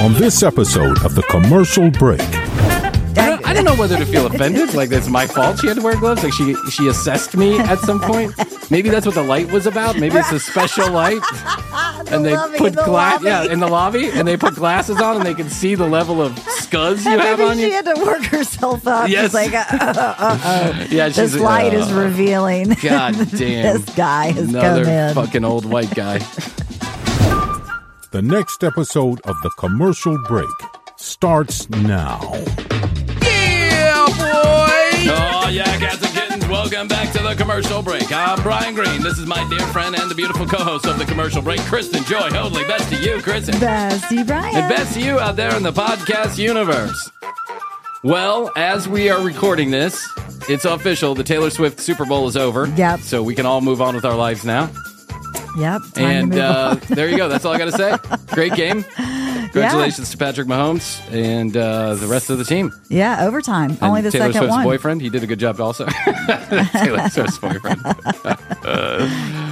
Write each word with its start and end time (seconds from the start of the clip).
On 0.00 0.14
this 0.14 0.42
episode 0.42 1.04
of 1.04 1.14
The 1.14 1.22
Commercial 1.24 1.90
Break, 1.90 2.22
I 2.22 3.52
don't, 3.52 3.64
know 3.66 3.74
whether 3.74 3.98
to 3.98 4.06
feel 4.06 4.24
offended, 4.26 4.72
like 4.72 4.90
it's 4.92 5.08
my 5.08 5.26
fault 5.26 5.58
she 5.60 5.66
had 5.66 5.76
to 5.76 5.82
wear 5.82 5.94
gloves. 5.98 6.22
Like 6.24 6.32
she 6.32 6.54
she 6.70 6.88
assessed 6.88 7.36
me 7.36 7.58
at 7.58 7.78
some 7.80 8.00
point. 8.00 8.32
Maybe 8.70 8.88
that's 8.88 9.04
what 9.04 9.14
the 9.14 9.22
light 9.22 9.52
was 9.52 9.66
about. 9.66 9.98
Maybe 9.98 10.16
it's 10.16 10.32
a 10.32 10.40
special 10.40 10.90
light, 10.90 11.20
and 12.10 12.24
they 12.24 12.34
lobby, 12.34 12.56
put 12.56 12.74
the 12.74 12.84
glass 12.84 13.22
yeah 13.22 13.44
in 13.52 13.60
the 13.60 13.68
lobby, 13.68 14.08
and 14.08 14.26
they 14.26 14.38
put 14.38 14.54
glasses 14.54 15.00
on, 15.02 15.16
and 15.16 15.26
they 15.26 15.34
can 15.34 15.50
see 15.50 15.74
the 15.74 15.86
level 15.86 16.22
of 16.22 16.32
scuzz 16.32 17.04
you 17.04 17.12
And 17.12 17.20
have 17.20 17.38
maybe 17.38 17.50
on 17.50 17.56
she 17.56 17.62
you. 17.64 17.68
She 17.68 17.74
had 17.74 17.94
to 17.94 18.02
work 18.02 18.24
herself 18.24 18.86
up. 18.86 19.08
Yes. 19.10 19.34
Yes. 19.34 19.34
like, 19.34 19.52
uh, 19.52 19.64
uh, 19.70 20.14
uh, 20.18 20.38
uh, 20.42 20.86
Yeah, 20.90 21.08
this 21.10 21.36
light 21.36 21.74
uh, 21.74 21.78
is 21.78 21.92
revealing. 21.92 22.68
God 22.82 23.14
damn, 23.36 23.76
this 23.76 23.94
guy 23.94 24.30
has 24.32 24.48
another 24.48 24.84
come 24.84 24.92
in. 24.92 25.14
fucking 25.14 25.44
old 25.44 25.66
white 25.66 25.94
guy. 25.94 26.20
The 28.12 28.20
next 28.20 28.64
episode 28.64 29.20
of 29.20 29.40
The 29.42 29.50
Commercial 29.50 30.18
Break 30.26 30.48
starts 30.96 31.70
now. 31.70 32.20
Yeah, 33.22 34.04
boy. 34.06 35.06
Oh 35.06 35.48
yeah, 35.48 35.78
cats 35.78 36.02
and 36.02 36.12
kittens. 36.12 36.48
Welcome 36.48 36.88
back 36.88 37.12
to 37.12 37.22
the 37.22 37.36
commercial 37.36 37.82
break. 37.82 38.10
I'm 38.10 38.42
Bryan 38.42 38.74
Green. 38.74 39.00
This 39.00 39.16
is 39.16 39.26
my 39.26 39.48
dear 39.48 39.64
friend 39.68 39.94
and 39.94 40.10
the 40.10 40.16
beautiful 40.16 40.44
co-host 40.44 40.86
of 40.86 40.98
the 40.98 41.04
commercial 41.04 41.40
break, 41.40 41.60
Kristen 41.60 42.02
Joy 42.02 42.30
Hoadley. 42.30 42.64
Best 42.64 42.92
to 42.92 42.96
you, 43.00 43.22
Kristen. 43.22 43.60
Bessie 43.60 44.24
Bryan. 44.24 44.56
And 44.56 44.68
best 44.68 44.94
to 44.94 45.00
you 45.00 45.20
out 45.20 45.36
there 45.36 45.56
in 45.56 45.62
the 45.62 45.72
podcast 45.72 46.36
universe. 46.36 47.12
Well, 48.02 48.50
as 48.56 48.88
we 48.88 49.08
are 49.08 49.22
recording 49.24 49.70
this, 49.70 50.04
it's 50.48 50.64
official. 50.64 51.14
The 51.14 51.22
Taylor 51.22 51.50
Swift 51.50 51.78
Super 51.78 52.04
Bowl 52.04 52.26
is 52.26 52.36
over. 52.36 52.66
Yep. 52.70 53.00
So 53.02 53.22
we 53.22 53.36
can 53.36 53.46
all 53.46 53.60
move 53.60 53.80
on 53.80 53.94
with 53.94 54.04
our 54.04 54.16
lives 54.16 54.44
now. 54.44 54.68
Yep. 55.58 55.82
and 55.96 56.34
uh, 56.38 56.74
there 56.88 57.08
you 57.08 57.16
go. 57.16 57.28
That's 57.28 57.44
all 57.44 57.52
I 57.52 57.58
got 57.58 57.66
to 57.66 57.72
say. 57.72 57.96
Great 58.34 58.54
game. 58.54 58.84
Congratulations 59.50 60.10
to 60.10 60.16
Patrick 60.16 60.46
Mahomes 60.46 61.00
and 61.12 61.56
uh, 61.56 61.94
the 61.96 62.06
rest 62.06 62.30
of 62.30 62.38
the 62.38 62.44
team. 62.44 62.72
yeah, 62.88 63.26
overtime. 63.26 63.70
And 63.70 63.82
Only 63.82 64.00
the 64.02 64.10
Taylor 64.12 64.26
second 64.32 64.38
Swift's 64.42 64.56
one. 64.56 64.64
boyfriend. 64.64 65.02
He 65.02 65.10
did 65.10 65.24
a 65.24 65.26
good 65.26 65.40
job 65.40 65.60
also. 65.60 65.86
Taylor 66.72 67.08
Swift's 67.08 67.38
boyfriend. 67.38 67.80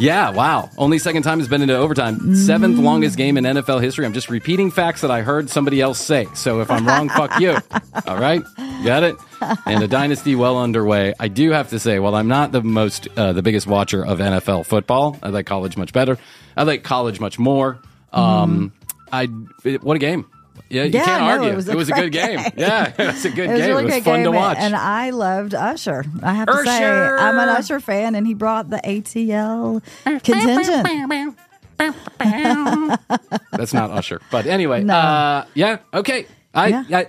Yeah, 0.00 0.30
wow. 0.30 0.70
Only 0.78 0.98
second 0.98 1.24
time 1.24 1.40
has 1.40 1.48
been 1.48 1.60
into 1.60 1.76
overtime. 1.76 2.34
Seventh 2.34 2.78
Mm. 2.78 2.82
longest 2.84 3.18
game 3.18 3.36
in 3.36 3.44
NFL 3.44 3.80
history. 3.82 4.06
I'm 4.06 4.14
just 4.14 4.30
repeating 4.30 4.70
facts 4.70 5.02
that 5.02 5.10
I 5.10 5.20
heard 5.20 5.50
somebody 5.50 5.80
else 5.82 6.00
say. 6.00 6.26
So 6.34 6.60
if 6.62 6.70
I'm 6.70 6.86
wrong, 6.88 7.10
fuck 7.10 7.38
you. 7.38 7.56
All 8.06 8.16
right? 8.16 8.42
Got 8.82 9.02
it? 9.02 9.16
And 9.66 9.82
a 9.82 9.88
dynasty 9.88 10.34
well 10.34 10.58
underway. 10.58 11.12
I 11.20 11.28
do 11.28 11.50
have 11.50 11.68
to 11.70 11.78
say, 11.78 11.98
while 11.98 12.14
I'm 12.14 12.28
not 12.28 12.50
the 12.50 12.62
most, 12.62 13.08
uh, 13.16 13.34
the 13.34 13.42
biggest 13.42 13.66
watcher 13.66 14.02
of 14.04 14.18
NFL 14.20 14.64
football, 14.64 15.18
I 15.22 15.28
like 15.28 15.44
college 15.44 15.76
much 15.76 15.92
better. 15.92 16.16
I 16.56 16.62
like 16.62 16.82
college 16.82 17.20
much 17.20 17.38
more. 17.38 17.78
Um, 18.12 18.72
I, 19.12 19.28
it- 19.64 19.82
what 19.84 19.96
a 19.96 20.00
game. 20.00 20.24
Yeah, 20.70 20.84
you. 20.84 20.90
Yeah, 20.92 21.04
can't 21.04 21.22
no, 21.22 21.28
argue. 21.30 21.48
it 21.50 21.56
was 21.76 21.88
a 21.90 21.92
a 21.92 21.96
good 21.96 22.12
game. 22.12 22.38
game. 22.38 22.52
Yeah, 22.56 22.92
it 22.98 23.06
was 23.06 23.24
a 23.24 23.30
good 23.30 23.38
It 23.50 23.52
was 23.52 23.60
game. 23.60 23.68
really 23.70 23.82
it 23.82 23.84
was 23.86 23.94
good 23.94 24.04
fun 24.04 24.14
game, 24.22 24.24
to 24.24 24.30
watch. 24.30 24.56
and 24.60 24.74
I 24.76 25.10
loved 25.10 25.54
Usher. 25.54 26.04
I 26.22 26.32
have 26.34 26.46
to 26.48 26.64
say, 26.64 26.84
I'm 26.86 27.38
an 27.38 27.48
Usher 27.48 27.80
fan, 27.80 28.14
and 28.14 28.26
he 28.26 28.34
brought 28.34 28.70
the 28.70 28.78
ATL 28.78 29.82
contingent. 30.22 31.36
That's 33.52 33.72
not 33.74 33.90
Usher. 33.90 34.20
But 34.30 34.46
anyway, 34.46 34.82
No. 34.84 34.94
uh, 34.94 35.44
yeah, 35.54 35.78
okay. 35.94 36.26
I, 36.54 36.68
Yeah. 36.68 36.84
I, 36.92 37.06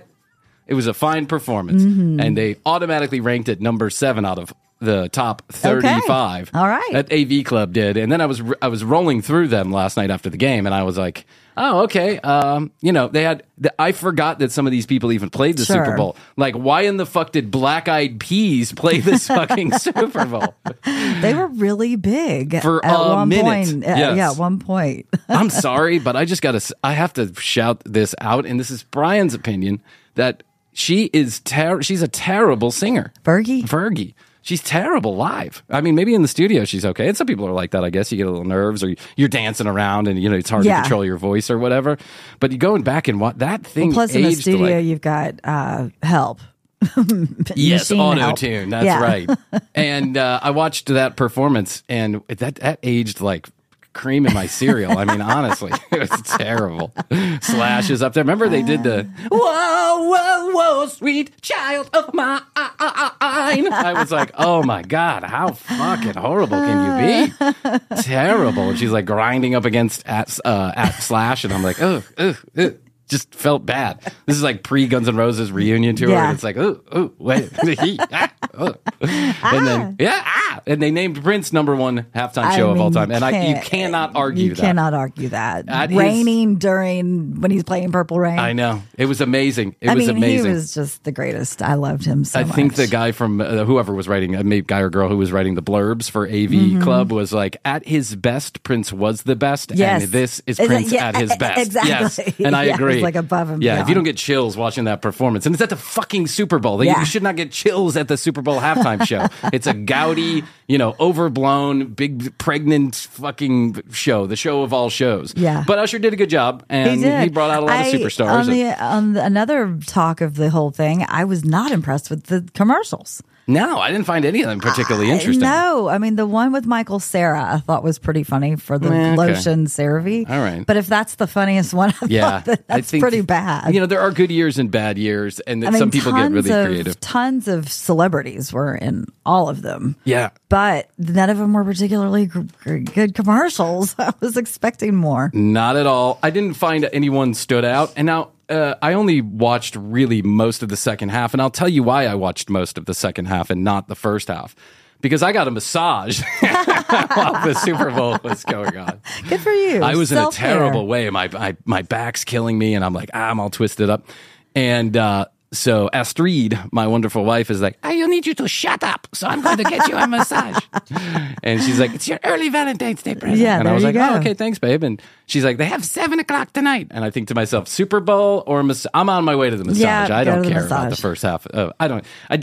it 0.66 0.74
was 0.74 0.86
a 0.86 0.94
fine 0.94 1.26
performance, 1.26 1.82
Mm-hmm. 1.82 2.20
and 2.20 2.36
they 2.36 2.56
automatically 2.64 3.20
ranked 3.20 3.48
it 3.48 3.60
number 3.60 3.90
seven 3.90 4.24
out 4.24 4.38
of 4.38 4.52
the 4.82 5.08
top 5.08 5.42
thirty-five. 5.52 6.50
All 6.54 6.66
right. 6.68 6.90
that 6.92 7.12
AV 7.12 7.44
Club 7.44 7.72
did, 7.72 7.96
and 7.96 8.10
then 8.10 8.20
I 8.20 8.26
was 8.26 8.42
I 8.60 8.68
was 8.68 8.84
rolling 8.84 9.22
through 9.22 9.48
them 9.48 9.70
last 9.72 9.96
night 9.96 10.10
after 10.10 10.28
the 10.30 10.36
game, 10.36 10.66
and 10.66 10.74
I 10.74 10.82
was 10.82 10.98
like, 10.98 11.24
oh, 11.56 11.82
okay. 11.82 12.18
Um, 12.18 12.72
you 12.80 12.92
know, 12.92 13.08
they 13.08 13.22
had. 13.22 13.44
The, 13.58 13.72
I 13.80 13.92
forgot 13.92 14.40
that 14.40 14.52
some 14.52 14.66
of 14.66 14.72
these 14.72 14.86
people 14.86 15.12
even 15.12 15.30
played 15.30 15.56
the 15.56 15.64
Super 15.64 15.96
Bowl. 15.96 16.16
Like, 16.36 16.54
why 16.54 16.82
in 16.82 16.96
the 16.96 17.06
fuck 17.06 17.32
did 17.32 17.50
Black 17.50 17.88
Eyed 17.88 18.18
Peas 18.20 18.72
play 18.72 19.00
this 19.00 19.26
fucking 19.28 19.72
Super 19.78 20.24
Bowl? 20.24 20.54
They 20.84 21.32
were 21.34 21.46
really 21.46 21.96
big 21.96 22.60
For 22.60 22.84
at 22.84 22.94
a 22.94 23.08
one 23.16 23.28
minute, 23.28 23.44
point. 23.44 23.84
Uh, 23.84 23.88
yes. 23.88 24.16
Yeah, 24.16 24.30
at 24.32 24.36
one 24.36 24.58
point. 24.58 25.06
I'm 25.28 25.50
sorry, 25.50 25.98
but 25.98 26.16
I 26.16 26.24
just 26.24 26.42
got 26.42 26.52
to. 26.60 26.76
I 26.82 26.92
have 26.94 27.12
to 27.14 27.32
shout 27.40 27.82
this 27.84 28.14
out, 28.20 28.46
and 28.46 28.58
this 28.58 28.70
is 28.70 28.82
Bryan's 28.82 29.34
opinion 29.34 29.82
that 30.14 30.42
she 30.72 31.04
is. 31.12 31.40
Ter- 31.40 31.82
she's 31.82 32.02
a 32.02 32.08
terrible 32.08 32.70
singer, 32.70 33.12
Fergie? 33.24 33.62
Fergie. 33.62 34.14
She's 34.42 34.60
terrible 34.60 35.14
live. 35.16 35.62
I 35.70 35.80
mean, 35.80 35.94
maybe 35.94 36.14
in 36.14 36.22
the 36.22 36.28
studio 36.28 36.64
she's 36.64 36.84
okay. 36.84 37.08
And 37.08 37.16
some 37.16 37.26
people 37.26 37.46
are 37.46 37.52
like 37.52 37.70
that. 37.70 37.84
I 37.84 37.90
guess 37.90 38.10
you 38.10 38.18
get 38.18 38.26
a 38.26 38.30
little 38.30 38.44
nerves, 38.44 38.82
or 38.84 38.94
you're 39.16 39.28
dancing 39.28 39.66
around, 39.68 40.08
and 40.08 40.20
you 40.20 40.28
know 40.28 40.36
it's 40.36 40.50
hard 40.50 40.64
Yeah. 40.64 40.76
to 40.76 40.82
control 40.82 41.04
your 41.04 41.16
voice 41.16 41.48
or 41.50 41.58
whatever. 41.58 41.96
But 42.40 42.50
you 42.52 42.58
going 42.58 42.82
back 42.82 43.06
and 43.08 43.20
what 43.20 43.38
that 43.38 43.64
thing 43.64 43.92
Plus, 43.92 44.14
in 44.14 44.22
the 44.22 44.32
studio, 44.34 44.76
like 44.76 44.84
you've 44.84 45.00
got 45.00 45.36
uh, 45.44 45.88
help. 46.02 46.40
Yes, 47.54 47.90
auto 47.92 48.32
tune. 48.34 48.70
That's 48.70 48.84
Yeah. 48.86 49.00
right. 49.00 49.30
And 49.74 50.16
uh, 50.16 50.40
I 50.42 50.50
watched 50.50 50.88
that 50.88 51.16
performance, 51.16 51.82
and 51.88 52.20
that 52.28 52.56
that 52.56 52.78
aged 52.82 53.20
like 53.20 53.48
cream 53.92 54.26
in 54.26 54.34
my 54.34 54.46
cereal. 54.46 54.98
I 54.98 55.04
mean, 55.04 55.20
honestly, 55.20 55.72
it 55.90 56.10
was 56.10 56.22
terrible. 56.22 56.92
Slash 57.40 57.90
is 57.90 58.02
up 58.02 58.14
there. 58.14 58.24
Remember 58.24 58.48
they 58.48 58.62
did 58.62 58.82
the 58.82 59.04
whoa, 59.30 60.08
whoa, 60.10 60.50
whoa, 60.50 60.86
sweet 60.86 61.40
child 61.42 61.90
of 61.92 62.12
mine. 62.14 62.40
I 62.56 63.94
was 63.96 64.10
like, 64.10 64.32
oh 64.34 64.62
my 64.62 64.82
god, 64.82 65.24
how 65.24 65.52
fucking 65.52 66.14
horrible 66.14 66.58
can 66.58 66.78
you 66.84 67.30
be? 67.30 68.02
terrible. 68.02 68.70
And 68.70 68.78
she's 68.78 68.92
like 68.92 69.06
grinding 69.06 69.54
up 69.54 69.64
against 69.64 70.06
at 70.06 70.38
uh, 70.44 70.72
at 70.74 70.92
Slash, 71.02 71.44
and 71.44 71.52
I'm 71.52 71.62
like, 71.62 71.80
oh, 71.80 72.02
ugh, 72.18 72.36
ugh. 72.56 72.76
Just 73.12 73.32
felt 73.34 73.64
bad. 73.64 74.00
This 74.26 74.36
is 74.36 74.42
like 74.42 74.62
pre 74.64 74.88
Guns 74.88 75.06
N' 75.06 75.14
Roses 75.16 75.52
reunion 75.52 75.94
tour. 75.94 76.08
Yeah. 76.10 76.24
And 76.28 76.34
it's 76.34 76.42
like, 76.42 76.56
oh, 76.56 76.80
oh, 76.90 77.12
wait. 77.18 77.50
He, 77.82 77.98
ah, 78.00 78.32
oh. 78.58 78.74
And 79.00 79.66
then, 79.66 79.96
yeah, 80.00 80.22
ah. 80.24 80.60
And 80.66 80.80
they 80.82 80.90
named 80.90 81.22
Prince 81.22 81.52
number 81.52 81.74
one 81.76 82.04
halftime 82.14 82.44
I 82.44 82.56
show 82.56 82.70
of 82.70 82.80
all 82.80 82.90
time. 82.90 83.10
And 83.10 83.24
I, 83.24 83.46
you 83.48 83.56
cannot 83.60 84.14
argue 84.16 84.44
You 84.50 84.54
that. 84.54 84.60
cannot 84.60 84.94
argue 84.94 85.28
that. 85.30 85.66
That 85.66 85.90
is- 85.90 85.96
Raining 85.96 86.56
during 86.56 87.40
when 87.40 87.50
he's 87.50 87.64
playing 87.64 87.92
Purple 87.92 88.18
Rain. 88.18 88.38
I 88.38 88.52
know. 88.52 88.82
It 88.96 89.06
was 89.06 89.20
amazing. 89.20 89.76
It 89.80 89.88
I 89.90 89.94
was 89.94 90.06
mean, 90.06 90.16
amazing. 90.16 90.46
he 90.46 90.52
was 90.52 90.74
just 90.74 91.04
the 91.04 91.12
greatest. 91.12 91.62
I 91.62 91.74
loved 91.74 92.04
him 92.04 92.24
so 92.24 92.40
I 92.40 92.44
much. 92.44 92.54
think 92.54 92.74
the 92.74 92.86
guy 92.86 93.12
from 93.12 93.40
uh, 93.40 93.64
whoever 93.64 93.92
was 93.94 94.08
writing, 94.08 94.36
uh, 94.36 94.42
maybe 94.42 94.66
guy 94.66 94.80
or 94.80 94.90
girl 94.90 95.08
who 95.08 95.16
was 95.18 95.32
writing 95.32 95.54
the 95.54 95.62
blurbs 95.62 96.10
for 96.10 96.26
AV 96.26 96.32
Mm-hmm. 96.52 96.82
Club 96.82 97.10
was 97.12 97.32
like, 97.32 97.56
at 97.64 97.86
his 97.86 98.14
best, 98.14 98.62
Prince 98.62 98.92
was 98.92 99.22
the 99.22 99.34
best. 99.36 99.72
Yes. 99.74 100.04
And 100.04 100.12
this 100.12 100.40
is 100.46 100.58
Is 100.58 100.60
it- 100.60 100.66
Prince 100.68 100.92
yeah, 100.92 101.08
at 101.08 101.16
his 101.16 101.34
best. 101.36 101.66
exactly. 101.66 101.90
Yes. 101.90 102.18
And 102.40 102.54
I 102.56 102.62
Yeah, 102.72 102.74
it 102.74 102.78
was 103.02 103.14
like 103.14 103.16
above 103.16 103.50
and 103.50 103.62
Yeah. 103.62 103.80
If 103.82 103.88
you 103.88 103.94
don't 103.94 104.04
get 104.04 104.16
chills 104.16 104.56
watching 104.56 104.84
that 104.84 105.02
performance, 105.02 105.46
and 105.46 105.54
it's 105.54 105.62
at 105.62 105.70
the 105.70 105.76
fucking 105.76 106.26
Super 106.26 106.58
Bowl, 106.58 106.82
Yeah. 106.84 106.98
you 107.00 107.04
should 107.06 107.22
not 107.22 107.36
get 107.36 107.52
chills 107.52 107.96
at 107.96 108.08
the 108.08 108.16
Super 108.16 108.42
Bowl 108.42 108.60
halftime 108.60 109.06
show. 109.06 109.26
It's 109.52 109.66
a 109.66 109.74
gaudy, 109.74 110.44
you 110.68 110.78
know, 110.78 110.94
overblown, 111.00 111.86
big, 111.94 112.36
pregnant 112.38 112.94
fucking 112.96 113.82
show, 113.92 114.26
the 114.26 114.36
show 114.36 114.62
of 114.62 114.72
all 114.72 114.90
shows. 114.90 115.34
Yeah. 115.36 115.64
But 115.66 115.78
Usher 115.78 115.98
did 115.98 116.12
a 116.12 116.16
good 116.16 116.30
job, 116.30 116.64
and 116.68 117.00
he 117.04 117.10
he 117.24 117.28
brought 117.28 117.50
out 117.50 117.62
a 117.62 117.66
lot 117.66 117.72
I- 117.74 117.86
of 117.88 117.94
superstars. 118.00 118.44
On, 118.44 118.50
the, 118.50 118.84
on 118.84 119.12
the, 119.14 119.24
another 119.24 119.78
talk 119.86 120.20
of 120.20 120.34
the 120.36 120.50
whole 120.50 120.70
thing, 120.70 121.04
I 121.08 121.24
was 121.24 121.44
not 121.44 121.72
impressed 121.72 122.10
with 122.10 122.24
the 122.24 122.48
commercials. 122.54 123.22
No, 123.46 123.78
I 123.80 123.90
didn't 123.90 124.06
find 124.06 124.24
any 124.24 124.42
of 124.42 124.48
them 124.48 124.60
particularly 124.60 125.10
interesting. 125.10 125.40
No, 125.42 125.88
I 125.88 125.98
mean 125.98 126.16
the 126.16 126.26
one 126.26 126.52
with 126.52 126.64
Michael 126.66 127.00
Cera 127.00 127.54
I 127.54 127.58
thought 127.58 127.82
was 127.82 127.98
pretty 127.98 128.22
funny 128.22 128.56
for 128.56 128.78
the 128.78 128.88
Eh, 128.88 129.12
okay. 129.12 129.16
lotion 129.16 129.66
CeraVe. 129.66 130.30
All 130.30 130.38
right. 130.38 130.64
but 130.66 130.76
if 130.76 130.86
that's 130.86 131.16
the 131.16 131.26
funniest 131.26 131.74
one, 131.74 131.90
I 132.02 132.06
Yeah, 132.08 132.30
thought 132.30 132.44
that 132.44 132.68
that's 132.68 132.90
think- 132.90 133.02
pretty 133.02 133.20
bad. 133.22 133.74
You 133.74 133.80
know, 133.80 133.86
there 133.86 134.00
are 134.00 134.10
good 134.10 134.30
years 134.30 134.58
and 134.58 134.70
bad 134.70 134.96
years, 134.98 135.40
and 135.40 135.64
I 135.66 135.70
mean, 135.70 135.78
some 135.80 135.90
people 135.90 136.12
get 136.12 136.30
really 136.30 136.50
of, 136.52 136.66
creative. 136.66 137.00
Tons 137.00 137.48
of 137.48 137.70
celebrities 137.70 138.52
were 138.52 138.74
in 138.74 139.06
all 139.26 139.48
of 139.48 139.62
them. 139.62 139.96
Yeah, 140.04 140.30
But 140.48 140.88
none 140.98 141.30
of 141.30 141.38
them 141.38 141.52
were 141.52 141.64
particularly 141.64 142.26
gr- 142.26 142.40
gr- 142.62 142.76
good 142.78 143.14
commercials. 143.14 143.94
I 143.98 144.12
was 144.20 144.36
expecting 144.36 144.94
more. 144.94 145.30
not 145.34 145.76
at 145.76 145.86
all. 145.86 146.18
I 146.22 146.30
didn't 146.30 146.54
find 146.54 146.88
anyone 146.92 147.34
stood 147.34 147.64
out, 147.64 147.92
and 147.96 148.06
now. 148.06 148.28
Uh, 148.48 148.74
I 148.82 148.92
only 148.94 149.20
watched 149.20 149.76
really 149.76 150.22
most 150.22 150.62
of 150.62 150.68
the 150.68 150.76
second 150.76 151.10
half, 151.10 151.32
and 151.32 151.40
I'll 151.40 151.50
tell 151.50 151.68
you 151.68 151.82
why 151.82 152.06
I 152.06 152.14
watched 152.14 152.50
most 152.50 152.76
of 152.76 152.86
the 152.86 152.94
second 152.94 153.26
half 153.26 153.50
and 153.50 153.64
not 153.64 153.88
the 153.88 153.94
first 153.94 154.28
half. 154.28 154.54
Because 155.00 155.22
I 155.22 155.32
got 155.32 155.48
a 155.48 155.50
massage 155.50 156.22
while 156.40 157.44
the 157.44 157.54
Super 157.54 157.90
Bowl 157.90 158.18
was 158.22 158.44
going 158.44 158.76
on. 158.76 159.00
Good 159.28 159.40
for 159.40 159.52
you. 159.52 159.82
I 159.82 159.96
was 159.96 160.12
in 160.12 160.18
a 160.18 160.30
terrible 160.30 160.86
way. 160.86 161.10
My, 161.10 161.26
my 161.28 161.56
my 161.64 161.82
back's 161.82 162.22
killing 162.22 162.56
me, 162.56 162.74
and 162.74 162.84
I'm 162.84 162.92
like, 162.92 163.10
ah, 163.12 163.30
I'm 163.30 163.40
all 163.40 163.50
twisted 163.50 163.90
up. 163.90 164.06
And 164.54 164.96
uh, 164.96 165.26
so 165.52 165.90
Astrid, 165.92 166.58
my 166.72 166.86
wonderful 166.86 167.24
wife, 167.24 167.50
is 167.50 167.60
like, 167.60 167.78
I 167.82 167.94
need 168.06 168.26
you 168.26 168.34
to 168.34 168.48
shut 168.48 168.82
up. 168.82 169.06
So 169.12 169.26
I'm 169.26 169.42
going 169.42 169.58
to 169.58 169.64
get 169.64 169.86
you 169.86 169.96
a 169.96 170.06
massage. 170.06 170.62
and 171.42 171.62
she's 171.62 171.78
like, 171.78 171.94
it's 171.94 172.08
your 172.08 172.18
early 172.24 172.48
Valentine's 172.48 173.02
Day 173.02 173.14
present. 173.14 173.38
Yeah, 173.38 173.58
and 173.58 173.68
I 173.68 173.72
was 173.74 173.82
you 173.82 173.88
like, 173.88 173.94
go. 173.94 174.08
oh, 174.14 174.18
okay, 174.18 174.34
thanks, 174.34 174.58
babe. 174.58 174.82
And 174.82 175.00
she's 175.26 175.44
like, 175.44 175.58
they 175.58 175.66
have 175.66 175.84
seven 175.84 176.18
o'clock 176.18 176.52
tonight. 176.52 176.88
And 176.90 177.04
I 177.04 177.10
think 177.10 177.28
to 177.28 177.34
myself, 177.34 177.68
Super 177.68 178.00
Bowl 178.00 178.42
or 178.46 178.62
mas- 178.62 178.86
I'm 178.94 179.08
on 179.08 179.24
my 179.24 179.36
way 179.36 179.50
to 179.50 179.56
the 179.56 179.64
massage. 179.64 179.82
Yeah, 179.82 180.16
I 180.16 180.24
don't 180.24 180.42
care 180.48 180.64
about 180.64 180.90
the 180.90 180.96
first 180.96 181.22
half. 181.22 181.46
Uh, 181.52 181.72
I 181.78 181.88
don't. 181.88 182.04
I. 182.30 182.40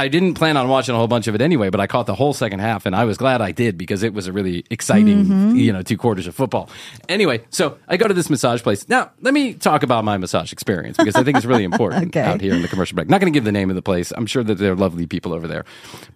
I 0.00 0.08
didn't 0.08 0.34
plan 0.34 0.56
on 0.56 0.68
watching 0.68 0.94
a 0.94 0.98
whole 0.98 1.06
bunch 1.08 1.26
of 1.28 1.34
it 1.34 1.40
anyway, 1.42 1.68
but 1.68 1.78
I 1.80 1.86
caught 1.86 2.06
the 2.06 2.14
whole 2.14 2.32
second 2.32 2.60
half, 2.60 2.86
and 2.86 2.96
I 2.96 3.04
was 3.04 3.18
glad 3.18 3.40
I 3.42 3.52
did 3.52 3.76
because 3.76 4.02
it 4.02 4.14
was 4.14 4.26
a 4.26 4.32
really 4.32 4.64
exciting, 4.70 5.24
Mm-hmm. 5.24 5.56
you 5.56 5.72
know, 5.72 5.82
two 5.82 5.96
quarters 5.98 6.26
of 6.26 6.34
football. 6.34 6.70
Anyway, 7.08 7.42
so 7.50 7.76
I 7.86 7.96
go 7.98 8.08
to 8.08 8.14
this 8.14 8.30
massage 8.30 8.62
place. 8.62 8.88
Now, 8.88 9.10
let 9.20 9.34
me 9.34 9.52
talk 9.54 9.82
about 9.82 10.04
my 10.04 10.16
massage 10.16 10.52
experience 10.52 10.96
because 10.96 11.16
I 11.16 11.22
think 11.22 11.36
it's 11.36 11.46
really 11.46 11.64
important 11.72 12.08
Okay. 12.16 12.20
out 12.22 12.40
here 12.40 12.54
in 12.54 12.62
the 12.62 12.68
commercial 12.68 12.94
break. 12.96 13.08
Not 13.10 13.20
going 13.20 13.32
to 13.32 13.36
give 13.36 13.44
the 13.44 13.52
name 13.52 13.68
of 13.70 13.76
the 13.76 13.82
place. 13.82 14.10
I'm 14.16 14.26
sure 14.26 14.42
that 14.42 14.54
they're 14.56 14.74
lovely 14.76 15.06
people 15.06 15.32
over 15.34 15.46
there, 15.46 15.64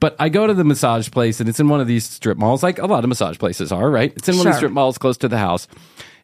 but 0.01 0.17
I 0.19 0.29
go 0.31 0.47
to 0.47 0.55
the 0.55 0.65
massage 0.65 1.11
place, 1.11 1.39
and 1.41 1.49
it's 1.49 1.61
in 1.61 1.69
one 1.69 1.81
of 1.81 1.87
these 1.87 2.05
strip 2.05 2.39
malls, 2.39 2.63
like 2.63 2.79
a 2.79 2.87
lot 2.87 3.05
of 3.05 3.09
massage 3.09 3.39
places 3.39 3.71
are, 3.71 3.91
right? 3.91 4.13
It's 4.17 4.29
in 4.29 4.37
one 4.39 4.47
of 4.47 4.53
these 4.53 4.57
strip 4.59 4.73
malls 4.73 4.97
close 4.99 5.19
to 5.19 5.29
the 5.29 5.39
house, 5.39 5.69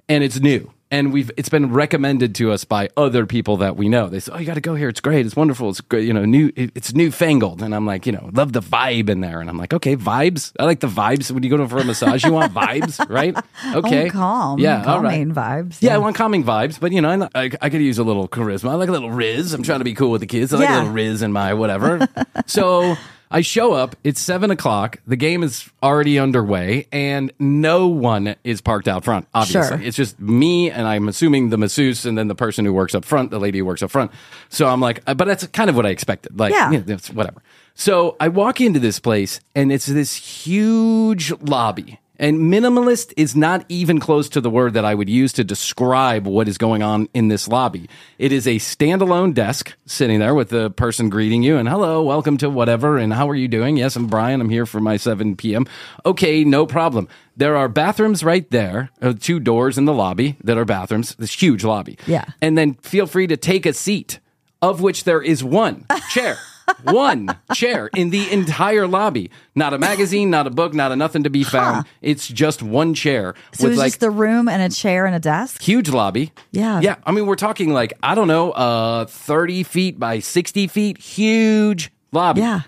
and 0.08 0.24
it's 0.24 0.40
new. 0.40 0.72
And 0.92 1.12
we've 1.12 1.30
it's 1.36 1.48
been 1.48 1.72
recommended 1.72 2.34
to 2.34 2.50
us 2.50 2.64
by 2.64 2.88
other 2.96 3.24
people 3.24 3.58
that 3.58 3.76
we 3.76 3.88
know. 3.88 4.08
They 4.08 4.18
say, 4.18 4.32
"Oh, 4.34 4.38
you 4.38 4.44
got 4.44 4.54
to 4.54 4.60
go 4.60 4.74
here. 4.74 4.88
It's 4.88 4.98
great. 5.00 5.24
It's 5.24 5.36
wonderful. 5.36 5.70
It's 5.70 5.80
great. 5.80 6.04
You 6.04 6.12
know, 6.12 6.24
new. 6.24 6.50
it- 6.56 6.72
It's 6.74 6.92
newfangled." 6.92 7.62
And 7.62 7.76
I'm 7.76 7.86
like, 7.86 8.06
you 8.06 8.12
know, 8.12 8.28
love 8.32 8.52
the 8.52 8.60
vibe 8.60 9.08
in 9.08 9.20
there. 9.20 9.40
And 9.40 9.48
I'm 9.48 9.56
like, 9.56 9.72
okay, 9.72 9.94
vibes. 9.94 10.52
I 10.58 10.64
like 10.64 10.80
the 10.80 10.88
vibes. 10.88 11.30
When 11.30 11.44
you 11.44 11.56
go 11.56 11.64
for 11.68 11.78
a 11.78 11.84
massage, 11.84 12.24
you 12.24 12.32
want 12.32 12.52
vibes, 12.52 13.08
right? 13.08 13.36
Oh, 13.66 13.78
okay, 13.84 14.08
Oh, 14.08 14.10
calm. 14.10 14.58
Yeah, 14.58 14.82
all 14.84 15.00
right. 15.00 15.10
calming 15.12 15.32
vibes. 15.32 15.76
Yeah, 15.80 15.94
I 15.94 15.98
want 15.98 16.16
calming 16.16 16.42
vibes, 16.42 16.80
but 16.80 16.90
you 16.90 17.00
know, 17.00 17.28
I, 17.36 17.40
I, 17.44 17.50
I 17.62 17.70
could 17.70 17.82
use 17.82 17.98
a 17.98 18.04
little 18.04 18.26
charisma. 18.26 18.70
I 18.70 18.74
like 18.74 18.88
a 18.88 18.92
little 18.92 19.12
riz. 19.12 19.54
I'm 19.54 19.62
trying 19.62 19.78
to 19.78 19.84
be 19.84 19.94
cool 19.94 20.10
with 20.10 20.22
the 20.22 20.26
kids. 20.26 20.52
I 20.52 20.58
like 20.58 20.70
a 20.70 20.72
little 20.72 20.90
riz 20.90 21.22
in 21.22 21.30
my 21.32 21.54
whatever. 21.54 22.08
so 22.46 22.96
I 23.32 23.42
show 23.42 23.72
up. 23.74 23.94
It's 24.02 24.20
seven 24.20 24.50
o'clock. 24.50 24.98
The 25.06 25.14
game 25.16 25.42
is 25.44 25.70
already 25.82 26.18
underway, 26.18 26.88
and 26.90 27.32
no 27.38 27.86
one 27.86 28.34
is 28.42 28.60
parked 28.60 28.88
out 28.88 29.04
front. 29.04 29.28
Obviously, 29.32 29.76
Sure. 29.78 29.86
it's 29.86 29.96
just 29.96 30.18
me, 30.18 30.68
and 30.70 30.86
I'm 30.88 31.06
assuming 31.08 31.50
the 31.50 31.56
masseuse, 31.58 32.04
and 32.04 32.18
then 32.18 32.26
the 32.26 32.34
person 32.34 32.64
who 32.64 32.72
works 32.72 32.94
up 32.94 33.04
front, 33.04 33.30
the 33.30 33.38
lady 33.38 33.58
who 33.58 33.64
works 33.64 33.82
up 33.82 33.90
front. 33.92 34.10
So 34.48 34.66
I'm 34.66 34.80
like, 34.80 35.02
uh, 35.06 35.14
but 35.14 35.26
that's 35.26 35.46
kind 35.48 35.70
of 35.70 35.76
what 35.76 35.86
I 35.86 35.90
expected. 35.90 36.38
Like, 36.40 36.52
Yeah. 36.52 36.72
you 36.72 36.78
know, 36.78 36.84
it's 36.88 37.08
whatever. 37.10 37.40
So 37.76 38.16
I 38.18 38.28
walk 38.28 38.60
into 38.60 38.80
this 38.80 38.98
place, 38.98 39.40
and 39.54 39.70
it's 39.70 39.86
this 39.86 40.14
huge 40.14 41.32
lobby. 41.40 42.00
And 42.20 42.38
minimalist 42.38 43.14
is 43.16 43.34
not 43.34 43.64
even 43.70 43.98
close 43.98 44.28
to 44.28 44.42
the 44.42 44.50
word 44.50 44.74
that 44.74 44.84
I 44.84 44.94
would 44.94 45.08
use 45.08 45.32
to 45.32 45.42
describe 45.42 46.26
what 46.26 46.48
is 46.48 46.58
going 46.58 46.82
on 46.82 47.08
in 47.14 47.28
this 47.28 47.48
lobby. 47.48 47.88
It 48.18 48.30
is 48.30 48.46
a 48.46 48.56
standalone 48.56 49.32
desk 49.32 49.74
sitting 49.86 50.20
there 50.20 50.34
with 50.34 50.50
the 50.50 50.68
person 50.68 51.08
greeting 51.08 51.42
you 51.42 51.56
and 51.56 51.66
hello, 51.66 52.02
welcome 52.02 52.36
to 52.36 52.50
whatever, 52.50 52.98
and 52.98 53.14
how 53.14 53.30
are 53.30 53.34
you 53.34 53.48
doing? 53.48 53.78
Yes, 53.78 53.96
I'm 53.96 54.06
Bryan. 54.06 54.42
I'm 54.42 54.50
here 54.50 54.66
for 54.66 54.80
my 54.80 54.98
7 54.98 55.34
p.m. 55.34 55.64
Okay, 56.04 56.44
no 56.44 56.66
problem. 56.66 57.08
There 57.38 57.56
are 57.56 57.70
bathrooms 57.70 58.22
right 58.22 58.48
there, 58.50 58.90
uh, 59.00 59.14
two 59.18 59.40
doors 59.40 59.78
in 59.78 59.86
the 59.86 59.94
lobby 59.94 60.36
that 60.44 60.58
are 60.58 60.66
bathrooms, 60.66 61.14
this 61.14 61.32
huge 61.32 61.64
lobby. 61.64 61.96
Yeah. 62.06 62.26
And 62.42 62.58
then 62.58 62.74
feel 62.74 63.06
free 63.06 63.28
to 63.28 63.38
take 63.38 63.64
a 63.64 63.72
seat, 63.72 64.20
of 64.60 64.82
which 64.82 65.04
there 65.04 65.22
is 65.22 65.42
one 65.42 65.86
chair. 66.10 66.36
one 66.84 67.28
chair 67.54 67.90
in 67.94 68.10
the 68.10 68.30
entire 68.32 68.86
lobby. 68.86 69.30
Not 69.54 69.74
a 69.74 69.78
magazine, 69.78 70.30
not 70.30 70.46
a 70.46 70.50
book, 70.50 70.74
not 70.74 70.92
a 70.92 70.96
nothing 70.96 71.24
to 71.24 71.30
be 71.30 71.44
found. 71.44 71.86
It's 72.02 72.26
just 72.28 72.62
one 72.62 72.94
chair 72.94 73.34
So 73.52 73.64
it 73.64 73.68
with 73.68 73.70
was 73.72 73.78
like 73.78 73.90
just 73.92 74.00
the 74.00 74.10
room 74.10 74.48
and 74.48 74.62
a 74.62 74.74
chair 74.74 75.06
and 75.06 75.14
a 75.14 75.20
desk. 75.20 75.62
huge 75.62 75.88
lobby. 75.90 76.32
Yeah. 76.52 76.80
Yeah. 76.80 76.96
I 77.04 77.12
mean, 77.12 77.26
we're 77.26 77.36
talking 77.36 77.72
like, 77.72 77.92
I 78.02 78.14
don't 78.14 78.28
know, 78.28 78.52
uh, 78.52 79.04
30 79.06 79.62
feet 79.64 79.98
by 79.98 80.18
60 80.20 80.66
feet, 80.68 80.98
huge 80.98 81.90
lobby. 82.12 82.40
Yeah. 82.40 82.62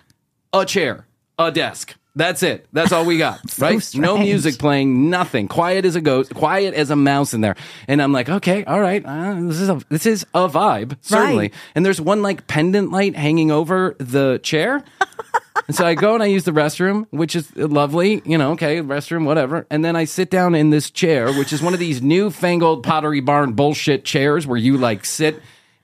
A 0.53 0.65
chair, 0.67 1.07
a 1.39 1.51
desk. 1.51 1.95
That's 2.15 2.43
it. 2.43 2.67
That's 2.73 2.93
all 2.93 3.07
we 3.07 3.17
got, 3.17 3.41
right? 3.59 3.95
No 3.95 4.19
music 4.19 4.59
playing, 4.59 5.09
nothing. 5.09 5.49
Quiet 5.49 5.87
as 5.87 5.97
a 5.97 6.01
ghost, 6.01 6.35
quiet 6.35 6.75
as 6.75 6.91
a 6.91 6.97
mouse 6.97 7.33
in 7.33 7.41
there. 7.41 7.57
And 7.89 8.03
I'm 8.03 8.13
like, 8.13 8.29
okay, 8.29 8.65
all 8.65 8.81
right, 8.81 9.03
uh, 9.05 9.35
this 9.41 9.61
is 9.61 9.71
a 9.71 9.81
this 9.89 10.05
is 10.05 10.27
a 10.35 10.49
vibe, 10.49 10.99
certainly. 11.01 11.45
Right. 11.45 11.55
And 11.75 11.87
there's 11.87 12.01
one 12.01 12.21
like 12.21 12.47
pendant 12.47 12.91
light 12.91 13.17
hanging 13.17 13.51
over 13.51 13.97
the 13.99 14.41
chair. 14.43 14.85
and 15.67 15.75
so 15.75 15.87
I 15.87 15.95
go 15.95 16.13
and 16.13 16.23
I 16.23 16.27
use 16.27 16.45
the 16.45 16.53
restroom, 16.53 17.07
which 17.11 17.35
is 17.35 17.55
lovely, 17.57 18.21
you 18.27 18.37
know, 18.37 18.53
okay, 18.53 18.81
restroom, 18.81 19.25
whatever. 19.25 19.67
And 19.71 19.83
then 19.83 19.97
I 19.97 20.05
sit 20.05 20.29
down 20.29 20.55
in 20.55 20.69
this 20.69 20.91
chair, 20.91 21.33
which 21.33 21.53
is 21.53 21.63
one 21.63 21.73
of 21.73 21.81
these 21.81 22.03
newfangled 22.03 22.83
Pottery 22.83 23.21
Barn 23.21 23.55
bullshit 23.55 24.05
chairs 24.05 24.47
where 24.47 24.59
you 24.59 24.77
like 24.77 25.07
sit. 25.07 25.41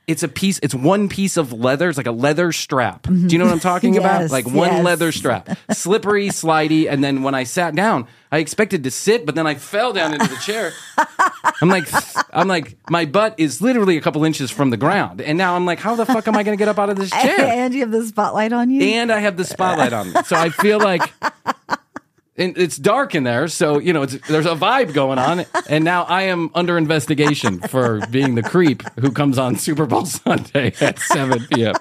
It's 0.09 0.23
a 0.23 0.29
piece, 0.29 0.59
it's 0.63 0.75
one 0.75 1.09
piece 1.11 1.37
of 1.37 1.53
leather. 1.53 1.89
It's 1.91 1.99
like 1.99 2.07
a 2.07 2.13
leather 2.13 2.51
strap. 2.51 3.03
Do 3.03 3.13
you 3.29 3.39
know 3.39 3.45
what 3.45 3.53
I'm 3.53 3.61
talking 3.61 3.97
about? 3.99 4.31
Like 4.31 4.47
one 4.47 4.73
yes. 4.73 4.85
leather 4.85 5.13
strap. 5.13 5.51
Slippery, 5.71 6.29
slidey. 6.31 6.91
And 6.91 7.05
then 7.05 7.23
when 7.23 7.35
I 7.35 7.45
sat 7.45 7.75
down, 7.75 8.09
I 8.33 8.39
expected 8.39 8.85
to 8.85 8.91
sit, 8.91 9.27
but 9.27 9.35
then 9.35 9.47
I 9.47 9.55
fell 9.55 9.93
down 9.93 10.15
into 10.15 10.27
the 10.27 10.37
chair. 10.37 10.73
I'm 11.61 11.69
like, 11.69 11.87
I'm 12.33 12.49
like, 12.49 12.77
my 12.91 13.05
butt 13.05 13.35
is 13.37 13.61
literally 13.61 13.99
a 13.99 14.01
couple 14.01 14.25
inches 14.25 14.51
from 14.51 14.71
the 14.71 14.77
ground. 14.79 15.21
And 15.21 15.37
now 15.37 15.55
I'm 15.57 15.67
like, 15.67 15.79
how 15.79 15.95
the 15.95 16.07
fuck 16.07 16.27
am 16.27 16.37
I 16.37 16.43
going 16.43 16.57
to 16.57 16.61
get 16.61 16.69
up 16.69 16.79
out 16.79 16.89
of 16.89 16.97
this 16.97 17.11
chair? 17.23 17.41
And 17.41 17.75
you 17.75 17.81
have 17.81 17.91
the 17.91 18.05
spotlight 18.07 18.53
on 18.53 18.71
you. 18.71 18.83
and 18.83 19.13
I 19.13 19.21
have 19.21 19.37
the 19.37 19.45
spotlight 19.45 19.93
on 19.93 20.13
me. 20.13 20.23
So 20.25 20.37
I 20.37 20.49
feel 20.51 20.79
like 20.79 21.03
and 22.39 22.57
it's 22.57 22.77
dark 22.77 23.15
in 23.15 23.25
there, 23.25 23.49
so 23.49 23.79
you 23.79 23.93
know 23.93 24.07
there's 24.07 24.47
a 24.47 24.55
vibe 24.55 24.95
going 24.95 25.19
on. 25.19 25.45
And 25.69 25.85
now 25.85 26.05
I 26.05 26.23
am 26.23 26.51
under 26.55 26.79
investigation 26.79 27.61
for 27.61 28.01
being 28.11 28.35
the 28.37 28.43
creep 28.43 28.83
who 29.01 29.11
comes 29.11 29.39
on 29.39 29.57
Super 29.57 29.87
Bowl 29.87 30.05
Sunday 30.07 30.73
at 30.81 30.99
7 30.99 31.47
p.m. 31.49 31.75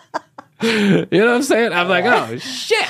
You 0.59 1.05
know 1.11 1.27
what 1.27 1.35
I'm 1.35 1.43
saying? 1.43 1.71
I'm 1.71 1.87
like, 1.87 2.05
oh 2.05 2.37
shit. 2.39 2.87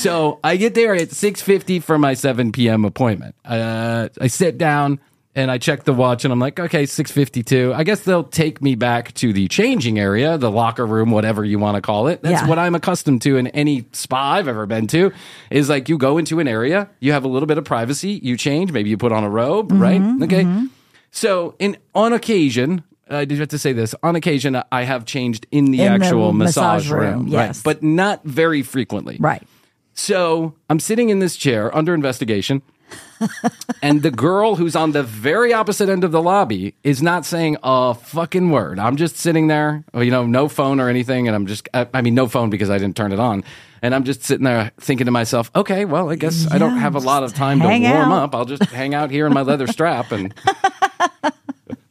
so 0.00 0.40
I 0.42 0.56
get 0.56 0.74
there 0.74 0.94
at 0.94 1.10
6:50 1.10 1.82
for 1.82 1.98
my 1.98 2.14
7 2.14 2.50
p.m. 2.52 2.84
appointment. 2.86 3.34
Uh, 3.44 4.08
I 4.20 4.28
sit 4.28 4.56
down 4.56 5.00
and 5.34 5.50
I 5.50 5.58
check 5.58 5.84
the 5.84 5.92
watch 5.94 6.24
and 6.24 6.32
I'm 6.32 6.38
like, 6.38 6.60
okay, 6.60 6.84
6:52. 6.84 7.74
I 7.74 7.84
guess 7.84 8.00
they'll 8.02 8.24
take 8.24 8.60
me 8.60 8.74
back 8.74 9.14
to 9.14 9.32
the 9.32 9.48
changing 9.48 9.98
area, 9.98 10.36
the 10.38 10.50
locker 10.50 10.86
room, 10.86 11.10
whatever 11.10 11.44
you 11.44 11.58
want 11.58 11.76
to 11.76 11.80
call 11.80 12.08
it. 12.08 12.22
That's 12.22 12.42
Yeah. 12.42 12.48
what 12.48 12.58
I'm 12.58 12.74
accustomed 12.74 13.22
to 13.22 13.36
in 13.36 13.46
any 13.48 13.86
spa 13.92 14.34
I've 14.34 14.48
ever 14.48 14.66
been 14.66 14.86
to. 14.88 15.12
Is 15.50 15.68
like 15.68 15.88
you 15.88 15.96
go 15.98 16.18
into 16.18 16.38
an 16.40 16.48
area, 16.48 16.88
you 17.00 17.12
have 17.12 17.24
a 17.24 17.28
little 17.28 17.46
bit 17.46 17.58
of 17.58 17.64
privacy, 17.64 18.20
you 18.22 18.36
change, 18.36 18.72
maybe 18.72 18.90
you 18.90 18.96
put 18.98 19.12
on 19.12 19.24
a 19.24 19.30
robe, 19.30 19.70
mm-hmm, 19.72 19.82
right? 19.82 20.22
Okay. 20.24 20.44
Mm-hmm. 20.44 20.66
So, 21.10 21.54
in 21.58 21.76
on 21.94 22.12
occasion, 22.12 22.82
I 23.10 23.26
did 23.26 23.38
have 23.38 23.48
to 23.48 23.58
say 23.58 23.72
this. 23.74 23.94
On 24.02 24.16
occasion, 24.16 24.60
I 24.72 24.82
have 24.84 25.04
changed 25.04 25.46
in 25.50 25.66
the 25.66 25.82
In 25.82 25.98
the 25.98 26.04
actual 26.06 26.32
massage, 26.32 26.84
massage 26.86 26.90
room, 26.90 27.02
room, 27.24 27.28
yes. 27.28 27.58
right? 27.58 27.62
But 27.64 27.82
not 27.82 28.24
very 28.24 28.62
frequently, 28.62 29.16
Right. 29.20 29.42
So 29.94 30.54
I'm 30.70 30.80
sitting 30.80 31.10
in 31.10 31.18
this 31.18 31.36
chair 31.36 31.74
under 31.76 31.92
investigation, 31.94 32.62
and 33.82 34.02
the 34.02 34.10
girl 34.10 34.56
who's 34.56 34.74
on 34.74 34.92
the 34.92 35.02
very 35.02 35.52
opposite 35.52 35.88
end 35.88 36.04
of 36.04 36.12
the 36.12 36.22
lobby 36.22 36.74
is 36.82 37.02
not 37.02 37.24
saying 37.24 37.56
a 37.62 37.94
fucking 37.94 38.50
word. 38.50 38.78
I'm 38.78 38.96
just 38.96 39.16
sitting 39.16 39.46
there, 39.46 39.84
you 39.94 40.10
know, 40.10 40.26
no 40.26 40.48
phone 40.48 40.80
or 40.80 40.88
anything, 40.88 41.28
and 41.28 41.34
I'm 41.34 41.46
just, 41.46 41.68
I, 41.72 41.86
I 41.94 42.02
mean, 42.02 42.14
no 42.14 42.26
phone 42.28 42.50
because 42.50 42.70
I 42.70 42.78
didn't 42.78 42.96
turn 42.96 43.12
it 43.12 43.20
on. 43.20 43.44
And 43.80 43.94
I'm 43.94 44.04
just 44.04 44.22
sitting 44.22 44.44
there 44.44 44.70
thinking 44.78 45.06
to 45.06 45.10
myself, 45.10 45.50
okay, 45.56 45.84
well, 45.84 46.08
I 46.10 46.14
guess 46.14 46.48
I 46.50 46.58
don't 46.58 46.76
have 46.76 46.94
a 46.94 47.00
lot 47.00 47.24
of 47.24 47.34
time 47.34 47.60
to 47.60 47.66
warm 47.66 47.84
out. 47.84 48.22
up. 48.24 48.34
I'll 48.34 48.44
just 48.44 48.64
hang 48.64 48.94
out 48.94 49.10
here 49.10 49.26
in 49.26 49.32
my 49.32 49.42
leather 49.42 49.66
strap 49.66 50.12
and. 50.12 50.32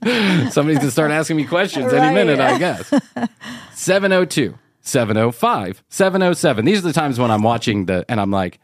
Somebody's 0.03 0.79
going 0.79 0.79
to 0.79 0.91
start 0.91 1.11
asking 1.11 1.37
me 1.37 1.45
questions 1.45 1.93
any 1.93 2.11
minute, 2.15 2.39
I 2.39 2.57
guess. 2.57 2.91
702 3.73 4.57
705 4.81 5.83
707. 5.89 6.65
These 6.65 6.79
are 6.79 6.81
the 6.81 6.93
times 6.93 7.19
when 7.19 7.29
I'm 7.29 7.43
watching 7.43 7.85
the, 7.85 8.03
and 8.09 8.19
I'm 8.19 8.31
like, 8.31 8.59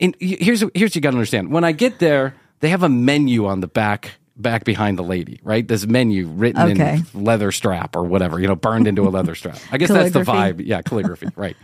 and 0.00 0.16
here's, 0.18 0.60
here's 0.74 0.90
what 0.90 0.94
you 0.94 1.00
got 1.00 1.10
to 1.10 1.16
understand. 1.16 1.50
When 1.52 1.64
I 1.64 1.72
get 1.72 1.98
there, 1.98 2.34
they 2.60 2.68
have 2.70 2.82
a 2.82 2.88
menu 2.88 3.46
on 3.46 3.60
the 3.60 3.68
back, 3.68 4.12
back 4.36 4.64
behind 4.64 4.98
the 4.98 5.02
lady, 5.02 5.40
right? 5.42 5.66
This 5.66 5.86
menu 5.86 6.26
written 6.26 6.72
Okay. 6.72 7.00
in 7.14 7.24
leather 7.24 7.52
strap 7.52 7.94
or 7.96 8.04
whatever, 8.04 8.40
you 8.40 8.48
know, 8.48 8.56
burned 8.56 8.86
into 8.86 9.06
a 9.06 9.10
leather 9.10 9.34
strap. 9.34 9.58
I 9.70 9.78
guess 9.78 9.88
that's 9.92 10.12
the 10.12 10.20
vibe. 10.22 10.62
Yeah, 10.64 10.82
calligraphy, 10.82 11.28
right. 11.36 11.56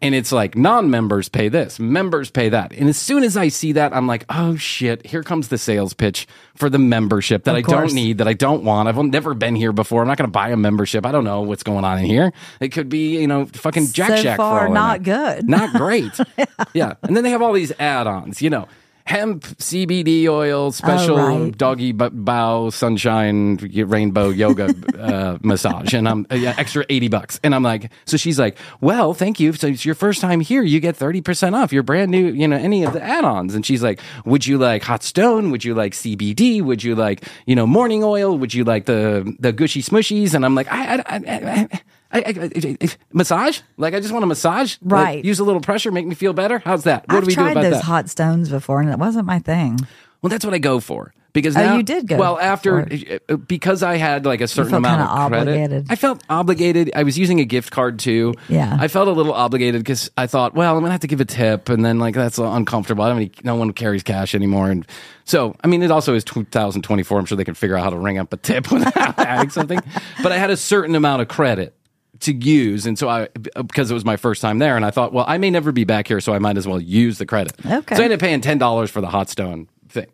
And 0.00 0.14
it's 0.14 0.30
like 0.30 0.56
non 0.56 0.90
members 0.90 1.28
pay 1.28 1.48
this, 1.48 1.80
members 1.80 2.30
pay 2.30 2.48
that. 2.50 2.72
And 2.72 2.88
as 2.88 2.96
soon 2.96 3.24
as 3.24 3.36
I 3.36 3.48
see 3.48 3.72
that, 3.72 3.92
I'm 3.92 4.06
like, 4.06 4.24
oh 4.28 4.54
shit, 4.54 5.04
here 5.04 5.24
comes 5.24 5.48
the 5.48 5.58
sales 5.58 5.92
pitch 5.92 6.28
for 6.54 6.70
the 6.70 6.78
membership 6.78 7.44
that 7.44 7.56
I 7.56 7.62
don't 7.62 7.92
need, 7.92 8.18
that 8.18 8.28
I 8.28 8.32
don't 8.32 8.62
want. 8.62 8.88
I've 8.88 8.96
never 8.96 9.34
been 9.34 9.56
here 9.56 9.72
before. 9.72 10.02
I'm 10.02 10.08
not 10.08 10.16
going 10.16 10.28
to 10.28 10.32
buy 10.32 10.50
a 10.50 10.56
membership. 10.56 11.04
I 11.04 11.10
don't 11.10 11.24
know 11.24 11.40
what's 11.40 11.64
going 11.64 11.84
on 11.84 11.98
in 11.98 12.04
here. 12.04 12.32
It 12.60 12.68
could 12.68 12.88
be, 12.88 13.18
you 13.20 13.26
know, 13.26 13.46
fucking 13.46 13.88
Jack 13.88 14.10
So 14.10 14.16
Shack. 14.18 14.36
for 14.36 14.42
far, 14.42 14.60
all 14.60 14.64
I 14.66 14.68
know. 14.68 14.74
not 14.74 15.02
good. 15.02 15.48
Not 15.48 15.72
great. 15.72 16.12
yeah. 16.74 16.94
And 17.02 17.16
then 17.16 17.24
they 17.24 17.30
have 17.30 17.42
all 17.42 17.52
these 17.52 17.72
add 17.80 18.06
ons, 18.06 18.40
you 18.40 18.50
know. 18.50 18.68
Hemp, 19.08 19.42
CBD 19.56 20.26
oil, 20.28 20.70
special 20.70 21.18
Oh, 21.18 21.44
right. 21.44 21.56
doggy 21.56 21.92
bow, 21.92 22.68
sunshine, 22.68 23.56
rainbow 23.56 24.28
yoga 24.28 24.74
uh, 24.98 25.38
massage, 25.42 25.94
and 25.94 26.06
I'm 26.06 26.26
uh, 26.30 26.34
yeah, 26.34 26.54
extra 26.58 26.84
eighty 26.90 27.08
bucks. 27.08 27.40
And 27.42 27.54
I'm 27.54 27.62
like, 27.62 27.90
so 28.04 28.18
she's 28.18 28.38
like, 28.38 28.58
well, 28.82 29.14
thank 29.14 29.40
you. 29.40 29.54
So 29.54 29.68
it's 29.68 29.86
your 29.86 29.94
first 29.94 30.20
time 30.20 30.40
here. 30.40 30.62
You 30.62 30.78
get 30.78 30.94
thirty 30.94 31.22
percent 31.22 31.54
off 31.54 31.72
your 31.72 31.82
brand 31.82 32.10
new, 32.10 32.26
you 32.26 32.46
know, 32.46 32.58
any 32.58 32.84
of 32.84 32.92
the 32.92 33.02
add-ons. 33.02 33.54
And 33.54 33.64
she's 33.64 33.82
like, 33.82 33.98
would 34.26 34.46
you 34.46 34.58
like 34.58 34.82
hot 34.82 35.02
stone? 35.02 35.50
Would 35.52 35.64
you 35.64 35.74
like 35.74 35.94
CBD? 35.94 36.60
Would 36.60 36.84
you 36.84 36.94
like, 36.94 37.24
you 37.46 37.56
know, 37.56 37.66
morning 37.66 38.04
oil? 38.04 38.36
Would 38.36 38.52
you 38.52 38.64
like 38.64 38.84
the 38.84 39.34
the 39.40 39.52
gushy 39.52 39.80
smushies? 39.82 40.34
And 40.34 40.44
I'm 40.44 40.54
like, 40.54 40.70
I, 40.70 40.96
I, 40.96 41.02
I, 41.08 41.20
I, 41.26 41.68
I, 42.10 42.18
I, 42.20 42.50
I 42.82 42.88
massage? 43.12 43.60
Like 43.76 43.94
I 43.94 44.00
just 44.00 44.12
want 44.12 44.22
a 44.24 44.26
massage, 44.26 44.76
Like, 44.82 44.92
Right. 44.92 45.24
use 45.24 45.38
a 45.40 45.44
little 45.44 45.60
pressure, 45.60 45.90
make 45.92 46.06
me 46.06 46.14
feel 46.14 46.32
better. 46.32 46.60
How's 46.64 46.84
that? 46.84 47.06
What 47.08 47.16
I've 47.18 47.22
do 47.22 47.26
we 47.26 47.34
do 47.34 47.40
I 47.40 47.44
tried 47.44 47.50
about 47.52 47.62
those 47.64 47.72
that? 47.74 47.84
hot 47.84 48.08
stones 48.08 48.48
before, 48.48 48.80
and 48.80 48.90
it 48.90 48.98
wasn't 48.98 49.26
my 49.26 49.38
thing. 49.40 49.78
Well, 50.22 50.30
that's 50.30 50.44
what 50.44 50.54
I 50.54 50.58
go 50.58 50.80
for 50.80 51.12
because 51.34 51.56
Oh, 51.56 51.76
you 51.76 51.82
did 51.84 52.08
go 52.08 52.16
well 52.16 52.38
after 52.40 52.84
for 52.86 53.18
uh, 53.28 53.36
because 53.36 53.82
I 53.84 53.96
had 53.98 54.24
like 54.26 54.40
a 54.40 54.48
certain 54.48 54.74
amount 54.74 55.08
kinda 55.08 55.28
credit. 55.28 55.50
obligated. 55.52 55.86
I 55.90 55.94
felt 55.96 56.24
obligated. 56.30 56.90
I 56.96 57.02
was 57.04 57.16
using 57.18 57.38
a 57.40 57.44
gift 57.44 57.70
card 57.70 57.98
too. 58.00 58.34
Yeah. 58.48 58.76
I 58.80 58.88
felt 58.88 59.06
a 59.06 59.12
little 59.12 59.34
obligated 59.34 59.80
because 59.82 60.10
I 60.16 60.26
thought, 60.26 60.54
well, 60.54 60.74
I'm 60.74 60.80
gonna 60.80 60.90
have 60.92 61.02
to 61.02 61.06
give 61.06 61.20
a 61.20 61.24
tip, 61.26 61.68
and 61.68 61.84
then 61.84 61.98
like 62.00 62.14
that's 62.14 62.38
uncomfortable. 62.38 63.04
I 63.04 63.08
don't 63.10 63.18
any, 63.18 63.30
no 63.44 63.54
one 63.54 63.72
carries 63.74 64.02
cash 64.02 64.34
anymore, 64.34 64.70
and 64.70 64.84
so 65.24 65.54
I 65.62 65.66
mean, 65.68 65.82
it 65.82 65.90
also 65.92 66.14
is 66.14 66.24
2024. 66.24 67.18
I'm 67.18 67.26
sure 67.26 67.36
they 67.36 67.44
can 67.44 67.54
figure 67.54 67.76
out 67.76 67.84
how 67.84 67.90
to 67.90 67.98
ring 67.98 68.18
up 68.18 68.32
a 68.32 68.38
tip 68.38 68.72
without 68.72 69.18
adding 69.18 69.50
something. 69.50 69.78
But 70.22 70.32
I 70.32 70.38
had 70.38 70.50
a 70.50 70.56
certain 70.56 70.94
amount 70.96 71.22
of 71.22 71.28
credit 71.28 71.76
to 72.20 72.32
use 72.32 72.84
and 72.86 72.98
so 72.98 73.08
i 73.08 73.28
because 73.54 73.90
it 73.90 73.94
was 73.94 74.04
my 74.04 74.16
first 74.16 74.40
time 74.42 74.58
there 74.58 74.74
and 74.76 74.84
i 74.84 74.90
thought 74.90 75.12
well 75.12 75.24
i 75.28 75.38
may 75.38 75.50
never 75.50 75.70
be 75.72 75.84
back 75.84 76.08
here 76.08 76.20
so 76.20 76.32
i 76.34 76.38
might 76.38 76.56
as 76.56 76.66
well 76.66 76.80
use 76.80 77.18
the 77.18 77.26
credit 77.26 77.52
Okay. 77.64 77.94
so 77.94 78.00
i 78.02 78.04
ended 78.04 78.18
up 78.18 78.20
paying 78.20 78.40
$10 78.40 78.90
for 78.90 79.00
the 79.00 79.08
hot 79.08 79.28
stone 79.28 79.68
thing 79.88 80.06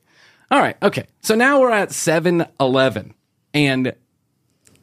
all 0.51 0.61
right 0.61 0.77
okay 0.83 1.07
so 1.23 1.35
now 1.35 1.61
we're 1.61 1.71
at 1.73 1.89
7-eleven 1.91 3.15
and 3.55 3.95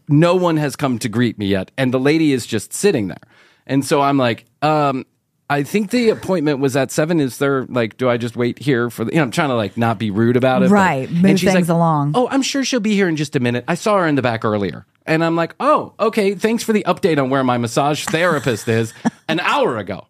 no 0.08 0.36
one 0.36 0.58
has 0.58 0.76
come 0.76 0.98
to 1.00 1.10
greet 1.10 1.38
me 1.38 1.46
yet 1.48 1.72
and 1.78 1.94
the 1.94 2.00
lady 2.00 2.34
is 2.34 2.46
just 2.46 2.74
sitting 2.74 3.08
there 3.08 3.22
and 3.68 3.86
so 3.86 4.02
i'm 4.02 4.18
like 4.18 4.46
um 4.62 5.06
I 5.50 5.64
think 5.64 5.90
the 5.92 6.12
appointment 6.12 6.60
was 6.60 6.78
at 6.78 6.92
seven. 6.92 7.20
Is 7.20 7.38
there 7.38 7.66
like, 7.66 7.98
do 7.98 8.10
I 8.10 8.16
just 8.16 8.38
wait 8.38 8.58
here 8.58 8.90
for 8.90 9.04
the? 9.04 9.12
You 9.12 9.18
know, 9.18 9.24
I'm 9.24 9.32
trying 9.32 9.50
to 9.50 9.56
like 9.56 9.76
not 9.76 10.00
be 10.00 10.10
rude 10.10 10.38
about 10.38 10.64
it, 10.64 10.70
but- 10.70 10.76
Right, 10.76 11.10
and 11.10 11.22
move 11.22 11.42
things 11.42 11.44
like, 11.44 11.68
along. 11.68 12.14
Oh, 12.16 12.30
I'm 12.32 12.42
sure 12.42 12.64
she'll 12.64 12.80
be 12.80 12.94
here 12.94 13.10
in 13.10 13.18
just 13.18 13.36
a 13.36 13.42
minute. 13.42 13.66
I 13.68 13.76
saw 13.76 13.98
her 13.98 14.08
in 14.08 14.16
the 14.16 14.22
back 14.22 14.46
earlier. 14.46 14.86
And 15.06 15.24
I'm 15.24 15.36
like, 15.36 15.56
oh, 15.60 15.94
okay. 16.00 16.36
Thanks 16.36 16.64
for 16.64 16.74
the 16.74 16.84
update 16.88 17.22
on 17.22 17.30
where 17.30 17.44
my 17.44 17.58
massage 17.58 18.06
therapist 18.06 18.68
is 18.68 18.94
an 19.28 19.40
hour 19.40 19.78
ago. 19.78 20.08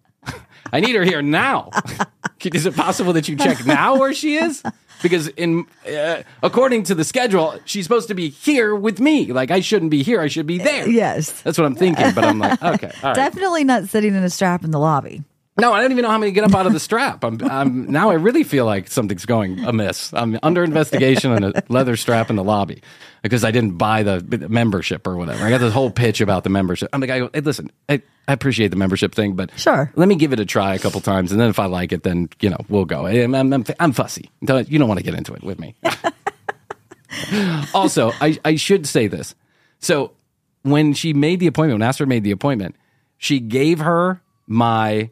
I 0.74 0.80
need 0.80 0.96
her 0.96 1.04
here 1.04 1.22
now. 1.22 1.70
is 2.46 2.66
it 2.66 2.76
possible 2.76 3.14
that 3.14 3.28
you 3.28 3.36
check 3.36 3.66
now 3.66 3.98
where 3.98 4.14
she 4.14 4.36
is? 4.36 4.64
Because 5.02 5.28
in 5.30 5.66
uh, 5.88 6.22
according 6.44 6.84
to 6.84 6.96
the 6.96 7.04
schedule, 7.04 7.60
she's 7.66 7.86
supposed 7.86 8.08
to 8.10 8.14
be 8.14 8.30
here 8.30 8.76
with 8.76 9.00
me. 9.00 9.34
Like 9.34 9.52
I 9.52 9.60
shouldn't 9.60 9.92
be 9.92 10.04
here. 10.04 10.22
I 10.22 10.28
should 10.28 10.46
be 10.46 10.60
there. 10.60 10.88
Yes. 10.88 11.42
That's 11.42 11.58
what 11.58 11.66
I'm 11.66 11.76
thinking. 11.76 12.12
But 12.14 12.24
I'm 12.24 12.40
like, 12.40 12.62
okay, 12.62 12.92
all 13.04 13.10
right. 13.10 13.16
Definitely 13.16 13.64
not 13.64 13.90
sitting 13.90 14.14
in 14.14 14.24
a 14.24 14.30
strap 14.30 14.64
in 14.64 14.72
the 14.72 14.80
lobby. 14.80 15.24
No, 15.62 15.74
I 15.74 15.82
don't 15.82 15.92
even 15.92 16.02
know 16.02 16.10
how 16.10 16.18
many 16.18 16.32
get 16.32 16.44
up 16.44 16.56
out 16.56 16.66
of 16.66 16.74
the 16.74 16.80
strap. 16.80 17.24
I'm, 17.24 17.40
I'm 17.44 17.92
now. 17.92 18.10
I 18.10 18.16
really 18.16 18.44
feel 18.44 18.66
like 18.66 18.88
something's 18.90 19.28
going 19.28 19.64
amiss. 19.64 20.12
I'm 20.12 20.40
under 20.42 20.64
investigation 20.64 21.32
on 21.32 21.44
a 21.44 21.64
leather 21.70 21.96
strap 21.96 22.32
in 22.32 22.36
the 22.36 22.44
lobby 22.44 22.82
because 23.22 23.44
I 23.44 23.52
didn't 23.52 23.78
buy 23.78 24.02
the 24.02 24.48
membership 24.50 25.06
or 25.06 25.16
whatever. 25.16 25.46
I 25.46 25.52
got 25.52 25.60
this 25.60 25.72
whole 25.72 25.92
pitch 25.92 26.20
about 26.20 26.44
the 26.44 26.50
membership. 26.50 26.90
I'm 26.94 27.00
like, 27.00 27.12
I 27.12 27.20
go, 27.20 27.30
hey, 27.32 27.42
listen, 27.42 27.72
I, 27.88 28.02
I 28.28 28.34
appreciate 28.34 28.70
the 28.70 28.76
membership 28.76 29.14
thing, 29.14 29.36
but 29.36 29.52
Sure. 29.56 29.92
let 29.96 30.08
me 30.08 30.16
give 30.16 30.34
it 30.34 30.40
a 30.40 30.46
try 30.46 30.74
a 30.74 30.80
couple 30.80 31.00
times, 31.00 31.32
and 31.32 31.40
then 31.40 31.50
if 31.50 31.60
I 31.60 31.66
like 31.68 31.92
it, 31.92 32.02
then 32.02 32.30
you 32.40 32.50
know 32.50 32.58
we'll 32.68 32.86
go. 32.86 33.06
I'm, 33.06 33.36
I'm, 33.36 33.64
I'm, 33.80 33.92
fussy. 33.92 34.32
You 34.42 34.80
don't 34.80 34.88
want 34.88 35.00
to 35.00 35.04
get 35.04 35.14
into 35.14 35.34
it 35.36 35.44
with 35.44 35.60
me. 35.60 35.76
also, 37.74 38.12
I, 38.20 38.40
I 38.44 38.56
should 38.56 38.88
say 38.88 39.06
this. 39.06 39.36
So 39.80 40.14
when 40.64 40.94
she 40.94 41.14
made 41.14 41.40
the 41.40 41.48
appointment, 41.48 41.80
when 41.80 41.88
Astrid 41.88 42.10
made 42.10 42.24
the 42.24 42.32
appointment, 42.32 42.76
she 43.18 43.40
gave 43.40 43.80
her 43.80 44.22
my 44.48 45.12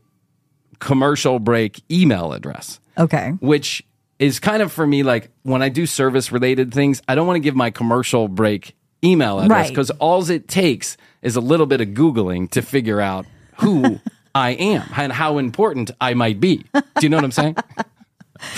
commercial 0.80 1.40
break 1.40 1.82
email 1.92 2.34
address, 2.34 2.80
Okay. 2.98 3.32
which 3.40 3.84
is 4.18 4.40
kind 4.40 4.62
of 4.62 4.72
for 4.72 4.86
me 4.86 5.04
like 5.04 5.30
when 5.44 5.62
I 5.62 5.70
do 5.70 5.86
service 5.86 6.32
related 6.32 6.74
things, 6.74 7.02
I 7.08 7.16
don't 7.16 7.28
want 7.28 7.36
to 7.38 7.42
give 7.42 7.56
my 7.56 7.70
commercial 7.70 8.28
break 8.28 8.76
email 9.04 9.40
address 9.40 9.50
Right. 9.66 9.70
because 9.70 9.90
all 9.92 10.30
it 10.30 10.48
takes 10.48 10.98
is 11.22 11.36
a 11.36 11.42
little 11.42 11.66
bit 11.66 11.80
of 11.82 11.90
Googling 11.90 12.50
to 12.52 12.62
figure 12.62 13.00
out 13.00 13.26
who 13.60 14.00
I 14.36 14.52
am 14.52 14.84
and 14.96 15.12
how 15.12 15.38
important 15.38 15.92
I 16.02 16.14
might 16.14 16.40
be. 16.40 16.66
Do 16.74 16.82
you 17.02 17.10
know 17.10 17.18
what 17.18 17.24
I'm 17.26 17.32
saying? 17.32 17.56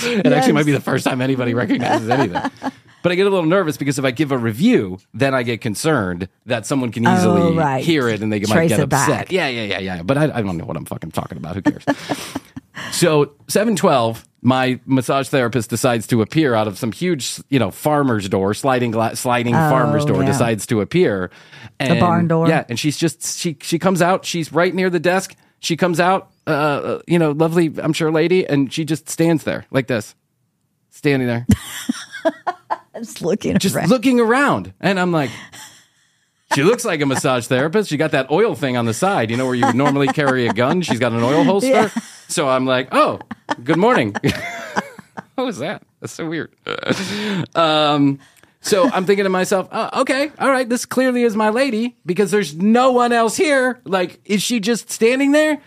It 0.04 0.26
actually 0.32 0.52
might 0.52 0.66
be 0.66 0.70
the 0.70 0.78
first 0.80 1.04
time 1.04 1.20
anybody 1.20 1.54
recognizes 1.54 2.08
anything. 2.08 2.40
But 3.02 3.12
I 3.12 3.14
get 3.16 3.26
a 3.26 3.30
little 3.30 3.46
nervous 3.46 3.76
because 3.76 3.98
if 3.98 4.04
I 4.04 4.10
give 4.12 4.30
a 4.32 4.38
review, 4.38 4.98
then 5.12 5.34
I 5.34 5.42
get 5.42 5.60
concerned 5.60 6.28
that 6.46 6.66
someone 6.66 6.92
can 6.92 7.04
easily 7.06 7.42
Oh, 7.42 7.54
right. 7.54 7.84
hear 7.84 8.08
it 8.08 8.22
and 8.22 8.32
they 8.32 8.40
might 8.40 8.68
get 8.68 8.80
it 8.80 8.88
back. 8.88 9.08
upset. 9.08 9.32
Yeah, 9.32 9.48
yeah, 9.48 9.64
yeah, 9.64 9.78
yeah. 9.80 10.02
But 10.02 10.18
I, 10.18 10.24
I 10.38 10.42
don't 10.42 10.56
know 10.56 10.64
what 10.64 10.76
I'm 10.76 10.84
fucking 10.84 11.10
talking 11.10 11.36
about. 11.38 11.56
Who 11.56 11.62
cares? 11.62 11.84
so 12.92 13.32
712, 13.48 14.26
my 14.42 14.80
massage 14.86 15.28
therapist 15.28 15.70
decides 15.70 16.06
to 16.08 16.22
appear 16.22 16.54
out 16.54 16.66
of 16.68 16.78
some 16.78 16.92
huge, 16.92 17.40
you 17.48 17.58
know, 17.58 17.70
farmer's 17.70 18.28
door, 18.28 18.54
sliding 18.54 18.90
gla- 18.92 19.16
sliding 19.16 19.54
farmer's 19.54 20.04
door 20.04 20.16
Oh, 20.16 20.20
yeah. 20.20 20.26
decides 20.26 20.66
to 20.66 20.80
appear. 20.80 21.30
And, 21.80 21.98
barn 22.00 22.28
door. 22.28 22.48
Yeah, 22.48 22.64
and 22.68 22.78
she's 22.78 22.96
just 22.96 23.38
she 23.38 23.56
she 23.62 23.78
comes 23.78 24.00
out. 24.02 24.24
She's 24.24 24.52
right 24.52 24.74
near 24.74 24.90
the 24.90 25.00
desk. 25.00 25.34
She 25.60 25.76
comes 25.76 26.00
out, 26.00 26.30
uh, 26.46 26.98
you 27.06 27.18
know, 27.20 27.30
lovely, 27.32 27.72
I'm 27.80 27.92
sure, 27.92 28.10
lady, 28.10 28.44
and 28.46 28.72
she 28.72 28.84
just 28.84 29.08
stands 29.08 29.44
there 29.44 29.64
like 29.70 29.86
this, 29.86 30.16
standing 30.90 31.28
there, 31.28 31.46
Just 32.94 33.22
looking 33.22 33.58
just 33.58 33.74
around. 33.74 33.88
looking 33.88 34.20
around, 34.20 34.72
and 34.80 34.98
I'm 34.98 35.12
like. 35.12 35.30
She 36.54 36.62
looks 36.62 36.84
like 36.84 37.00
a 37.00 37.06
massage 37.06 37.46
therapist. 37.46 37.88
She 37.88 37.96
got 37.96 38.10
that 38.10 38.30
oil 38.30 38.54
thing 38.54 38.76
on 38.76 38.84
the 38.84 38.92
side, 38.92 39.30
you 39.30 39.38
know, 39.38 39.46
where 39.46 39.54
you 39.54 39.64
would 39.64 39.74
normally 39.74 40.08
carry 40.08 40.46
a 40.46 40.52
gun. 40.52 40.82
She's 40.82 40.98
got 40.98 41.12
an 41.12 41.22
oil 41.22 41.44
holster. 41.44 41.70
Yeah. 41.70 41.88
So 42.28 42.46
I'm 42.46 42.66
like, 42.66 42.88
oh, 42.92 43.20
good 43.64 43.78
morning. 43.78 44.14
what 45.34 45.44
was 45.44 45.58
that? 45.60 45.82
That's 46.00 46.12
so 46.12 46.28
weird. 46.28 46.52
um, 47.54 48.18
so 48.60 48.88
I'm 48.88 49.06
thinking 49.06 49.24
to 49.24 49.30
myself, 49.30 49.68
oh, 49.72 50.02
okay, 50.02 50.30
all 50.38 50.50
right, 50.50 50.68
this 50.68 50.86
clearly 50.86 51.24
is 51.24 51.34
my 51.34 51.50
lady 51.50 51.96
because 52.06 52.30
there's 52.30 52.54
no 52.54 52.92
one 52.92 53.12
else 53.12 53.36
here. 53.36 53.80
Like, 53.84 54.20
is 54.24 54.42
she 54.42 54.60
just 54.60 54.90
standing 54.90 55.32
there? 55.32 55.60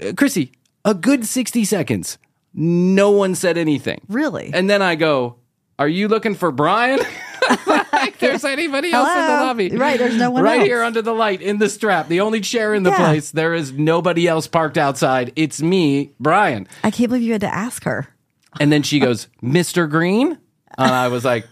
Uh, 0.00 0.04
Krissy, 0.12 0.50
a 0.84 0.94
good 0.94 1.24
60 1.24 1.64
seconds. 1.64 2.18
No 2.52 3.10
one 3.10 3.34
said 3.34 3.56
anything. 3.56 4.00
Really? 4.08 4.50
And 4.52 4.68
then 4.68 4.82
I 4.82 4.94
go, 4.96 5.36
are 5.78 5.88
you 5.88 6.08
looking 6.08 6.34
for 6.34 6.50
Bryan? 6.52 7.00
like 7.92 8.18
there's 8.18 8.44
anybody 8.44 8.92
else 8.92 9.08
in 9.08 9.14
the 9.26 9.32
lobby. 9.44 9.70
Right, 9.76 9.98
there's 9.98 10.16
no 10.16 10.30
one 10.30 10.42
Right 10.42 10.60
else. 10.60 10.66
here 10.66 10.82
under 10.82 11.02
the 11.02 11.12
light 11.14 11.42
in 11.42 11.58
the 11.58 11.68
strap, 11.68 12.08
the 12.08 12.20
only 12.20 12.40
chair 12.40 12.74
in 12.74 12.82
the 12.82 12.90
Yeah. 12.90 12.96
place. 13.08 13.30
There 13.30 13.54
is 13.54 13.72
nobody 13.72 14.26
else 14.28 14.46
parked 14.46 14.78
outside. 14.78 15.32
It's 15.36 15.60
me, 15.62 16.12
Bryan. 16.20 16.66
I 16.82 16.90
can't 16.90 17.08
believe 17.08 17.22
you 17.24 17.32
had 17.32 17.40
to 17.42 17.54
ask 17.54 17.84
her. 17.84 18.08
And 18.60 18.70
then 18.72 18.82
she 18.82 18.98
goes, 19.00 19.28
Mr. 19.42 19.88
Green? 19.90 20.38
And 20.78 20.90
I 20.90 21.08
was 21.08 21.24
like, 21.24 21.46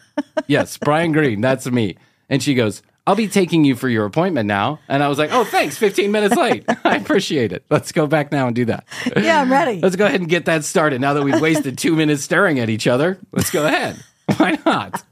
yes, 0.47 0.79
Bryan 0.79 1.12
Green, 1.12 1.41
that's 1.41 1.67
me. 1.71 1.97
And 2.29 2.43
she 2.43 2.55
goes, 2.55 2.83
I'll 3.07 3.17
be 3.17 3.26
taking 3.29 3.64
you 3.64 3.75
for 3.75 3.88
your 3.88 4.05
appointment 4.05 4.47
now. 4.47 4.79
And 4.88 5.02
I 5.02 5.09
was 5.09 5.19
like, 5.19 5.31
oh, 5.33 5.43
thanks, 5.45 5.76
15 5.76 6.12
minutes 6.12 6.37
late. 6.37 6.64
I 6.85 6.97
appreciate 6.97 7.52
it. 7.52 7.64
Let's 7.69 7.91
go 7.91 8.07
back 8.07 8.31
now 8.31 8.47
and 8.47 8.55
do 8.55 8.64
that. 8.67 8.85
Yeah, 9.17 9.41
I'm 9.41 9.50
ready. 9.50 9.81
Let's 9.81 9.97
go 9.97 10.07
ahead 10.07 10.21
and 10.21 10.29
get 10.29 10.45
that 10.45 10.64
started. 10.64 11.00
Now 11.00 11.14
that 11.14 11.23
we've 11.25 11.41
wasted 11.41 11.76
two 11.79 11.97
minutes 11.97 12.23
staring 12.23 12.61
at 12.61 12.71
each 12.71 12.87
other, 12.87 13.19
let's 13.33 13.50
go 13.50 13.67
ahead. 13.67 14.02
Why 14.39 14.59
not? 14.65 15.03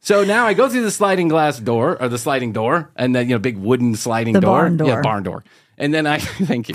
So 0.00 0.24
now 0.24 0.46
I 0.46 0.54
go 0.54 0.68
through 0.68 0.82
the 0.82 0.90
sliding 0.90 1.28
glass 1.28 1.58
door 1.58 2.00
or 2.00 2.08
the 2.08 2.16
sliding 2.18 2.52
door 2.52 2.90
and 2.96 3.14
then, 3.14 3.28
you 3.28 3.34
know, 3.34 3.38
big 3.38 3.58
wooden 3.58 3.94
sliding 3.94 4.32
The 4.34 4.40
door. 4.40 4.56
barn 4.60 4.76
door. 4.78 4.88
Yeah, 4.88 5.00
barn 5.02 5.22
door. 5.22 5.44
And 5.76 5.92
then 5.92 6.06
I, 6.06 6.18
thank 6.20 6.68
you. 6.70 6.74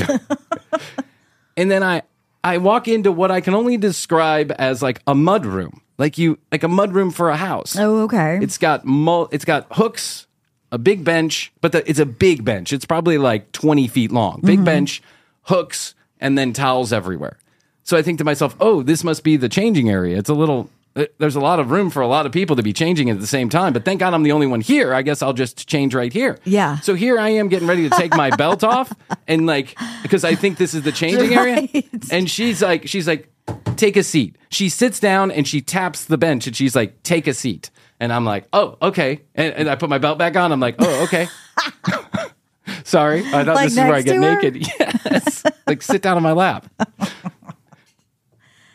and 1.57 1.71
then 1.71 1.81
I, 1.81 2.03
I 2.43 2.59
walk 2.59 2.87
into 2.87 3.11
what 3.11 3.31
I 3.31 3.41
can 3.41 3.55
only 3.55 3.77
describe 3.77 4.53
as 4.59 4.83
like 4.83 5.01
a 5.07 5.15
mud 5.15 5.45
room, 5.47 5.81
like 5.97 6.17
you, 6.19 6.37
like 6.51 6.61
a 6.63 6.67
mud 6.67 6.93
room 6.93 7.09
for 7.09 7.29
a 7.29 7.37
house. 7.37 7.75
Oh, 7.77 8.01
okay. 8.03 8.37
It's 8.41 8.57
got 8.59 8.85
mul- 8.85 9.29
it's 9.31 9.45
got 9.45 9.65
hooks, 9.71 10.27
a 10.71 10.77
big 10.77 11.03
bench, 11.03 11.51
but 11.61 11.71
the, 11.71 11.89
it's 11.89 11.99
a 11.99 12.05
big 12.05 12.43
bench. 12.45 12.71
It's 12.71 12.85
probably 12.85 13.17
like 13.17 13.51
20 13.53 13.87
feet 13.87 14.11
long. 14.11 14.41
Big 14.41 14.57
Mm-hmm. 14.57 14.65
bench, 14.65 15.01
hooks, 15.43 15.95
and 16.19 16.37
then 16.37 16.53
towels 16.53 16.93
everywhere. 16.93 17.39
So 17.83 17.97
I 17.97 18.01
think 18.01 18.17
to 18.19 18.23
myself, 18.23 18.55
oh, 18.59 18.83
this 18.83 19.03
must 19.03 19.23
be 19.23 19.37
the 19.37 19.49
changing 19.49 19.89
area. 19.89 20.17
It's 20.17 20.29
a 20.29 20.33
little, 20.33 20.69
uh, 20.95 21.05
there's 21.17 21.35
a 21.35 21.39
lot 21.41 21.59
of 21.59 21.69
room 21.71 21.89
for 21.89 22.01
a 22.01 22.07
lot 22.07 22.25
of 22.25 22.31
people 22.31 22.55
to 22.55 22.63
be 22.63 22.71
changing 22.73 23.09
at 23.09 23.19
the 23.19 23.27
same 23.27 23.49
time. 23.49 23.73
But 23.73 23.83
thank 23.83 23.99
God 23.99 24.13
I'm 24.13 24.23
the 24.23 24.31
only 24.31 24.47
one 24.47 24.61
here. 24.61 24.93
I 24.93 25.01
guess 25.01 25.21
I'll 25.21 25.33
just 25.33 25.67
change 25.67 25.93
right 25.93 26.11
here. 26.13 26.37
Yeah. 26.45 26.79
So 26.79 26.93
here 26.95 27.19
I 27.19 27.29
am 27.29 27.49
getting 27.49 27.67
ready 27.67 27.89
to 27.89 27.95
take 27.95 28.15
my 28.15 28.29
belt 28.35 28.63
off 28.75 28.91
and 29.27 29.45
like, 29.45 29.77
because 30.01 30.23
I 30.23 30.35
think 30.35 30.57
this 30.57 30.73
is 30.73 30.83
the 30.83 30.91
changing 30.91 31.33
area. 31.33 31.67
And 32.11 32.29
she's 32.29 32.61
like, 32.61 32.87
she's 32.87 33.07
like, 33.07 33.29
take 33.75 33.97
a 33.97 34.03
seat. 34.03 34.37
She 34.49 34.69
sits 34.69 34.99
down 34.99 35.31
and 35.31 35.47
she 35.47 35.59
taps 35.61 36.05
the 36.05 36.17
bench 36.17 36.47
and 36.47 36.55
she's 36.55 36.75
like, 36.75 37.01
take 37.03 37.27
a 37.27 37.33
seat. 37.33 37.69
And 37.99 38.11
I'm 38.13 38.25
like, 38.25 38.47
oh, 38.53 38.77
okay. 38.81 39.21
And, 39.35 39.53
and 39.55 39.69
I 39.69 39.75
put 39.75 39.89
my 39.89 39.97
belt 39.97 40.17
back 40.17 40.35
on. 40.35 40.51
I'm 40.51 40.59
like, 40.59 40.75
oh, 40.79 41.03
okay. 41.03 41.27
Sorry. 42.83 43.19
I 43.25 43.43
thought 43.43 43.55
Like 43.55 43.65
this 43.65 43.73
is 43.73 43.77
where 43.79 43.93
I 43.93 44.01
get 44.01 44.19
naked. 44.19 44.67
Yes. 45.13 45.43
like 45.67 45.81
sit 45.81 46.01
down 46.01 46.17
on 46.17 46.23
my 46.23 46.31
lap. 46.31 46.65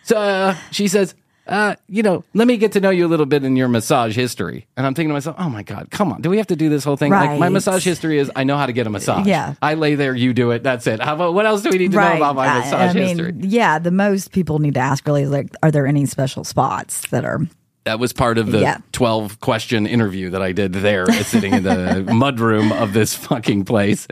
So 0.09 0.17
uh, 0.17 0.57
she 0.71 0.89
says, 0.89 1.15
uh, 1.47 1.75
you 1.87 2.03
know, 2.03 2.25
let 2.33 2.47
me 2.49 2.57
get 2.57 2.73
to 2.73 2.81
know 2.81 2.89
you 2.89 3.05
a 3.07 3.09
little 3.09 3.27
bit 3.27 3.45
in 3.45 3.57
your 3.57 3.69
massage 3.69 4.17
history. 4.17 4.67
And 4.75 4.87
I'm 4.87 4.95
thinking 4.95 5.11
to 5.11 5.13
myself, 5.13 5.37
oh 5.39 5.51
my 5.51 5.63
God, 5.63 5.89
come 5.91 6.11
on. 6.13 6.23
Do 6.23 6.31
we 6.31 6.39
have 6.39 6.47
to 6.47 6.57
do 6.57 6.71
this 6.71 6.83
whole 6.83 6.97
thing? 6.97 7.11
Like 7.13 7.39
my 7.39 7.51
massage 7.51 7.85
history 7.85 8.19
is 8.19 8.31
I 8.35 8.45
know 8.45 8.57
how 8.57 8.65
to 8.65 8.73
get 8.73 8.87
a 8.87 8.91
massage. 8.91 9.27
Yeah. 9.27 9.55
I 9.61 9.75
lay 9.75 9.97
there, 9.97 10.15
you 10.15 10.33
do 10.33 10.51
it. 10.53 10.63
That's 10.63 10.87
it. 10.87 11.01
How 11.01 11.15
about 11.15 11.35
what 11.35 11.45
else 11.45 11.61
do 11.61 11.69
we 11.69 11.77
need 11.77 11.93
to 11.93 11.99
know 11.99 12.17
about 12.17 12.37
my 12.37 12.47
I- 12.49 12.59
massage 12.61 12.91
I 12.97 12.99
mean, 12.99 13.19
history? 13.19 13.35
Yeah, 13.41 13.79
the 13.79 13.91
most 13.91 14.33
people 14.33 14.61
need 14.61 14.75
to 14.75 14.81
ask 14.81 15.07
really 15.07 15.25
is 15.25 15.31
like, 15.31 15.51
are 15.63 15.71
there 15.71 15.87
any 15.87 16.07
special 16.07 16.43
spots 16.43 17.07
that 17.11 17.27
are 17.27 17.41
That 17.85 17.99
was 17.99 18.15
part 18.15 18.39
of 18.39 18.51
the 18.51 18.61
Yeah. 18.61 18.79
12 18.93 19.41
question 19.41 19.87
interview 19.87 20.31
that 20.31 20.41
I 20.43 20.53
did 20.53 20.73
there, 20.73 21.05
sitting 21.23 21.53
in 21.53 21.63
the 21.65 22.03
mud 22.15 22.41
room 22.41 22.73
of 22.73 22.95
this 22.95 23.15
fucking 23.15 23.67
place. 23.67 24.07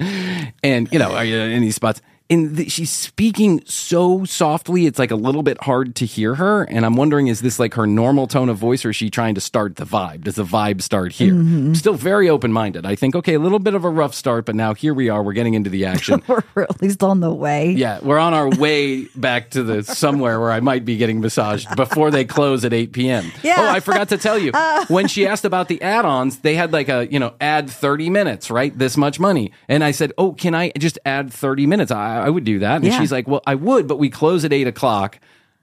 And, 0.63 0.91
you 0.93 0.99
know, 0.99 1.15
are 1.15 1.25
you 1.25 1.37
in 1.39 1.53
any 1.53 1.71
spots? 1.71 2.01
And 2.29 2.57
the, 2.57 2.69
she's 2.69 2.91
speaking 2.91 3.63
so 3.67 4.25
softly, 4.25 4.87
it's 4.87 4.99
like 4.99 5.11
a 5.11 5.17
little 5.17 5.43
bit 5.43 5.63
hard 5.63 5.95
to 5.97 6.07
hear 6.07 6.35
her. 6.35 6.65
And 6.65 6.85
I'm 6.85 6.97
wondering, 6.97 7.29
is 7.29 7.41
this 7.41 7.59
like 7.59 7.75
her 7.75 7.87
normal 7.87 8.27
tone 8.27 8.49
of 8.49 8.57
voice 8.57 8.85
or 8.85 8.91
is 8.91 8.97
she 8.97 9.11
trying 9.11 9.35
to 9.37 9.41
start 9.41 9.77
the 9.77 9.85
vibe? 9.85 10.25
Does 10.25 10.35
the 10.35 10.45
vibe 10.45 10.83
start 10.83 11.13
here? 11.13 11.33
Mm-hmm. 11.33 11.75
Still 11.75 11.95
very 11.95 12.29
open 12.29 12.53
minded. 12.53 12.85
I 12.85 12.97
think, 12.97 13.15
okay, 13.15 13.35
a 13.35 13.39
little 13.39 13.59
bit 13.59 13.75
of 13.75 13.85
a 13.85 13.91
rough 13.91 14.15
start, 14.15 14.45
but 14.45 14.55
now 14.55 14.75
here 14.75 14.93
we 14.93 15.09
are. 15.09 15.23
We're 15.23 15.35
getting 15.35 15.55
into 15.55 15.71
the 15.71 15.85
action. 15.87 16.23
we're 16.27 16.43
at 16.63 16.83
least 16.83 17.03
on 17.03 17.21
the 17.21 17.33
way? 17.33 17.71
Yeah, 17.71 18.01
we're 18.03 18.19
on 18.19 18.35
our 18.35 18.49
way 18.49 19.05
back 19.15 19.51
to 19.51 19.63
the 19.63 19.83
somewhere 19.85 20.41
where 20.41 20.51
I 20.51 20.61
might 20.61 20.85
be 20.85 20.97
getting 20.97 21.21
massaged 21.21 21.75
before 21.77 22.11
they 22.11 22.25
close 22.25 22.65
at 22.65 22.73
8 22.73 22.93
p.m. 22.93 23.31
Yeah. 23.43 23.57
Oh, 23.59 23.69
I 23.69 23.81
forgot 23.81 24.09
to 24.09 24.19
tell 24.19 24.39
you. 24.39 24.53
when 24.89 25.07
she 25.07 25.27
asked 25.27 25.45
about 25.45 25.69
the 25.69 25.81
add-ons, 25.81 26.39
they 26.39 26.55
had 26.55 26.73
like 26.73 26.89
a, 26.89 27.07
you 27.11 27.21
know, 27.21 27.35
add 27.41 27.71
30 27.71 28.11
minutes, 28.11 28.51
right? 28.51 28.77
This 28.77 28.97
much 28.97 29.21
money. 29.21 29.53
And 29.69 29.85
I 29.85 29.93
said, 29.93 30.13
oh, 30.19 30.33
can 30.33 30.55
I 30.55 30.73
just 30.79 30.99
add 31.05 31.33
30 31.33 31.67
minutes? 31.67 31.93
I, 31.93 32.16
I 32.23 32.31
would 32.31 32.45
do 32.45 32.59
that. 32.61 32.77
And 32.77 32.85
Yeah. 32.85 32.99
she's 32.99 33.13
like, 33.13 33.27
well, 33.29 33.43
I 33.47 33.55
would, 33.55 33.87
but 33.89 33.99
we 33.99 34.11
close 34.11 34.45
at 34.45 34.53
8 34.53 34.67
o'clock. 34.67 35.19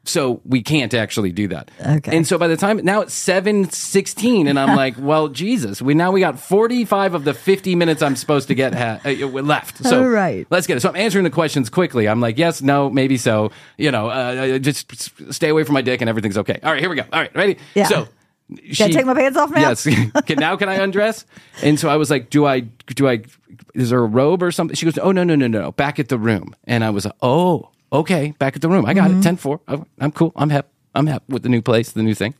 So 0.05 0.41
we 0.43 0.61
can't 0.61 0.93
actually 0.93 1.31
do 1.31 1.47
that. 1.47 1.71
Okay. 1.79 2.17
And 2.17 2.27
so 2.27 2.37
by 2.37 2.49
the 2.49 2.57
time 2.57 2.75
now 2.83 2.99
it's 2.99 3.13
seven 3.13 3.69
sixteen, 3.69 4.47
and 4.49 4.59
I'm 4.59 4.75
like, 4.83 4.95
well, 4.99 5.29
Jesus, 5.29 5.81
we 5.81 5.93
now 5.93 6.11
we 6.11 6.19
got 6.19 6.37
forty 6.37 6.83
five 6.83 7.13
of 7.13 7.23
the 7.23 7.33
fifty 7.33 7.73
minutes 7.73 8.01
I'm 8.01 8.17
supposed 8.17 8.49
to 8.49 8.53
get 8.53 8.73
ha- 8.73 8.99
uh, 9.05 9.11
left. 9.27 9.77
So 9.77 10.01
All 10.03 10.09
right. 10.09 10.45
let's 10.49 10.67
get 10.67 10.75
it. 10.75 10.81
So 10.81 10.89
I'm 10.89 10.97
answering 10.97 11.23
the 11.23 11.29
questions 11.29 11.69
quickly. 11.69 12.09
I'm 12.09 12.19
like, 12.19 12.37
yes, 12.37 12.61
no, 12.61 12.89
maybe 12.89 13.15
so. 13.15 13.53
You 13.77 13.91
know, 13.91 14.09
uh, 14.09 14.59
just 14.59 14.91
s- 14.91 15.09
stay 15.37 15.47
away 15.47 15.63
from 15.63 15.75
my 15.75 15.81
dick 15.81 16.01
and 16.01 16.09
everything's 16.09 16.37
okay. 16.37 16.59
All 16.61 16.73
right, 16.73 16.81
here 16.81 16.89
we 16.89 16.97
go. 16.97 17.03
All 17.13 17.21
right, 17.21 17.33
ready? 17.33 17.57
Yeah. 17.73 17.85
So. 17.87 18.09
Can 18.57 18.89
I 18.89 18.91
take 18.91 19.05
my 19.05 19.13
pants 19.13 19.37
off 19.37 19.51
now? 19.51 19.61
Yes. 19.61 19.83
can, 20.25 20.37
now 20.39 20.55
can 20.55 20.69
I 20.69 20.75
undress? 20.75 21.25
And 21.61 21.79
so 21.79 21.89
I 21.89 21.95
was 21.97 22.09
like, 22.09 22.29
do 22.29 22.45
I, 22.45 22.61
do 22.61 23.07
I, 23.07 23.21
is 23.73 23.89
there 23.89 23.99
a 23.99 24.05
robe 24.05 24.41
or 24.43 24.51
something? 24.51 24.75
She 24.75 24.85
goes, 24.85 24.97
oh, 24.97 25.11
no, 25.11 25.23
no, 25.23 25.35
no, 25.35 25.47
no. 25.47 25.71
Back 25.73 25.99
at 25.99 26.09
the 26.09 26.17
room. 26.17 26.55
And 26.65 26.83
I 26.83 26.89
was 26.89 27.05
like, 27.05 27.15
oh, 27.21 27.69
okay. 27.91 28.33
Back 28.39 28.55
at 28.55 28.61
the 28.61 28.69
room. 28.69 28.85
I 28.85 28.93
got 28.93 29.09
Mm-hmm. 29.11 29.19
it. 29.19 29.23
10 29.23 29.35
4. 29.37 29.59
Oh, 29.67 29.85
I'm 29.99 30.11
cool. 30.11 30.31
I'm 30.35 30.49
hep. 30.49 30.69
I'm 30.95 31.07
hep 31.07 31.23
with 31.27 31.43
the 31.43 31.49
new 31.49 31.61
place, 31.61 31.91
the 31.91 32.03
new 32.03 32.13
thing. 32.15 32.35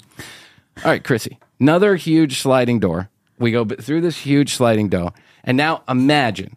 All 0.78 0.92
right, 0.92 1.04
Krissy. 1.04 1.38
Another 1.60 1.96
huge 1.96 2.40
sliding 2.40 2.80
door. 2.80 3.10
We 3.40 3.52
go 3.52 3.66
through 3.66 4.02
this 4.02 4.18
huge 4.18 4.54
sliding 4.56 4.90
door. 4.90 5.12
And 5.44 5.58
now 5.58 5.84
imagine 5.90 6.56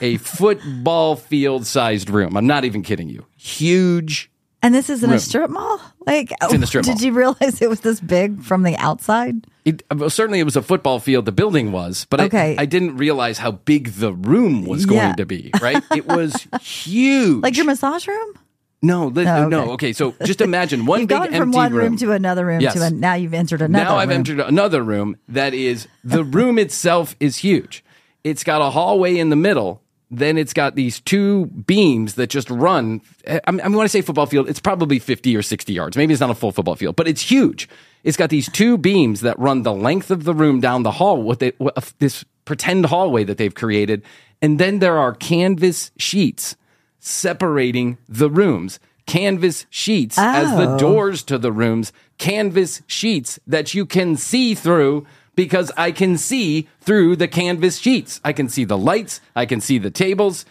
a 0.00 0.16
football 0.18 1.16
field 1.16 1.66
sized 1.66 2.08
room. 2.10 2.36
I'm 2.36 2.46
not 2.46 2.64
even 2.64 2.82
kidding 2.82 3.08
you. 3.08 3.24
Huge. 3.36 4.30
And 4.64 4.74
this 4.74 4.88
is 4.88 5.02
in 5.04 5.10
Room. 5.10 5.16
a 5.18 5.20
strip 5.20 5.50
mall? 5.50 5.78
Like, 6.06 6.32
in 6.50 6.62
a 6.62 6.66
strip 6.66 6.84
did 6.86 7.02
you 7.02 7.12
realize 7.12 7.60
it 7.60 7.68
was 7.68 7.80
this 7.80 8.00
big 8.00 8.42
from 8.42 8.62
the 8.62 8.76
outside? 8.78 9.46
It, 9.66 9.82
uh, 9.90 9.96
well, 9.98 10.10
certainly, 10.10 10.40
it 10.40 10.44
was 10.44 10.56
a 10.56 10.62
football 10.62 10.98
field. 11.00 11.26
The 11.26 11.32
building 11.32 11.70
was, 11.70 12.06
but 12.08 12.20
Okay. 12.22 12.56
I, 12.58 12.62
I 12.62 12.64
didn't 12.66 12.96
realize 12.96 13.36
how 13.38 13.52
big 13.52 13.88
the 13.92 14.12
room 14.14 14.64
was 14.64 14.86
going 14.86 14.98
Yeah. 15.00 15.14
to 15.16 15.26
be. 15.26 15.50
Right? 15.60 15.82
It 15.94 16.06
was 16.06 16.46
huge. 16.62 17.42
Like 17.42 17.56
your 17.56 17.66
massage 17.66 18.08
room? 18.08 18.38
no, 18.82 19.06
li- 19.08 19.26
Oh, 19.26 19.48
no. 19.48 19.62
okay. 19.62 19.70
Okay, 19.72 19.92
so 19.92 20.14
just 20.24 20.40
imagine 20.50 20.86
one 20.86 21.00
You've 21.00 21.08
big 21.08 21.16
gone 21.18 21.26
empty 21.28 21.38
from 21.38 21.52
one 21.52 21.72
room. 21.72 21.84
room 21.84 21.96
to 21.98 22.12
another 22.12 22.44
room 22.46 22.60
Yes. 22.60 22.74
to 22.74 22.82
a, 22.84 22.90
now 22.90 23.14
you've 23.14 23.32
entered 23.34 23.60
another 23.62 23.82
room. 23.84 23.92
now 23.94 23.96
I've 23.98 24.08
room. 24.08 24.18
entered 24.18 24.40
another 24.40 24.82
room 24.82 25.16
that 25.28 25.52
is 25.54 25.88
the 26.02 26.24
room 26.24 26.58
itself 26.58 27.16
is 27.20 27.36
huge. 27.38 27.84
It's 28.24 28.44
got 28.44 28.60
a 28.62 28.70
hallway 28.70 29.16
in 29.18 29.28
the 29.30 29.36
middle. 29.36 29.82
Then 30.18 30.38
it's 30.38 30.52
got 30.52 30.74
these 30.74 31.00
two 31.00 31.46
beams 31.46 32.14
that 32.14 32.28
just 32.28 32.48
run. 32.50 33.00
I 33.26 33.50
mean, 33.50 33.60
I 33.60 33.68
when 33.68 33.80
I 33.80 33.86
say 33.86 34.00
football 34.00 34.26
field, 34.26 34.48
it's 34.48 34.60
probably 34.60 34.98
50 34.98 35.36
or 35.36 35.42
60 35.42 35.72
yards. 35.72 35.96
Maybe 35.96 36.12
it's 36.12 36.20
not 36.20 36.30
a 36.30 36.34
full 36.34 36.52
football 36.52 36.76
field, 36.76 36.96
but 36.96 37.08
it's 37.08 37.22
huge. 37.22 37.68
It's 38.02 38.16
got 38.16 38.30
these 38.30 38.48
two 38.50 38.76
beams 38.78 39.22
that 39.22 39.38
run 39.38 39.62
the 39.62 39.72
length 39.72 40.10
of 40.10 40.24
the 40.24 40.34
room 40.34 40.60
down 40.60 40.82
the 40.82 40.90
hall, 40.90 41.22
what 41.22 41.38
they, 41.38 41.52
what, 41.58 41.74
this 41.98 42.24
pretend 42.44 42.86
hallway 42.86 43.24
that 43.24 43.38
they've 43.38 43.54
created. 43.54 44.02
And 44.42 44.58
then 44.58 44.78
there 44.80 44.98
are 44.98 45.14
canvas 45.14 45.90
sheets 45.96 46.56
separating 47.00 47.98
the 48.08 48.30
rooms. 48.30 48.78
Canvas 49.06 49.66
sheets 49.68 50.16
as 50.18 50.50
the 50.56 50.74
Oh. 50.74 50.78
doors 50.78 51.22
to 51.24 51.36
the 51.36 51.52
rooms, 51.52 51.92
canvas 52.16 52.80
sheets 52.86 53.38
that 53.46 53.74
you 53.74 53.84
can 53.84 54.16
see 54.16 54.54
through 54.54 55.06
because 55.36 55.70
I 55.76 55.92
can 55.92 56.16
see 56.18 56.68
through 56.80 57.16
the 57.16 57.28
canvas 57.28 57.78
sheets. 57.78 58.20
I 58.24 58.32
can 58.32 58.48
see 58.48 58.64
the 58.64 58.78
lights, 58.78 59.20
I 59.34 59.46
can 59.46 59.60
see 59.60 59.78
the 59.78 59.90
tables. 59.90 60.44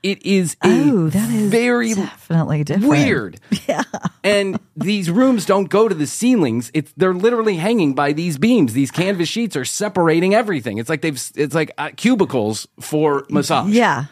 It 0.00 0.24
is 0.24 0.56
Oh, 0.62 1.08
that 1.08 1.28
is 1.28 1.50
very 1.50 1.92
definitely 1.92 2.62
different. 2.62 2.88
weird. 2.88 3.40
Yeah. 3.68 3.82
and 4.22 4.60
these 4.76 5.10
rooms 5.10 5.44
don't 5.44 5.68
go 5.68 5.88
to 5.88 5.94
the 5.94 6.06
ceilings. 6.06 6.70
It's 6.72 6.92
they're 6.96 7.12
literally 7.12 7.56
hanging 7.56 7.94
by 7.94 8.12
these 8.12 8.38
beams. 8.38 8.74
These 8.74 8.92
canvas 8.92 9.28
sheets 9.28 9.56
are 9.56 9.64
separating 9.64 10.34
everything. 10.34 10.78
It's 10.78 10.88
like 10.88 11.00
they've 11.00 11.20
it's 11.34 11.54
like 11.54 11.72
uh, 11.78 11.90
cubicles 11.96 12.68
for 12.80 13.26
massage. 13.28 13.70
Yeah. 13.72 14.04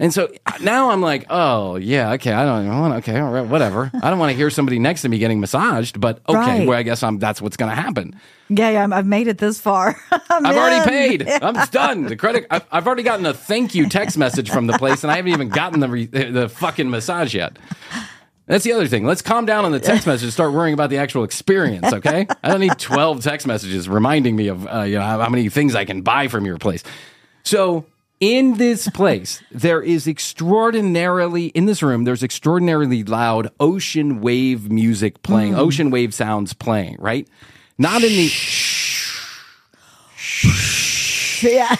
And 0.00 0.14
so 0.14 0.28
now 0.62 0.90
I'm 0.90 1.00
like, 1.00 1.26
oh 1.28 1.74
yeah, 1.74 2.12
okay, 2.12 2.32
I 2.32 2.44
don't 2.44 2.68
want 2.80 2.94
okay, 2.98 3.18
all 3.18 3.32
right, 3.32 3.44
whatever. 3.46 3.90
I 4.00 4.10
don't 4.10 4.20
want 4.20 4.30
to 4.30 4.36
hear 4.36 4.48
somebody 4.48 4.78
next 4.78 5.02
to 5.02 5.08
me 5.08 5.18
getting 5.18 5.40
massaged, 5.40 6.00
but 6.00 6.20
okay, 6.28 6.38
Right. 6.38 6.68
well 6.68 6.78
I 6.78 6.84
guess 6.84 7.02
I'm 7.02 7.18
that's 7.18 7.42
what's 7.42 7.56
going 7.56 7.70
to 7.70 7.74
happen. 7.74 8.14
Yeah, 8.48 8.70
yeah, 8.70 8.80
I'm- 8.82 8.92
I've 8.92 9.06
made 9.06 9.26
it 9.26 9.38
this 9.38 9.58
far. 9.60 9.96
I'm 10.12 10.46
I've 10.46 10.56
already 10.56 10.88
paid. 10.88 11.28
I'm 11.42 11.66
done. 11.70 12.04
The 12.04 12.16
credit. 12.16 12.46
I've, 12.50 12.64
I've 12.70 12.86
already 12.86 13.02
gotten 13.02 13.26
a 13.26 13.34
thank 13.34 13.74
you 13.74 13.88
text 13.88 14.16
message 14.16 14.50
from 14.50 14.68
the 14.68 14.78
place, 14.78 15.02
and 15.02 15.10
I 15.10 15.16
haven't 15.16 15.32
even 15.32 15.48
gotten 15.48 15.80
the 15.80 15.88
re, 15.88 16.06
the 16.06 16.48
fucking 16.48 16.88
massage 16.88 17.34
yet. 17.34 17.58
That's 18.46 18.64
the 18.64 18.72
other 18.72 18.86
thing. 18.86 19.04
Let's 19.04 19.20
calm 19.20 19.44
down 19.46 19.64
on 19.66 19.72
the 19.72 19.80
text 19.80 20.06
message. 20.06 20.22
and 20.24 20.32
Start 20.32 20.52
worrying 20.52 20.72
about 20.74 20.88
the 20.90 20.96
actual 20.98 21.22
experience. 21.24 21.92
Okay. 21.92 22.26
I 22.42 22.48
don't 22.48 22.60
need 22.60 22.78
twelve 22.78 23.22
text 23.22 23.46
messages 23.48 23.88
reminding 23.88 24.36
me 24.36 24.46
of 24.48 24.64
uh, 24.66 24.82
you 24.82 24.94
know 24.94 25.02
how 25.02 25.28
many 25.28 25.48
things 25.48 25.74
I 25.74 25.84
can 25.84 26.02
buy 26.02 26.28
from 26.28 26.46
your 26.46 26.56
place. 26.56 26.82
So 27.42 27.84
in 28.20 28.58
this 28.58 28.88
place, 28.88 29.42
there 29.50 29.82
is 29.82 30.06
extraordinarily 30.06 31.46
in 31.46 31.66
this 31.66 31.82
room. 31.82 32.04
There's 32.04 32.22
extraordinarily 32.22 33.04
loud 33.04 33.50
ocean 33.58 34.20
wave 34.20 34.70
music 34.70 35.22
playing, 35.22 35.54
hmm. 35.54 35.60
ocean 35.60 35.90
wave 35.90 36.14
sounds 36.14 36.52
playing. 36.52 36.96
Right. 36.98 37.26
Not 37.78 38.02
in 38.02 38.10
the 38.10 38.30
Yeah. 41.42 41.76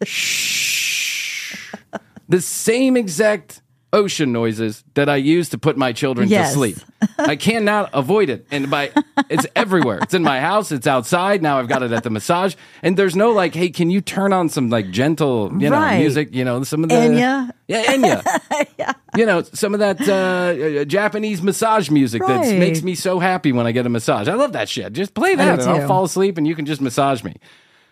the 2.28 2.40
same 2.40 2.96
exact 2.96 3.61
ocean 3.94 4.32
noises 4.32 4.82
that 4.94 5.08
I 5.08 5.16
use 5.16 5.50
to 5.50 5.58
put 5.58 5.76
my 5.76 5.92
children 5.92 6.28
Yes. 6.28 6.48
to 6.50 6.54
sleep. 6.54 6.76
I 7.18 7.36
cannot 7.36 7.90
avoid 7.92 8.30
it. 8.30 8.46
And 8.50 8.70
by 8.70 8.90
it's 9.28 9.46
everywhere. 9.54 9.98
It's 10.02 10.14
in 10.14 10.22
my 10.22 10.40
house, 10.40 10.72
it's 10.72 10.86
outside. 10.86 11.42
Now 11.42 11.58
I've 11.58 11.68
got 11.68 11.82
it 11.82 11.92
at 11.92 12.02
the 12.02 12.08
massage. 12.10 12.54
And 12.82 12.96
there's 12.96 13.14
no 13.14 13.32
like, 13.32 13.54
hey, 13.54 13.68
can 13.68 13.90
you 13.90 14.00
turn 14.00 14.32
on 14.32 14.48
some 14.48 14.70
like 14.70 14.90
gentle, 14.90 15.52
you 15.60 15.68
know, 15.68 15.76
Right. 15.76 15.98
music, 15.98 16.34
you 16.34 16.44
know, 16.44 16.62
some 16.64 16.82
of 16.84 16.88
the 16.88 16.94
Enya? 16.96 17.50
Yeah, 17.68 17.84
Enya. 17.84 18.66
Yeah. 18.78 18.92
You 19.16 19.26
know, 19.26 19.42
some 19.42 19.74
of 19.74 19.80
that 19.80 20.00
uh, 20.08 20.80
uh, 20.80 20.84
Japanese 20.86 21.42
massage 21.42 21.90
music 21.90 22.22
that 22.26 22.56
makes 22.56 22.82
me 22.82 22.94
so 22.94 23.18
happy 23.18 23.52
when 23.52 23.66
I 23.66 23.72
get 23.72 23.84
a 23.84 23.90
massage. 23.90 24.26
I 24.28 24.34
love 24.34 24.52
that 24.54 24.68
shit. 24.68 24.92
Just 24.94 25.12
play 25.14 25.34
that 25.34 25.60
and 25.60 25.68
I'll 25.68 25.86
fall 25.86 26.04
asleep 26.04 26.38
and 26.38 26.46
you 26.46 26.54
can 26.54 26.64
just 26.64 26.80
massage 26.80 27.22
me. 27.22 27.36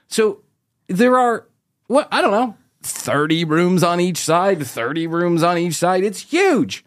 So 0.09 0.41
there 0.89 1.19
are 1.19 1.47
what 1.89 2.09
I 2.11 2.23
don't 2.23 2.31
know, 2.33 2.57
30 2.83 3.45
rooms 3.45 3.83
on 3.83 4.01
each 4.01 4.19
side, 4.19 4.65
30 4.67 5.07
rooms 5.07 5.43
on 5.43 5.59
each 5.59 5.75
side. 5.75 6.05
It's 6.05 6.21
huge. 6.21 6.85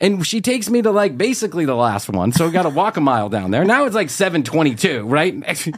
And 0.00 0.24
she 0.26 0.40
takes 0.40 0.70
me 0.70 0.82
to 0.82 0.90
like 0.90 1.18
basically 1.18 1.64
the 1.64 1.74
last 1.74 2.08
one. 2.08 2.32
So 2.32 2.46
I 2.46 2.50
got 2.50 2.62
to 2.62 2.68
walk 2.68 2.96
a 2.96 3.00
mile 3.00 3.28
down 3.28 3.50
there. 3.50 3.64
Now 3.64 3.84
it's 3.84 3.94
like 3.94 4.10
722, 4.10 5.04
right? 5.06 5.34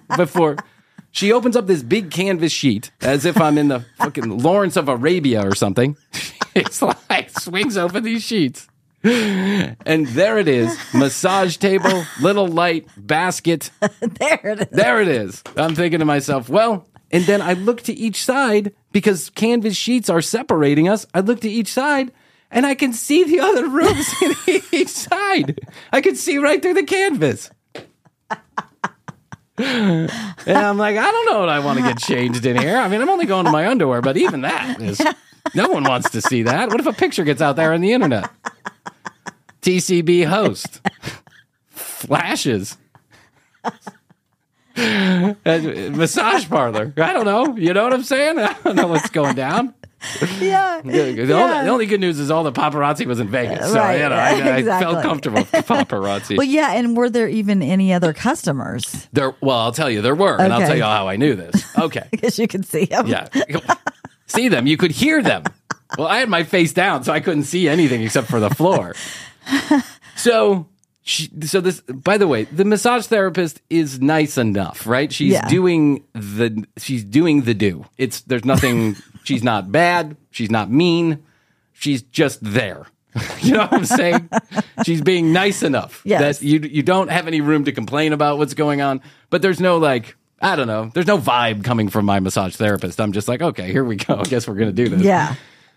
Before 0.17 0.57
she 1.11 1.33
opens 1.33 1.57
up 1.57 1.67
this 1.67 1.83
big 1.83 2.11
canvas 2.11 2.53
sheet 2.53 2.91
as 3.01 3.25
if 3.25 3.41
I'm 3.41 3.59
in 3.59 3.69
the 3.69 3.85
fucking 3.99 4.39
Lawrence 4.39 4.77
of 4.77 4.89
Arabia 4.89 5.47
or 5.47 5.55
something. 5.55 5.97
It's 6.53 6.83
like 6.83 7.31
swings 7.31 7.77
open 7.77 8.03
these 8.03 8.25
sheets. 8.25 8.69
And 9.05 10.09
there 10.09 10.37
it 10.37 10.49
is 10.49 10.77
massage 10.93 11.57
table, 11.59 12.05
little 12.21 12.49
light, 12.49 12.89
basket. 12.97 13.71
There 14.01 14.41
it 14.43 14.61
is. 14.63 14.69
There 14.73 15.01
it 15.01 15.07
is. 15.07 15.45
I'm 15.57 15.77
thinking 15.77 16.01
to 16.01 16.05
myself, 16.05 16.49
well, 16.49 16.89
and 17.11 17.25
then 17.25 17.43
I 17.43 17.55
look 17.55 17.83
to 17.83 17.93
each 17.93 18.25
side 18.25 18.73
because 18.93 19.31
canvas 19.31 19.77
sheets 19.77 20.09
are 20.09 20.23
separating 20.23 20.89
us. 20.89 21.07
I 21.15 21.21
look 21.21 21.41
to 21.41 21.51
each 21.51 21.73
side 21.73 22.13
and 22.51 22.67
I 22.67 22.75
can 22.75 22.93
see 22.93 23.25
the 23.25 23.41
other 23.41 23.69
rooms 23.69 24.09
in 24.23 24.61
each 24.73 24.89
side. 24.89 25.61
I 25.93 26.01
can 26.01 26.17
see 26.17 26.39
right 26.39 26.61
through 26.61 26.75
the 26.75 26.85
canvas. 26.85 27.51
And 29.59 30.11
I'm 30.47 30.79
like, 30.79 30.97
I 30.97 31.11
don't 31.11 31.27
know 31.27 31.41
what 31.41 31.49
I 31.49 31.59
want 31.59 31.79
to 31.79 31.85
get 31.85 31.99
changed 31.99 32.47
in 32.47 32.57
here. 32.57 32.77
I 32.77 32.89
mean, 32.89 33.03
I'm 33.03 33.11
only 33.11 33.27
going 33.27 33.45
to 33.45 33.51
my 33.51 33.67
underwear, 33.67 34.01
but 34.01 34.17
even 34.17 34.41
that 34.43 34.81
is 34.81 35.01
no 35.55 35.69
one 35.69 35.85
wants 35.85 36.11
to 36.11 36.23
see 36.23 36.45
that. 36.45 36.71
What 36.71 36.81
if 36.81 36.87
a 36.87 36.93
picture 36.93 37.25
gets 37.25 37.43
out 37.43 37.57
there 37.57 37.75
on 37.75 37.81
the 37.81 37.93
internet? 37.93 38.31
TCB 39.63 40.27
host 40.27 40.81
flashes. 41.69 42.79
Massage 45.45 46.49
parlor. 46.49 46.93
I 46.97 47.13
don't 47.13 47.25
know. 47.25 47.57
You 47.57 47.73
know 47.75 47.85
what 47.85 47.93
I'm 47.93 48.03
saying? 48.03 48.39
I 48.39 48.53
don't 48.65 48.77
know 48.77 48.87
what's 48.89 49.11
going 49.11 49.35
down. 49.35 49.75
Yeah. 50.39 50.81
The, 50.83 51.33
only, 51.35 51.65
the 51.65 51.69
only 51.69 51.87
good 51.87 52.01
news 52.01 52.19
is 52.19 52.31
all 52.31 52.43
the 52.43 52.53
paparazzi 52.53 53.05
was 53.05 53.21
in 53.21 53.29
Vegas. 53.29 53.71
So, 53.71 53.79
Right. 53.79 54.01
you 54.01 54.09
know, 54.09 54.15
I, 54.17 54.57
I 54.57 54.81
felt 54.81 55.03
comfortable 55.03 55.41
with 55.41 55.51
the 55.51 55.59
paparazzi. 55.59 56.39
Well, 56.39 56.47
yeah. 56.47 56.73
And 56.73 56.97
were 56.97 57.11
there 57.11 57.29
even 57.29 57.63
any 57.63 57.93
other 57.93 58.13
customers? 58.15 59.09
there, 59.13 59.35
well, 59.43 59.59
I'll 59.59 59.73
tell 59.73 59.91
you, 59.91 60.01
there 60.01 60.15
were. 60.15 60.41
And 60.41 60.53
I'll 60.53 60.61
tell 60.61 60.77
you 60.77 60.85
how 60.85 61.07
I 61.09 61.17
knew 61.17 61.35
this. 61.35 61.77
Okay. 61.79 62.07
Because 62.11 62.39
you 62.39 62.49
could 62.49 62.65
see 62.67 62.87
them. 62.87 63.07
Yeah. 63.07 63.29
see 64.27 64.49
them. 64.49 64.67
You 64.67 64.77
could 64.77 64.91
hear 64.91 65.23
them. 65.23 65.45
Well, 65.99 66.07
I 66.07 66.19
had 66.19 66.29
my 66.29 66.45
face 66.45 66.73
down, 66.73 67.05
so 67.05 67.13
I 67.13 67.21
couldn't 67.21 67.45
see 67.45 67.69
anything 67.69 68.03
except 68.03 68.29
for 68.29 68.41
the 68.41 68.51
floor. 68.51 68.95
So, 70.17 70.67
she, 71.03 71.31
so 71.43 71.61
this. 71.61 71.81
By 71.83 72.19
the 72.19 72.29
way, 72.29 72.45
the 72.45 72.65
massage 72.65 73.07
therapist 73.07 73.61
is 73.71 74.01
nice 74.01 74.37
enough, 74.39 74.87
right? 74.87 75.13
She's 75.13 75.33
Yeah. 75.33 75.49
doing 75.49 76.05
the. 76.13 76.65
She's 76.77 77.05
doing 77.05 77.43
the 77.43 77.55
do. 77.55 77.87
It's 77.99 78.21
there's 78.23 78.45
nothing. 78.45 78.97
she's 79.25 79.43
not 79.43 79.73
bad. 79.73 80.17
She's 80.31 80.51
not 80.51 80.71
mean. 80.71 81.23
She's 81.73 82.03
just 82.03 82.39
there. 82.43 82.87
you 83.41 83.55
know 83.55 83.61
what 83.61 83.73
I'm 83.73 83.85
saying? 83.87 84.29
she's 84.85 85.01
being 85.03 85.33
nice 85.33 85.63
enough 85.65 86.03
Yes. 86.05 86.39
that 86.39 86.45
you 86.47 86.61
you 86.61 86.83
don't 86.83 87.09
have 87.11 87.27
any 87.27 87.41
room 87.41 87.65
to 87.65 87.73
complain 87.73 88.13
about 88.13 88.39
what's 88.39 88.55
going 88.55 88.81
on. 88.83 89.01
But 89.31 89.43
there's 89.43 89.61
no 89.61 89.79
like. 89.79 90.17
I 90.43 90.57
don't 90.57 90.69
know. 90.69 90.91
There's 90.95 91.07
no 91.07 91.19
vibe 91.19 91.65
coming 91.65 91.89
from 91.91 92.07
my 92.07 92.19
massage 92.21 92.57
therapist. 92.57 92.99
I'm 93.01 93.13
just 93.13 93.29
like, 93.29 93.43
okay, 93.43 93.71
here 93.73 93.85
we 93.85 93.97
go. 93.97 94.17
I 94.21 94.23
guess 94.25 94.47
we're 94.49 94.55
gonna 94.55 94.73
do 94.73 94.89
this. 94.89 95.03
Yeah. 95.03 95.35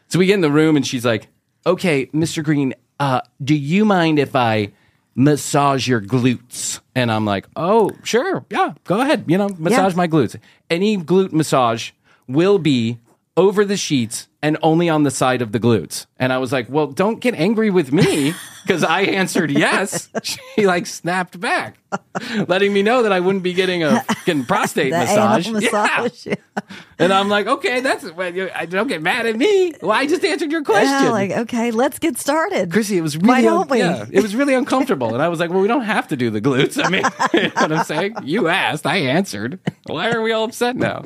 So 0.09 0.19
we 0.19 0.25
get 0.25 0.36
in 0.36 0.41
the 0.41 0.51
room 0.51 0.75
and 0.77 0.86
she's 0.88 1.03
like, 1.05 1.27
"Okay, 1.65 2.05
Mr. 2.07 2.43
Green, 2.43 2.73
uh, 2.99 3.21
do 3.43 3.55
you 3.55 3.83
mind 3.83 4.19
if 4.19 4.36
I 4.36 4.71
massage 5.15 5.88
your 5.88 6.02
glutes?" 6.02 6.80
And 6.95 7.12
I'm 7.12 7.26
like, 7.26 7.45
"Oh, 7.56 7.91
sure, 8.04 8.45
yeah, 8.49 8.73
go 8.86 9.02
ahead. 9.02 9.26
You 9.28 9.38
know, 9.38 9.49
massage 9.58 9.93
Yeah. 9.93 9.97
my 9.97 10.08
glutes. 10.08 10.36
Any 10.69 10.97
glute 10.97 11.32
massage 11.34 11.91
will 12.28 12.58
be 12.60 12.97
over 13.36 13.65
the 13.65 13.78
sheets 13.78 14.28
and 14.41 14.58
only 14.62 14.89
on 14.89 15.04
the 15.04 15.12
side 15.12 15.41
of 15.41 15.52
the 15.52 15.60
glutes." 15.60 16.06
And 16.17 16.32
I 16.34 16.38
was 16.38 16.52
like, 16.52 16.69
"Well, 16.69 16.88
don't 16.88 17.19
get 17.19 17.36
angry 17.36 17.69
with 17.69 17.91
me 17.91 18.34
because 18.63 18.84
I 18.84 19.02
answered 19.02 19.52
yes." 19.52 20.10
She 20.24 20.67
like 20.67 20.86
snapped 20.86 21.39
back, 21.39 21.80
letting 22.48 22.74
me 22.74 22.84
know 22.84 23.04
that 23.04 23.12
I 23.12 23.19
wouldn't 23.19 23.43
be 23.43 23.54
getting 23.54 23.84
a 23.84 24.02
fucking 24.02 24.46
prostate 24.52 24.91
massage. 24.91 25.50
Massage. 25.50 26.28
Yeah. 26.28 26.36
And 27.00 27.12
I'm 27.12 27.28
like, 27.28 27.48
okay, 27.48 27.82
that's 27.82 28.06
I 28.06 28.65
don't 28.67 28.88
get 28.88 29.02
mad 29.02 29.26
at 29.26 29.36
me. 29.36 29.74
Well, 29.82 29.91
I 29.91 30.06
just 30.06 30.24
answered 30.24 30.52
your 30.52 30.63
question. 30.63 31.06
Yeah, 31.06 31.10
like, 31.10 31.32
okay, 31.32 31.72
let's 31.72 31.98
get 32.00 32.17
started. 32.17 32.69
Krissy, 32.69 32.98
it 32.98 33.02
was 33.02 33.17
really 33.17 33.30
Why 33.30 33.41
don't 33.41 33.69
we? 33.69 33.80
yeah, 33.80 34.06
it 34.12 34.22
was 34.22 34.36
really 34.36 34.54
uncomfortable. 34.54 35.13
And 35.13 35.24
I 35.24 35.28
was 35.28 35.39
like, 35.39 35.50
well, 35.50 35.60
we 35.60 35.67
don't 35.67 35.82
have 35.82 36.08
to 36.10 36.15
do 36.15 36.30
the 36.30 36.39
glutes. 36.39 36.80
I 36.84 36.89
mean, 36.89 37.04
you 37.34 37.50
know 37.50 37.62
what 37.62 37.72
I'm 37.72 37.86
saying? 37.86 38.15
You 38.24 38.48
asked, 38.48 38.86
I 38.86 38.98
answered. 38.98 39.60
Why 39.88 40.12
are 40.12 40.22
we 40.22 40.32
all 40.32 40.46
upset 40.46 40.76
now? 40.76 41.04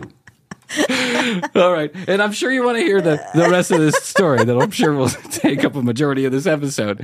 All 1.56 1.72
right. 1.72 1.92
And 2.08 2.22
I'm 2.22 2.32
sure 2.32 2.52
you 2.52 2.64
want 2.64 2.78
to 2.78 2.84
hear 2.84 3.02
the, 3.02 3.20
the 3.34 3.50
rest 3.50 3.72
of 3.72 3.80
this 3.80 3.96
story 4.04 4.44
that 4.44 4.58
I'm 4.58 4.72
sure 4.72 4.94
will 4.94 5.10
take 5.32 5.64
up 5.64 5.76
a 5.76 5.82
majority 5.82 6.26
of 6.26 6.32
this 6.32 6.46
episode. 6.46 6.98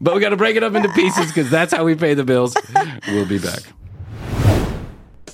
But 0.00 0.14
we 0.14 0.20
got 0.20 0.30
to 0.30 0.36
break 0.36 0.56
it 0.56 0.62
up 0.62 0.74
into 0.74 0.88
pieces 0.90 1.28
because 1.28 1.50
that's 1.50 1.72
how 1.72 1.84
we 1.84 1.94
pay 1.94 2.14
the 2.14 2.24
bills. 2.24 2.56
We'll 3.08 3.26
be 3.26 3.38
back. 3.38 3.62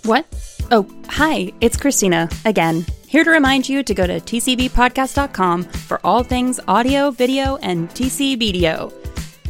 What? 0.04 0.26
Oh, 0.70 0.88
hi, 1.08 1.52
it's 1.60 1.76
Christina 1.76 2.28
again. 2.44 2.84
Here 3.06 3.22
to 3.24 3.30
remind 3.30 3.68
you 3.68 3.82
to 3.82 3.94
go 3.94 4.06
to 4.06 4.20
tcbpodcast.com 4.20 5.62
for 5.64 6.00
all 6.04 6.22
things 6.22 6.58
audio, 6.66 7.10
video, 7.10 7.56
and 7.58 7.88
TCBDO. 7.90 8.92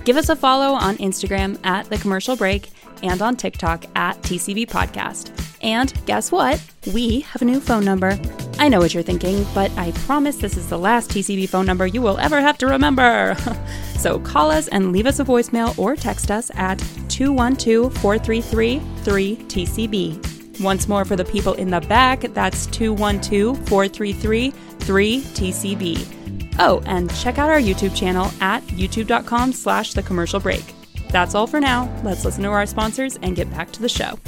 Give 0.05 0.17
us 0.17 0.29
a 0.29 0.37
follow 0.37 0.75
on 0.75 0.97
Instagram 0.99 1.59
at 1.65 1.89
The 1.91 1.99
Commercial 1.99 2.37
Break 2.37 2.71
and 3.03 3.23
on 3.23 3.37
TikTok 3.37 3.85
at 3.95 4.21
TCB 4.23 4.69
Podcast. 4.69 5.33
And 5.63 5.93
guess 6.07 6.31
what? 6.31 6.63
We 6.93 7.21
have 7.21 7.43
a 7.43 7.45
new 7.45 7.61
phone 7.61 7.85
number. 7.85 8.19
I 8.59 8.69
know 8.69 8.79
what 8.79 8.95
you're 8.95 9.03
thinking, 9.03 9.45
but 9.55 9.71
I 9.77 9.93
promise 9.93 10.37
this 10.37 10.57
is 10.57 10.69
the 10.69 10.79
last 10.79 11.11
TCB 11.11 11.49
phone 11.49 11.67
number 11.67 11.87
you 11.87 12.01
will 12.01 12.19
ever 12.19 12.41
have 12.41 12.59
to 12.59 12.67
remember. 12.67 13.37
so 13.99 14.19
call 14.21 14.51
us 14.51 14.69
and 14.69 14.93
leave 14.93 15.07
us 15.07 15.21
a 15.21 15.25
voicemail 15.25 15.77
or 15.79 15.97
text 15.97 16.31
us 16.31 16.51
at 16.55 16.79
212 17.09 17.93
433 17.99 18.81
3TCB. 19.03 20.61
Once 20.61 20.89
more 20.89 21.05
for 21.05 21.17
the 21.17 21.25
people 21.25 21.53
in 21.55 21.71
the 21.71 21.81
back, 21.83 22.21
that's 22.33 22.67
212 22.67 23.57
433 23.69 24.53
3TCB. 24.53 26.57
Oh, 26.59 26.83
and 26.87 27.15
check 27.17 27.39
out 27.39 27.51
our 27.51 27.61
YouTube 27.61 27.95
channel 27.95 28.31
at 28.41 28.63
youtube.com 28.69 29.53
slash 29.53 29.93
the 29.93 30.03
commercial 30.03 30.41
break. 30.41 30.65
That's 31.09 31.35
all 31.35 31.47
for 31.47 31.61
now. 31.61 31.91
Let's 32.03 32.25
listen 32.25 32.43
to 32.45 32.51
our 32.51 32.67
sponsors 32.67 33.17
and 33.23 33.37
get 33.37 33.51
back 33.51 33.73
to 33.73 33.83
the 33.83 33.89
show. 33.89 34.19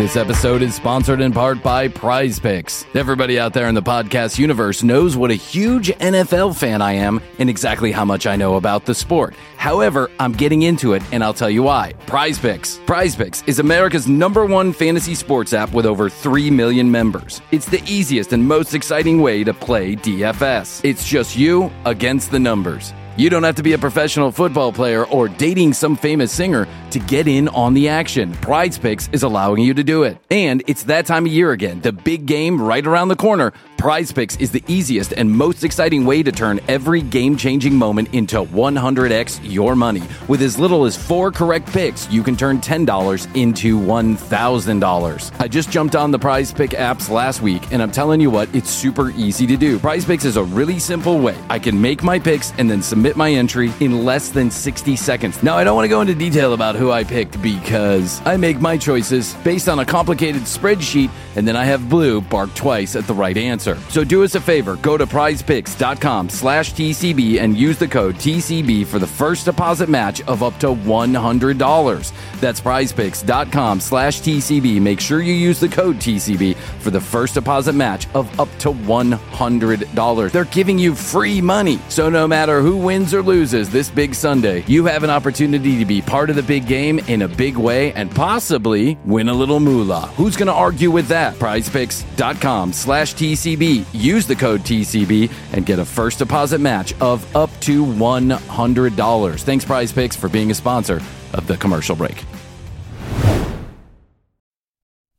This 0.00 0.16
episode 0.16 0.62
is 0.62 0.74
sponsored 0.74 1.20
in 1.20 1.30
part 1.30 1.62
by 1.62 1.86
Prize 1.86 2.40
Picks. 2.40 2.86
Everybody 2.94 3.38
out 3.38 3.52
there 3.52 3.68
in 3.68 3.74
the 3.74 3.82
podcast 3.82 4.38
universe 4.38 4.82
knows 4.82 5.14
what 5.14 5.30
a 5.30 5.34
huge 5.34 5.88
NFL 5.88 6.56
fan 6.56 6.80
I 6.80 6.92
am 6.92 7.20
and 7.38 7.50
exactly 7.50 7.92
how 7.92 8.06
much 8.06 8.26
I 8.26 8.34
know 8.34 8.56
about 8.56 8.86
the 8.86 8.94
sport. 8.94 9.34
However, 9.58 10.10
I'm 10.18 10.32
getting 10.32 10.62
into 10.62 10.94
it 10.94 11.02
and 11.12 11.22
I'll 11.22 11.34
tell 11.34 11.50
you 11.50 11.62
why. 11.64 11.92
Prize 12.06 12.38
Picks. 12.38 12.78
Prize 12.86 13.14
Picks 13.14 13.42
is 13.42 13.58
America's 13.58 14.08
number 14.08 14.46
one 14.46 14.72
fantasy 14.72 15.14
sports 15.14 15.52
app 15.52 15.70
with 15.74 15.84
over 15.84 16.08
3 16.08 16.50
million 16.50 16.90
members. 16.90 17.42
It's 17.50 17.66
the 17.66 17.82
easiest 17.86 18.32
and 18.32 18.42
most 18.42 18.72
exciting 18.72 19.20
way 19.20 19.44
to 19.44 19.52
play 19.52 19.96
DFS. 19.96 20.80
It's 20.82 21.06
just 21.06 21.36
you 21.36 21.70
against 21.84 22.30
the 22.30 22.40
numbers. 22.40 22.94
You 23.16 23.28
don't 23.28 23.42
have 23.42 23.56
to 23.56 23.62
be 23.62 23.72
a 23.72 23.78
professional 23.78 24.30
football 24.30 24.72
player 24.72 25.04
or 25.04 25.28
dating 25.28 25.74
some 25.74 25.96
famous 25.96 26.32
singer 26.32 26.66
to 26.90 26.98
get 26.98 27.28
in 27.28 27.48
on 27.48 27.74
the 27.74 27.88
action. 27.88 28.32
Prize 28.34 28.78
Picks 28.78 29.08
is 29.08 29.22
allowing 29.22 29.62
you 29.62 29.74
to 29.74 29.84
do 29.84 30.04
it. 30.04 30.18
And 30.30 30.62
it's 30.66 30.84
that 30.84 31.06
time 31.06 31.26
of 31.26 31.32
year 31.32 31.52
again. 31.52 31.80
The 31.80 31.92
big 31.92 32.26
game 32.26 32.60
right 32.60 32.86
around 32.86 33.08
the 33.08 33.16
corner. 33.16 33.52
Prize 33.76 34.12
Picks 34.12 34.36
is 34.36 34.50
the 34.50 34.62
easiest 34.68 35.14
and 35.14 35.30
most 35.30 35.64
exciting 35.64 36.04
way 36.04 36.22
to 36.22 36.30
turn 36.30 36.60
every 36.68 37.00
game 37.00 37.36
changing 37.36 37.74
moment 37.74 38.12
into 38.12 38.36
100x 38.36 39.40
your 39.42 39.74
money. 39.74 40.02
With 40.28 40.42
as 40.42 40.58
little 40.58 40.84
as 40.84 40.96
four 40.96 41.32
correct 41.32 41.72
picks, 41.72 42.10
you 42.10 42.22
can 42.22 42.36
turn 42.36 42.60
$10 42.60 43.34
into 43.34 43.80
$1,000. 43.80 45.40
I 45.40 45.48
just 45.48 45.70
jumped 45.70 45.96
on 45.96 46.10
the 46.10 46.18
Prize 46.18 46.52
Pick 46.52 46.70
apps 46.72 47.08
last 47.08 47.40
week, 47.40 47.72
and 47.72 47.80
I'm 47.80 47.90
telling 47.90 48.20
you 48.20 48.28
what, 48.28 48.54
it's 48.54 48.68
super 48.68 49.10
easy 49.12 49.46
to 49.46 49.56
do. 49.56 49.78
Prize 49.78 50.04
Picks 50.04 50.26
is 50.26 50.36
a 50.36 50.44
really 50.44 50.78
simple 50.78 51.18
way. 51.18 51.38
I 51.48 51.58
can 51.58 51.80
make 51.80 52.02
my 52.02 52.18
picks 52.18 52.52
and 52.58 52.70
then 52.70 52.82
submit 52.82 53.09
submit 53.10 53.16
my 53.16 53.32
entry 53.32 53.72
in 53.80 54.04
less 54.04 54.30
than 54.30 54.50
60 54.50 54.94
seconds. 54.94 55.42
Now, 55.42 55.56
I 55.56 55.64
don't 55.64 55.74
want 55.74 55.84
to 55.84 55.88
go 55.88 56.00
into 56.00 56.14
detail 56.14 56.52
about 56.52 56.76
who 56.76 56.92
I 56.92 57.02
picked 57.02 57.42
because 57.42 58.20
I 58.24 58.36
make 58.36 58.60
my 58.60 58.76
choices 58.76 59.34
based 59.42 59.68
on 59.68 59.80
a 59.80 59.84
complicated 59.84 60.42
spreadsheet 60.42 61.10
and 61.36 61.46
then 61.46 61.56
I 61.56 61.64
have 61.64 61.88
Blue 61.88 62.20
bark 62.20 62.54
twice 62.54 62.96
at 62.96 63.06
the 63.06 63.14
right 63.14 63.36
answer. 63.36 63.76
So 63.88 64.04
do 64.04 64.22
us 64.22 64.34
a 64.34 64.40
favor, 64.40 64.76
go 64.76 64.96
to 64.96 65.06
prizepicks.com 65.06 66.28
slash 66.28 66.72
TCB 66.74 67.40
and 67.40 67.56
use 67.56 67.78
the 67.78 67.88
code 67.88 68.14
TCB 68.16 68.86
for 68.86 68.98
the 68.98 69.06
first 69.06 69.44
deposit 69.44 69.88
match 69.88 70.22
of 70.22 70.42
up 70.42 70.58
to 70.60 70.68
$100. 70.68 72.12
That's 72.40 72.60
prizepicks.com 72.60 73.80
slash 73.80 74.20
TCB. 74.20 74.80
Make 74.80 75.00
sure 75.00 75.20
you 75.20 75.34
use 75.34 75.60
the 75.60 75.68
code 75.68 75.96
TCB 75.96 76.56
for 76.56 76.90
the 76.90 77.00
first 77.00 77.34
deposit 77.34 77.74
match 77.74 78.08
of 78.14 78.40
up 78.40 78.48
to 78.60 78.70
$100. 78.72 80.32
They're 80.32 80.44
giving 80.46 80.78
you 80.78 80.94
free 80.94 81.40
money. 81.40 81.78
So 81.88 82.08
no 82.08 82.26
matter 82.26 82.60
who 82.60 82.76
wins 82.76 83.12
or 83.12 83.22
loses 83.22 83.68
this 83.68 83.90
big 83.90 84.14
Sunday, 84.14 84.64
you 84.66 84.86
have 84.86 85.04
an 85.04 85.10
opportunity 85.10 85.78
to 85.78 85.84
be 85.84 86.00
part 86.00 86.30
of 86.30 86.36
the 86.36 86.42
big 86.42 86.66
game 86.66 86.98
in 87.00 87.22
a 87.22 87.28
big 87.28 87.56
way 87.56 87.92
and 87.92 88.10
possibly 88.10 88.96
win 89.04 89.28
a 89.28 89.34
little 89.34 89.60
moolah. 89.60 90.06
Who's 90.16 90.36
going 90.36 90.46
to 90.46 90.52
argue 90.52 90.90
with 90.90 91.08
that? 91.08 91.34
prizepicks.com 91.34 92.72
slash 92.72 93.14
TCB. 93.14 93.84
Use 93.92 94.26
the 94.26 94.36
code 94.36 94.60
TCB 94.62 95.30
and 95.52 95.66
get 95.66 95.78
a 95.78 95.84
first 95.84 96.18
deposit 96.18 96.60
match 96.60 96.94
of 97.00 97.36
up 97.36 97.50
to 97.60 97.84
$100. 97.84 99.40
Thanks, 99.42 99.64
Prize 99.64 99.92
Picks, 99.92 100.16
for 100.16 100.28
being 100.28 100.50
a 100.50 100.54
sponsor 100.54 101.00
of 101.32 101.46
the 101.46 101.56
commercial 101.56 101.96
break. 101.96 102.24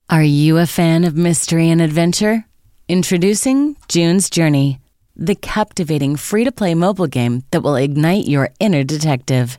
Are 0.09 0.23
you 0.23 0.57
a 0.57 0.67
fan 0.67 1.05
of 1.05 1.15
mystery 1.15 1.69
and 1.69 1.81
adventure? 1.81 2.45
Introducing 2.89 3.77
June's 3.87 4.29
Journey, 4.29 4.81
the 5.15 5.35
captivating 5.35 6.17
free 6.17 6.43
to 6.43 6.51
play 6.51 6.75
mobile 6.75 7.07
game 7.07 7.43
that 7.51 7.61
will 7.61 7.77
ignite 7.77 8.27
your 8.27 8.49
inner 8.59 8.83
detective. 8.83 9.57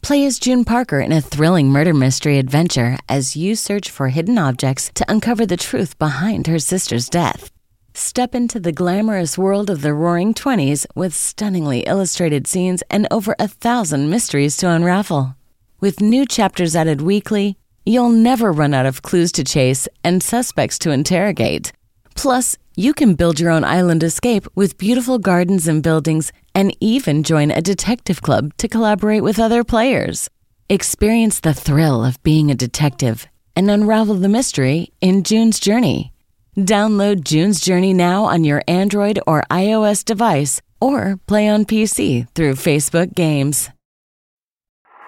Play 0.00 0.24
as 0.24 0.38
June 0.38 0.64
Parker 0.64 1.00
in 1.00 1.12
a 1.12 1.20
thrilling 1.20 1.68
murder 1.68 1.92
mystery 1.92 2.38
adventure 2.38 2.96
as 3.08 3.36
you 3.36 3.54
search 3.54 3.90
for 3.90 4.08
hidden 4.08 4.38
objects 4.38 4.90
to 4.94 5.04
uncover 5.10 5.44
the 5.44 5.58
truth 5.58 5.98
behind 5.98 6.46
her 6.46 6.58
sister's 6.58 7.10
death. 7.10 7.50
Step 7.92 8.34
into 8.34 8.58
the 8.58 8.72
glamorous 8.72 9.36
world 9.36 9.68
of 9.68 9.82
the 9.82 9.92
roaring 9.92 10.32
20s 10.32 10.86
with 10.94 11.12
stunningly 11.12 11.80
illustrated 11.80 12.46
scenes 12.46 12.82
and 12.88 13.06
over 13.10 13.36
a 13.38 13.48
thousand 13.48 14.08
mysteries 14.08 14.56
to 14.56 14.70
unravel. 14.70 15.34
With 15.80 16.02
new 16.02 16.26
chapters 16.26 16.76
added 16.76 17.00
weekly, 17.00 17.56
you'll 17.86 18.10
never 18.10 18.52
run 18.52 18.74
out 18.74 18.84
of 18.84 19.00
clues 19.00 19.32
to 19.32 19.42
chase 19.42 19.88
and 20.04 20.22
suspects 20.22 20.78
to 20.80 20.90
interrogate. 20.90 21.72
Plus, 22.14 22.58
you 22.76 22.92
can 22.92 23.14
build 23.14 23.40
your 23.40 23.50
own 23.50 23.64
island 23.64 24.02
escape 24.02 24.46
with 24.54 24.76
beautiful 24.76 25.18
gardens 25.18 25.66
and 25.66 25.82
buildings, 25.82 26.32
and 26.54 26.76
even 26.80 27.22
join 27.22 27.50
a 27.50 27.62
detective 27.62 28.20
club 28.20 28.52
to 28.58 28.68
collaborate 28.68 29.22
with 29.22 29.38
other 29.38 29.64
players. 29.64 30.28
Experience 30.68 31.40
the 31.40 31.54
thrill 31.54 32.04
of 32.04 32.22
being 32.22 32.50
a 32.50 32.54
detective 32.54 33.26
and 33.56 33.70
unravel 33.70 34.16
the 34.16 34.28
mystery 34.28 34.92
in 35.00 35.22
June's 35.22 35.58
Journey. 35.58 36.12
Download 36.58 37.24
June's 37.24 37.58
Journey 37.58 37.94
now 37.94 38.24
on 38.24 38.44
your 38.44 38.62
Android 38.68 39.18
or 39.26 39.44
iOS 39.50 40.04
device, 40.04 40.60
or 40.78 41.18
play 41.26 41.48
on 41.48 41.64
PC 41.64 42.28
through 42.34 42.56
Facebook 42.56 43.14
Games. 43.14 43.70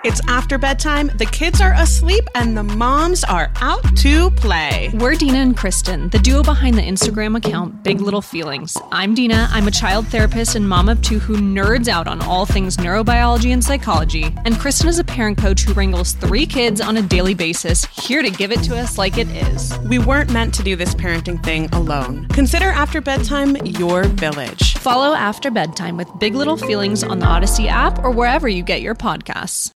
It's 0.04 0.20
after 0.26 0.58
bedtime, 0.58 1.12
the 1.14 1.26
kids 1.26 1.60
are 1.60 1.74
asleep, 1.74 2.28
and 2.34 2.56
the 2.56 2.64
moms 2.64 3.22
are 3.22 3.52
out 3.60 3.84
to 3.98 4.32
play. 4.32 4.90
We're 4.94 5.14
Deena 5.14 5.38
and 5.38 5.56
Kristin, 5.56 6.10
the 6.10 6.18
duo 6.18 6.42
behind 6.42 6.76
the 6.76 6.82
Instagram 6.82 7.36
account 7.36 7.84
Big 7.84 8.00
Little 8.00 8.20
Feelings. 8.20 8.76
I'm 8.90 9.14
Deena, 9.14 9.46
I'm 9.52 9.68
a 9.68 9.70
child 9.70 10.08
therapist 10.08 10.56
and 10.56 10.68
mom 10.68 10.88
of 10.88 11.00
two 11.02 11.20
who 11.20 11.36
nerds 11.36 11.86
out 11.86 12.08
on 12.08 12.20
all 12.20 12.44
things 12.46 12.78
neurobiology 12.78 13.52
and 13.52 13.62
psychology. 13.62 14.24
And 14.44 14.56
Kristin 14.56 14.88
is 14.88 14.98
a 14.98 15.04
parent 15.04 15.38
coach 15.38 15.62
who 15.62 15.72
wrangles 15.72 16.14
three 16.14 16.46
kids 16.46 16.80
on 16.80 16.96
a 16.96 17.02
daily 17.02 17.34
basis, 17.34 17.84
here 17.84 18.22
to 18.22 18.30
give 18.30 18.50
it 18.50 18.64
to 18.64 18.76
us 18.76 18.98
like 18.98 19.18
it 19.18 19.28
is. 19.28 19.78
We 19.88 20.00
weren't 20.00 20.32
meant 20.32 20.52
to 20.54 20.64
do 20.64 20.74
this 20.74 20.94
parenting 20.94 21.40
thing 21.44 21.66
alone. 21.66 22.26
Consider 22.30 22.70
After 22.70 23.00
Bedtime 23.00 23.54
your 23.64 24.02
village. 24.02 24.76
Follow 24.78 25.14
After 25.14 25.48
Bedtime 25.48 25.96
with 25.96 26.08
Big 26.18 26.34
Little 26.34 26.56
Feelings 26.56 27.04
on 27.04 27.20
the 27.20 27.26
Odyssey 27.26 27.68
app 27.68 28.02
or 28.02 28.10
wherever 28.10 28.48
you 28.48 28.64
get 28.64 28.82
your 28.82 28.96
podcasts. 28.96 29.70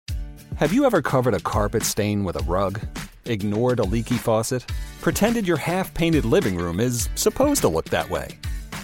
Have 0.57 0.73
you 0.73 0.87
ever 0.87 1.03
covered 1.03 1.35
a 1.35 1.41
carpet 1.41 1.83
stain 1.83 2.25
with 2.25 2.41
a 2.41 2.45
rug? 2.45 2.81
Ignored 3.27 3.79
a 3.79 3.85
leaky 3.85 4.17
faucet? 4.17 4.65
Pretended 5.03 5.47
your 5.47 5.59
half 5.59 5.93
painted 5.93 6.25
living 6.25 6.57
room 6.57 6.81
is 6.81 7.11
supposed 7.15 7.61
to 7.61 7.69
look 7.69 7.91
that 7.91 8.09
way? 8.09 8.39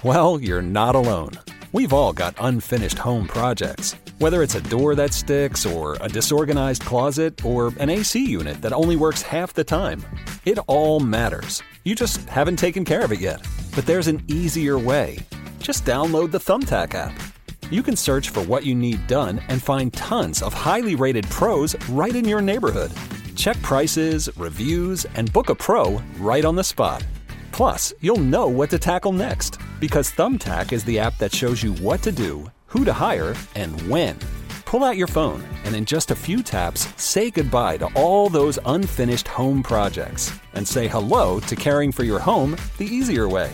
Well, 0.04 0.38
you're 0.38 0.60
not 0.60 0.94
alone. 0.94 1.30
We've 1.72 1.94
all 1.94 2.12
got 2.12 2.36
unfinished 2.38 2.98
home 2.98 3.26
projects. 3.26 3.96
Whether 4.18 4.42
it's 4.42 4.54
a 4.54 4.60
door 4.60 4.94
that 4.96 5.14
sticks, 5.14 5.64
or 5.64 5.96
a 6.02 6.10
disorganized 6.10 6.84
closet, 6.84 7.42
or 7.42 7.72
an 7.78 7.88
AC 7.88 8.22
unit 8.22 8.60
that 8.60 8.74
only 8.74 8.96
works 8.96 9.22
half 9.22 9.54
the 9.54 9.64
time, 9.64 10.04
it 10.44 10.58
all 10.66 11.00
matters. 11.00 11.62
You 11.84 11.94
just 11.94 12.28
haven't 12.28 12.58
taken 12.58 12.84
care 12.84 13.02
of 13.02 13.12
it 13.12 13.20
yet. 13.20 13.40
But 13.74 13.86
there's 13.86 14.08
an 14.08 14.22
easier 14.28 14.78
way. 14.78 15.20
Just 15.58 15.86
download 15.86 16.32
the 16.32 16.38
Thumbtack 16.38 16.92
app. 16.94 17.31
You 17.72 17.82
can 17.82 17.96
search 17.96 18.28
for 18.28 18.42
what 18.42 18.66
you 18.66 18.74
need 18.74 19.06
done 19.06 19.40
and 19.48 19.62
find 19.62 19.94
tons 19.94 20.42
of 20.42 20.52
highly 20.52 20.94
rated 20.94 21.24
pros 21.30 21.74
right 21.88 22.14
in 22.14 22.26
your 22.26 22.42
neighborhood. 22.42 22.92
Check 23.34 23.56
prices, 23.62 24.28
reviews, 24.36 25.06
and 25.14 25.32
book 25.32 25.48
a 25.48 25.54
pro 25.54 26.02
right 26.18 26.44
on 26.44 26.54
the 26.54 26.64
spot. 26.64 27.02
Plus, 27.50 27.94
you'll 28.02 28.20
know 28.20 28.46
what 28.46 28.68
to 28.68 28.78
tackle 28.78 29.12
next 29.12 29.58
because 29.80 30.12
Thumbtack 30.12 30.70
is 30.72 30.84
the 30.84 30.98
app 30.98 31.16
that 31.16 31.34
shows 31.34 31.62
you 31.62 31.72
what 31.76 32.02
to 32.02 32.12
do, 32.12 32.44
who 32.66 32.84
to 32.84 32.92
hire, 32.92 33.34
and 33.54 33.80
when. 33.88 34.18
Pull 34.66 34.84
out 34.84 34.98
your 34.98 35.06
phone 35.06 35.42
and 35.64 35.74
in 35.74 35.86
just 35.86 36.10
a 36.10 36.14
few 36.26 36.42
taps, 36.42 36.86
say 37.02 37.30
goodbye 37.30 37.78
to 37.78 37.88
all 37.96 38.28
those 38.28 38.58
unfinished 38.66 39.28
home 39.28 39.62
projects 39.62 40.30
and 40.52 40.68
say 40.68 40.88
hello 40.88 41.40
to 41.40 41.56
caring 41.56 41.90
for 41.90 42.04
your 42.04 42.18
home 42.18 42.54
the 42.76 42.84
easier 42.84 43.30
way. 43.30 43.50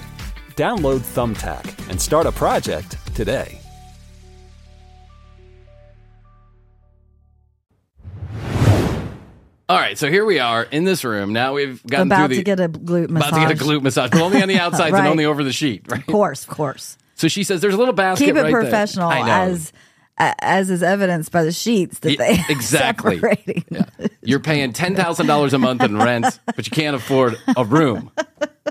Download 0.57 1.03
Thumbtack 1.03 1.89
and 1.89 2.01
start 2.01 2.27
a 2.27 2.33
project 2.33 2.97
today. 3.15 3.61
All 9.69 9.77
right, 9.77 9.99
so 9.99 10.09
here 10.11 10.25
we 10.25 10.39
are 10.39 10.63
in 10.63 10.85
this 10.85 11.05
room. 11.05 11.35
Now 11.35 11.53
we've 11.53 11.83
gotten 11.85 12.09
About 12.09 12.29
through 12.29 12.29
the 12.29 12.35
to 12.37 12.43
get 12.45 12.61
a 12.61 12.69
glute 12.71 13.11
massage. 13.11 13.29
about 13.33 13.49
to 13.49 13.55
get 13.55 13.61
a 13.61 13.65
glute 13.65 13.83
massage, 13.83 14.11
but 14.11 14.23
only 14.23 14.41
on 14.41 14.49
the 14.49 14.59
outside 14.61 14.93
Right. 14.93 15.01
and 15.01 15.09
only 15.09 15.27
over 15.27 15.45
the 15.45 15.53
sheet, 15.53 15.83
right? 15.91 16.01
Of 16.01 16.07
course, 16.07 16.45
of 16.45 16.49
course. 16.49 16.97
So 17.17 17.29
she 17.29 17.45
says 17.45 17.61
there's 17.61 17.75
a 17.75 17.79
little 17.79 17.93
basket. 17.93 18.25
Keep 18.27 18.37
it 18.37 18.43
right 18.45 18.51
there. 18.53 18.63
professional, 18.63 19.13
as 19.13 19.73
as 20.17 20.71
is 20.71 20.83
evidenced 20.83 21.31
by 21.31 21.43
the 21.45 21.53
sheets 21.53 21.99
that 21.99 22.13
Yeah, 22.13 22.17
they 22.17 22.39
exactly. 22.49 23.17
separating. 23.17 23.65
You're 24.23 24.41
paying 24.41 24.73
ten 24.73 24.95
thousand 24.97 25.27
dollars 25.27 25.53
a 25.53 25.59
month 25.59 25.83
in 25.83 25.99
rent, 25.99 26.39
but 26.47 26.67
you 26.67 26.71
can't 26.71 26.97
afford 26.97 27.37
a 27.55 27.65
room. 27.65 28.11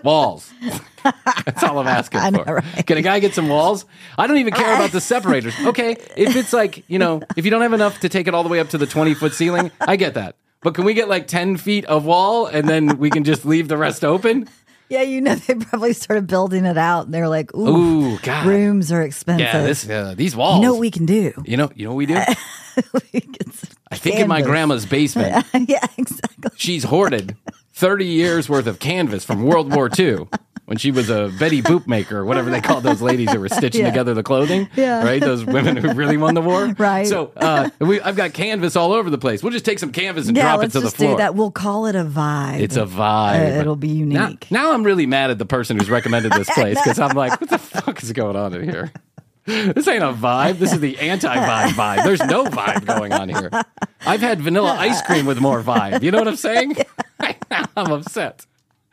Walls. 0.03 0.51
That's 1.45 1.61
all 1.63 1.77
I'm 1.77 1.87
asking 1.87 2.21
I 2.21 2.29
know, 2.31 2.43
for. 2.43 2.55
right? 2.55 2.87
Can 2.87 2.97
a 2.97 3.01
guy 3.03 3.19
get 3.19 3.35
some 3.35 3.49
walls? 3.49 3.85
I 4.17 4.25
don't 4.27 4.37
even 4.37 4.53
care 4.53 4.73
about 4.75 4.91
the 4.91 5.01
separators. 5.01 5.53
Okay, 5.59 5.91
if 6.15 6.35
it's 6.35 6.53
like 6.53 6.83
you 6.89 6.97
know, 6.97 7.21
if 7.35 7.45
you 7.45 7.51
don't 7.51 7.61
have 7.61 7.73
enough 7.73 7.99
to 7.99 8.09
take 8.09 8.27
it 8.27 8.33
all 8.33 8.41
the 8.43 8.49
way 8.49 8.59
up 8.59 8.69
to 8.69 8.77
the 8.79 8.87
20 8.87 9.13
foot 9.13 9.33
ceiling, 9.33 9.69
I 9.79 9.95
get 9.95 10.15
that. 10.15 10.35
But 10.61 10.73
can 10.75 10.85
we 10.85 10.93
get 10.93 11.07
like 11.07 11.27
10 11.27 11.57
feet 11.57 11.85
of 11.85 12.05
wall 12.05 12.47
and 12.47 12.67
then 12.67 12.97
we 12.97 13.09
can 13.09 13.23
just 13.23 13.45
leave 13.45 13.67
the 13.67 13.77
rest 13.77 14.03
open? 14.03 14.47
Yeah, 14.89 15.01
you 15.01 15.19
know 15.19 15.35
they 15.35 15.55
probably 15.55 15.91
started 15.91 16.27
building 16.27 16.63
it 16.63 16.77
out, 16.77 17.07
and 17.07 17.13
they're 17.13 17.27
like, 17.27 17.53
"Ooh, 17.53 17.67
Ooh, 17.67 18.19
God. 18.19 18.45
rooms 18.45 18.89
are 18.89 19.01
expensive." 19.01 19.45
Yeah, 19.45 19.61
this 19.61 19.89
uh, 19.89 20.13
these 20.15 20.33
walls. 20.33 20.55
you 20.55 20.61
know 20.61 20.71
what 20.71 20.79
we 20.79 20.91
can 20.91 21.05
do? 21.05 21.33
You 21.43 21.57
know, 21.57 21.69
you 21.75 21.83
know 21.83 21.91
what 21.91 21.97
we 21.97 22.05
do? 22.05 22.17
We 22.93 23.21
I 23.91 23.97
think 23.97 24.17
in 24.19 24.27
my 24.29 24.41
grandma's 24.41 24.85
basement, 24.85 25.45
yeah, 25.67 25.85
exactly. 25.97 26.51
she's 26.55 26.83
hoarded 26.83 27.35
30 27.73 28.05
years 28.05 28.47
worth 28.47 28.67
of 28.67 28.79
canvas 28.79 29.25
from 29.25 29.43
World 29.43 29.73
War 29.73 29.89
II 29.97 30.27
when 30.67 30.77
she 30.77 30.91
was 30.91 31.09
a 31.09 31.31
Betty 31.39 31.61
Boop 31.61 31.87
maker, 31.87 32.25
whatever 32.25 32.49
they 32.49 32.59
called 32.61 32.83
those 32.83 33.01
ladies 33.01 33.31
who 33.31 33.39
were 33.39 33.47
stitching 33.47 33.81
Yeah. 33.81 33.87
together 33.89 34.13
the 34.13 34.21
clothing. 34.21 34.69
Yeah. 34.75 35.01
Right? 35.03 35.21
Those 35.21 35.45
women 35.45 35.77
who 35.77 35.93
really 35.93 36.17
won 36.17 36.33
the 36.35 36.41
war. 36.41 36.73
Right. 36.77 37.07
So 37.07 37.31
uh, 37.37 37.69
we, 37.79 38.01
I've 38.01 38.17
got 38.17 38.33
canvas 38.33 38.75
all 38.75 38.91
over 38.91 39.09
the 39.09 39.17
place. 39.17 39.41
We'll 39.41 39.53
just 39.53 39.63
take 39.65 39.79
some 39.79 39.91
canvas 39.93 40.27
and 40.27 40.35
Yeah, 40.35 40.43
drop 40.43 40.63
it 40.65 40.71
to 40.73 40.81
the 40.81 40.91
floor. 40.91 41.13
do 41.13 41.17
that. 41.17 41.35
We'll 41.35 41.51
call 41.51 41.85
it 41.85 41.95
a 41.95 42.03
vibe. 42.03 42.59
It's 42.59 42.75
a 42.75 42.85
vibe. 42.85 43.55
Uh, 43.57 43.59
it'll 43.61 43.75
be 43.77 43.87
unique. 43.87 44.51
now 44.51 44.73
I'm 44.73 44.83
really 44.83 45.05
mad 45.05 45.31
at 45.31 45.37
the 45.39 45.45
person 45.45 45.77
who's 45.77 45.89
recommended 45.89 46.33
this 46.33 46.49
place 46.53 46.77
because 46.77 46.99
I'm 46.99 47.15
like, 47.15 47.39
what 47.39 47.49
the 47.49 47.57
fuck 47.57 48.03
is 48.03 48.11
going 48.11 48.35
on 48.35 48.53
in 48.53 48.63
here? 48.69 48.91
This 49.45 49.87
ain't 49.87 50.03
a 50.03 50.11
vibe. 50.11 50.57
This 50.59 50.73
is 50.73 50.81
the 50.81 50.99
anti-vibe 50.99 51.69
vibe. 51.69 52.03
There's 52.03 52.19
no 52.25 52.43
vibe 52.43 52.85
going 52.85 53.13
on 53.13 53.29
here. 53.29 53.49
I've 54.05 54.19
had 54.19 54.41
vanilla 54.41 54.75
ice 54.77 55.01
cream 55.03 55.25
with 55.25 55.39
more 55.39 55.63
vibe. 55.63 56.03
You 56.03 56.11
know 56.11 56.17
what 56.19 56.27
I'm 56.27 56.35
saying? 56.35 56.75
now 57.49 57.63
I'm 57.77 57.91
upset. 57.93 58.45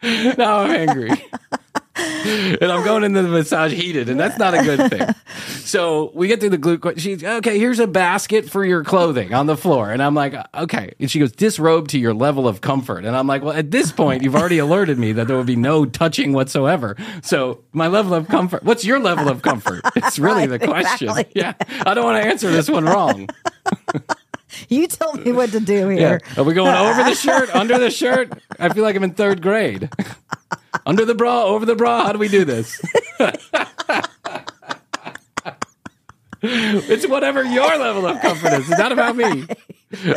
Now 0.02 0.58
I'm 0.60 0.70
angry. 0.70 1.10
And 1.96 2.64
I'm 2.64 2.84
going 2.84 3.04
into 3.04 3.22
the 3.22 3.28
massage 3.28 3.72
heated, 3.72 4.08
and 4.08 4.18
that's 4.18 4.38
not 4.38 4.54
a 4.54 4.62
good 4.62 4.90
thing. 4.90 5.08
So 5.64 6.12
we 6.14 6.28
get 6.28 6.38
through 6.40 6.50
the 6.50 6.58
glute. 6.58 7.00
She's 7.00 7.24
okay. 7.24 7.58
Here's 7.58 7.80
a 7.80 7.88
basket 7.88 8.48
for 8.48 8.64
your 8.64 8.84
clothing 8.84 9.34
on 9.34 9.46
the 9.46 9.56
floor, 9.56 9.90
and 9.90 10.00
I'm 10.00 10.14
like, 10.14 10.34
okay. 10.54 10.92
And 11.00 11.10
she 11.10 11.18
goes, 11.18 11.32
disrobe 11.32 11.88
to 11.88 11.98
your 11.98 12.14
level 12.14 12.46
of 12.46 12.60
comfort, 12.60 13.04
and 13.04 13.16
I'm 13.16 13.26
like, 13.26 13.42
well, 13.42 13.54
at 13.54 13.70
this 13.72 13.90
point, 13.90 14.22
you've 14.22 14.36
already 14.36 14.58
alerted 14.58 14.98
me 14.98 15.12
that 15.12 15.26
there 15.26 15.36
would 15.36 15.46
be 15.46 15.56
no 15.56 15.84
touching 15.84 16.32
whatsoever. 16.32 16.96
So 17.22 17.64
my 17.72 17.88
level 17.88 18.14
of 18.14 18.28
comfort. 18.28 18.62
What's 18.62 18.84
your 18.84 19.00
level 19.00 19.28
of 19.28 19.42
comfort? 19.42 19.80
It's 19.96 20.18
really 20.18 20.46
the 20.46 20.58
question. 20.64 21.08
Exactly. 21.08 21.40
Yeah, 21.40 21.54
I 21.84 21.94
don't 21.94 22.04
want 22.04 22.22
to 22.22 22.28
answer 22.28 22.50
this 22.50 22.68
one 22.70 22.84
wrong. 22.84 23.28
You 24.68 24.86
tell 24.86 25.12
me 25.14 25.32
what 25.32 25.50
to 25.52 25.60
do 25.60 25.90
Yeah. 25.90 25.96
here. 25.98 26.20
Are 26.36 26.44
we 26.44 26.54
going 26.54 26.74
over 26.74 27.02
the 27.04 27.14
shirt, 27.14 27.54
under 27.54 27.78
the 27.78 27.90
shirt? 27.90 28.32
I 28.58 28.68
feel 28.70 28.82
like 28.82 28.96
I'm 28.96 29.04
in 29.04 29.14
third 29.14 29.42
grade. 29.42 29.90
under 30.86 31.04
the 31.04 31.14
bra, 31.14 31.44
over 31.44 31.64
the 31.66 31.74
bra. 31.76 32.04
How 32.04 32.12
do 32.12 32.18
we 32.18 32.28
do 32.28 32.44
this? 32.44 32.80
it's 36.42 37.06
whatever 37.08 37.42
your 37.42 37.78
level 37.78 38.06
of 38.06 38.20
comfort 38.20 38.52
is. 38.54 38.68
It's 38.70 38.78
not 38.78 38.92
about 38.92 39.16
me. 39.16 39.46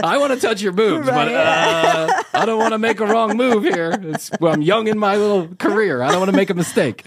I 0.03 0.17
want 0.17 0.33
to 0.33 0.39
touch 0.39 0.61
your 0.61 0.71
boobs, 0.71 1.05
but 1.05 1.27
uh, 1.27 2.23
I 2.33 2.45
don't 2.45 2.57
want 2.59 2.73
to 2.73 2.79
make 2.79 2.99
a 2.99 3.05
wrong 3.05 3.37
move 3.37 3.63
here. 3.63 3.97
It's, 4.01 4.31
well, 4.41 4.53
I'm 4.53 4.61
young 4.63 4.87
in 4.87 4.97
my 4.97 5.15
little 5.17 5.49
career. 5.55 6.01
I 6.01 6.09
don't 6.09 6.19
want 6.19 6.31
to 6.31 6.35
make 6.35 6.49
a 6.49 6.55
mistake. 6.55 7.03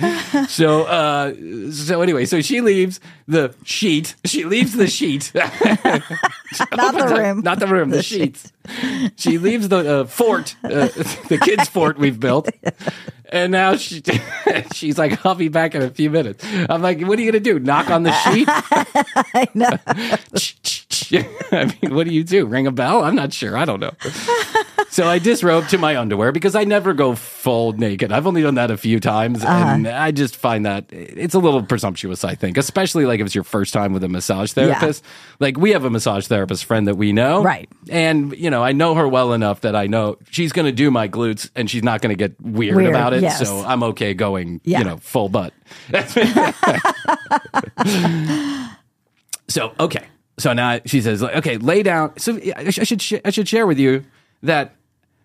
So, 0.49 0.85
uh, 0.85 1.35
so 1.73 2.01
anyway, 2.01 2.25
so 2.27 2.41
she 2.41 2.61
leaves 2.61 3.01
the 3.27 3.53
sheet. 3.65 4.15
She 4.25 4.45
leaves 4.45 4.75
the 4.75 4.87
sheet. 4.87 5.33
Not 6.77 6.95
the 6.95 7.15
room. 7.15 7.41
Not 7.41 7.61
the 7.61 7.67
room. 7.67 7.91
The, 7.91 8.03
sheets. 8.03 8.53
She 9.17 9.39
leaves 9.39 9.69
the 9.69 10.01
uh, 10.01 10.05
fort, 10.05 10.55
uh, 10.63 10.69
the 11.29 11.39
kids' 11.43 11.69
fort 11.69 11.99
we've 11.99 12.21
built, 12.21 12.49
and 13.29 13.51
now 13.51 13.77
she 13.77 14.03
she's 14.73 14.97
like, 14.97 15.25
"I'll 15.27 15.35
be 15.35 15.49
back 15.49 15.75
in 15.75 15.83
a 15.83 15.91
few 15.91 16.11
minutes." 16.11 16.45
I'm 16.69 16.81
like, 16.81 17.01
"What 17.01 17.19
are 17.19 17.23
you 17.23 17.33
gonna 17.33 17.41
do? 17.41 17.59
Knock 17.59 17.91
on 17.91 18.05
the 18.05 18.13
sheet?" 18.13 18.49
I 18.49 19.49
know. 19.55 19.77
I 21.53 21.77
mean, 21.83 21.95
what 21.95 22.07
do 22.07 22.15
you 22.15 22.25
do? 22.25 22.47
Ring 22.47 22.67
a 22.67 22.73
bell? 22.73 23.03
I'm 23.03 23.15
not 23.15 23.33
sure. 23.33 23.57
I 23.57 23.65
don't 23.65 23.81
know. 23.81 23.93
So 24.93 25.07
I 25.07 25.21
disrobe 25.21 25.69
to 25.69 25.79
my 25.79 25.97
underwear 25.97 26.33
because 26.33 26.57
I 26.57 26.65
never 26.65 26.93
go 26.95 27.15
full 27.15 27.73
naked. 27.75 28.11
I've 28.11 28.27
only 28.27 28.43
done 28.43 28.57
that 28.57 28.73
a 28.73 28.77
few 28.77 28.99
times, 28.99 29.45
uh-huh. 29.45 29.69
and 29.69 29.87
I 29.87 30.11
just 30.11 30.35
find 30.35 30.67
that 30.67 30.87
it's 30.91 31.33
a 31.33 31.39
little 31.39 31.63
presumptuous. 31.63 32.25
I 32.25 32.35
think, 32.35 32.59
especially 32.59 33.07
like 33.07 33.21
if 33.21 33.27
it's 33.27 33.35
your 33.35 33.45
first 33.45 33.73
time 33.73 33.93
with 33.93 34.03
a 34.03 34.09
massage 34.09 34.53
therapist. 34.53 35.05
Like 35.39 35.57
we 35.57 35.71
have 35.71 35.85
a 35.85 35.91
massage 35.91 36.27
therapist 36.27 36.65
friend 36.65 36.89
that 36.89 36.97
we 36.97 37.13
know, 37.13 37.41
Right. 37.41 37.69
And 37.89 38.37
you 38.37 38.51
know, 38.51 38.65
I 38.65 38.73
know 38.73 38.97
her 38.97 39.07
well 39.07 39.33
enough 39.33 39.61
that 39.61 39.77
I 39.77 39.87
know 39.87 40.17
she's 40.29 40.51
going 40.51 40.67
to 40.67 40.73
do 40.73 40.91
my 40.91 41.09
glutes, 41.09 41.49
and 41.55 41.71
she's 41.71 41.85
not 41.85 42.03
going 42.03 42.11
to 42.11 42.19
get 42.19 42.41
weird, 42.41 42.75
Weird, 42.75 42.91
about 42.91 43.13
it. 43.13 43.23
yes. 43.23 43.47
So 43.47 43.61
I'm 43.61 43.85
okay 43.85 44.13
going, 44.13 44.61
Yeah. 44.65 44.81
you 44.81 44.85
know, 44.87 44.97
full 44.97 45.29
butt. 45.29 45.53
So 49.49 49.73
okay, 49.81 50.07
so 50.41 50.53
now 50.53 50.81
she 50.87 51.01
says, 51.01 51.23
like, 51.23 51.37
okay, 51.37 51.57
lay 51.59 51.83
down. 51.83 52.19
So 52.19 52.39
I 52.57 52.71
should 52.71 53.01
sh- 53.03 53.21
I 53.25 53.31
should 53.31 53.49
share 53.49 53.67
with 53.67 53.79
you 53.79 54.05
that 54.43 54.75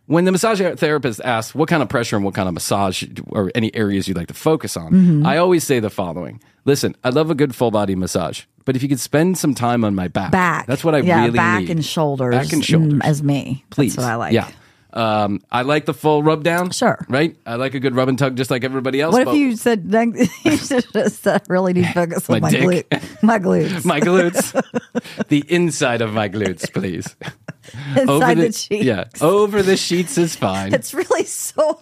when 0.07 0.25
the 0.25 0.31
massage 0.31 0.61
therapist 0.77 1.19
asks 1.21 1.55
what 1.55 1.67
kind 1.67 1.81
of 1.81 1.89
pressure 1.89 2.15
and 2.15 2.23
what 2.23 2.33
kind 2.35 2.47
of 2.47 2.53
massage 2.53 3.03
or 3.29 3.51
any 3.55 3.73
areas 3.75 4.07
you'd 4.07 4.17
like 4.17 4.27
to 4.27 4.33
focus 4.35 4.77
on, 4.77 4.91
Mm-hmm. 4.91 5.25
I 5.25 5.37
always 5.37 5.63
say 5.63 5.79
the 5.79 5.89
following: 5.89 6.41
Listen, 6.65 6.95
I 7.03 7.09
love 7.09 7.31
a 7.31 7.35
good 7.35 7.55
full 7.55 7.71
body 7.71 7.95
massage, 7.95 8.43
but 8.65 8.75
if 8.75 8.83
you 8.83 8.89
could 8.89 8.99
spend 8.99 9.37
some 9.37 9.55
time 9.55 9.83
on 9.83 9.95
my 9.95 10.07
back, 10.07 10.31
Back. 10.31 10.67
that's 10.67 10.83
what 10.83 10.93
I 10.95 10.99
yeah, 10.99 11.21
really 11.25 11.37
back 11.37 11.61
need. 11.61 11.69
and 11.71 11.83
shoulders. 11.85 12.35
back 12.35 12.53
and 12.53 12.63
shoulders, 12.63 12.93
mm, 12.99 13.03
as 13.03 13.23
me. 13.23 13.65
please. 13.71 13.95
That's 13.95 14.05
what 14.05 14.11
I 14.11 14.15
like. 14.15 14.33
Yeah. 14.33 14.49
Um, 14.95 15.41
I 15.51 15.63
like 15.63 15.85
the 15.85 15.93
full 15.93 16.23
rub 16.23 16.43
down. 16.43 16.71
Sure. 16.71 17.05
Right. 17.09 17.35
I 17.45 17.55
like 17.55 17.73
a 17.73 17.79
good 17.81 17.95
rub 17.95 18.07
and 18.07 18.17
tug, 18.17 18.37
just 18.37 18.49
like 18.49 18.63
everybody 18.63 19.01
else. 19.01 19.11
What 19.13 19.27
if 19.27 19.33
you 19.35 19.55
said 19.57 19.83
you 20.45 20.57
should 20.57 20.85
have 20.93 21.11
said 21.11 21.41
really 21.49 21.73
need 21.73 21.85
to 21.85 21.91
focus 21.93 22.29
on 22.29 22.35
My 22.35 22.39
my, 22.39 22.49
dick. 22.49 22.89
glute, 22.89 23.21
my 23.23 23.39
glutes, 23.39 23.83
my 23.85 23.99
glutes, 23.99 25.27
the 25.27 25.43
inside 25.49 26.01
of 26.01 26.13
my 26.13 26.29
glutes, 26.29 26.71
please. 26.71 27.13
inside 27.97 28.35
the, 28.35 28.51
sheets, 28.53 28.85
Yeah, 28.85 29.05
over 29.21 29.61
the 29.61 29.75
sheets 29.75 30.17
is 30.17 30.35
fine. 30.35 30.73
It's 30.73 30.93
really 30.93 31.25
sore. 31.25 31.75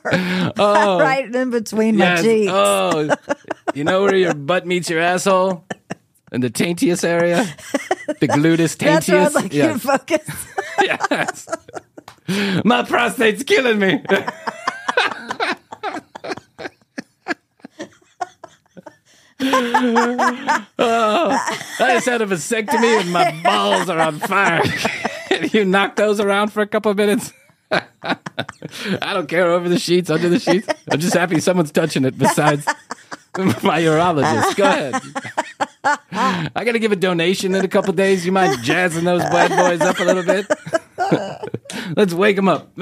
Oh. 0.58 0.99
right 0.99 1.34
in 1.34 1.52
between 1.52 1.97
my 1.97 2.06
Yes. 2.15 2.23
cheeks. 2.23 2.52
Oh, 2.52 3.10
you 3.76 3.84
know 3.84 4.02
where 4.04 4.15
your 4.15 4.34
butt 4.34 4.65
meets 4.65 4.89
your 4.89 4.99
asshole? 5.02 5.65
In 6.32 6.41
the 6.41 6.49
taintiest 6.49 7.04
area? 7.04 7.45
The 8.19 8.28
gluteus 8.28 8.76
That's 8.78 9.08
where 9.08 9.28
taintiest? 9.30 9.34
like 9.36 9.54
you 9.54 9.62
to 9.67 9.78
focus. 9.78 10.47
yes. 10.82 11.47
My 12.65 12.84
prostate's 12.84 13.43
killing 13.43 13.80
me. 13.80 14.04
oh, 20.80 21.38
I 21.80 21.93
just 21.96 22.06
had 22.06 22.22
a 22.22 22.26
vasectomy 22.26 23.02
and 23.02 23.12
my 23.12 23.41
balls 23.43 23.89
are 23.89 24.00
on 24.00 24.19
fire. 24.19 24.63
you 25.52 25.65
knock 25.65 25.96
those 25.96 26.19
around 26.19 26.54
for 26.54 26.62
a 26.62 26.67
couple 26.67 26.91
of 26.91 26.98
minutes. 26.98 27.32
I 27.72 29.13
don't 29.13 29.28
care 29.28 29.52
over 29.52 29.67
the 29.67 29.80
sheets, 29.80 30.10
under 30.10 30.30
the 30.30 30.39
sheets. 30.39 30.67
I'm 30.89 31.00
just 31.00 31.13
happy 31.13 31.39
someone's 31.39 31.72
touching 31.72 32.06
it 32.06 32.17
besides 32.17 32.65
my 33.38 33.82
urologist. 33.82 34.56
Go 34.56 34.63
ahead. 34.63 35.02
I 36.56 36.63
got 36.63 36.74
to 36.74 36.80
give 36.80 36.91
a 36.91 36.98
donation 36.98 37.56
in 37.56 37.65
a 37.65 37.67
couple 37.67 37.93
days. 37.93 38.26
You 38.26 38.32
mind 38.32 38.63
jazzing 38.63 39.04
those 39.04 39.24
bad 39.24 39.50
boys 39.50 39.82
up 39.82 40.00
a 40.00 40.04
little 40.04 40.24
bit? 40.24 40.48
Let's 41.97 42.13
wake 42.13 42.36
them 42.36 42.47
up. 42.47 42.71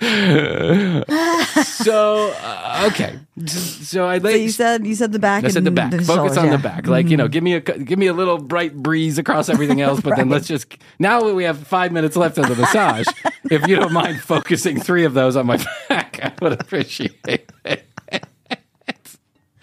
so 0.00 2.34
uh, 2.42 2.90
okay, 2.92 3.18
so 3.46 4.06
I 4.06 4.18
So 4.18 4.28
you 4.28 4.50
said 4.50 4.86
you 4.86 4.94
said 4.94 5.12
the 5.12 5.18
back. 5.18 5.44
I 5.44 5.48
said 5.48 5.64
the 5.64 5.70
back. 5.70 5.92
Focus 5.92 6.06
shoulders, 6.06 6.36
on 6.36 6.50
the 6.50 6.58
back. 6.58 6.86
Like 6.86 7.08
you 7.08 7.16
know, 7.16 7.28
give 7.28 7.42
me 7.42 7.54
a 7.54 7.60
give 7.60 7.98
me 7.98 8.06
a 8.06 8.12
little 8.12 8.38
bright 8.38 8.76
breeze 8.76 9.16
across 9.16 9.48
everything 9.48 9.80
else. 9.80 10.00
But 10.00 10.16
then 10.16 10.28
let's 10.28 10.46
just 10.46 10.76
now 10.98 11.32
we 11.32 11.44
have 11.44 11.66
five 11.66 11.92
minutes 11.92 12.14
left 12.14 12.36
of 12.36 12.48
the 12.48 12.56
massage. 12.56 13.06
if 13.50 13.66
you 13.66 13.76
don't 13.76 13.92
mind 13.92 14.20
focusing 14.20 14.80
three 14.80 15.04
of 15.04 15.14
those 15.14 15.34
on 15.34 15.46
my 15.46 15.56
back, 15.88 16.20
I 16.22 16.32
would 16.42 16.60
appreciate 16.60 17.18
it. 17.24 17.50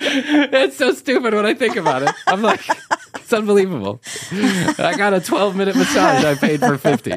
It's 0.06 0.78
so 0.78 0.94
stupid 0.94 1.34
when 1.34 1.46
I 1.46 1.54
think 1.54 1.76
about 1.76 2.04
it. 2.04 2.12
I'm 2.28 2.42
like, 2.42 2.62
it's 3.34 3.40
unbelievable. 3.40 4.02
I 4.78 4.96
got 4.98 5.14
a 5.14 5.20
12 5.20 5.56
minute 5.56 5.76
massage. 5.76 6.24
I 6.24 6.36
paid 6.36 6.60
for 6.60 6.78
50. 6.78 7.14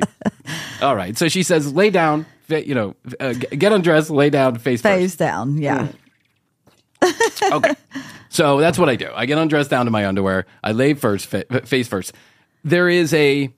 All 0.83 0.97
right. 0.97 1.17
So 1.17 1.29
she 1.29 1.43
says, 1.43 1.73
lay 1.73 1.91
down, 1.91 2.27
you 2.49 2.75
know, 2.75 2.97
uh, 3.21 3.33
get 3.33 3.73
undressed, 3.73 4.11
lay 4.11 4.31
down, 4.31 4.59
face 4.59 4.81
first. 4.81 4.95
Face 4.95 5.17
down. 5.17 5.59
Yeah. 5.59 5.89
Okay. 7.53 7.75
So 8.31 8.59
that's 8.59 8.79
what 8.79 8.89
I 8.89 8.97
do. 8.97 9.11
I 9.15 9.27
get 9.27 9.39
undressed 9.39 9.71
down 9.71 9.85
to 9.85 9.91
my 9.91 10.07
underwear. 10.07 10.47
I 10.65 10.73
lay 10.73 10.95
first, 10.95 11.27
fa- 11.27 11.45
face 11.65 11.87
first. 11.89 12.13
There 12.65 12.89
is 12.89 13.15
a 13.15 13.53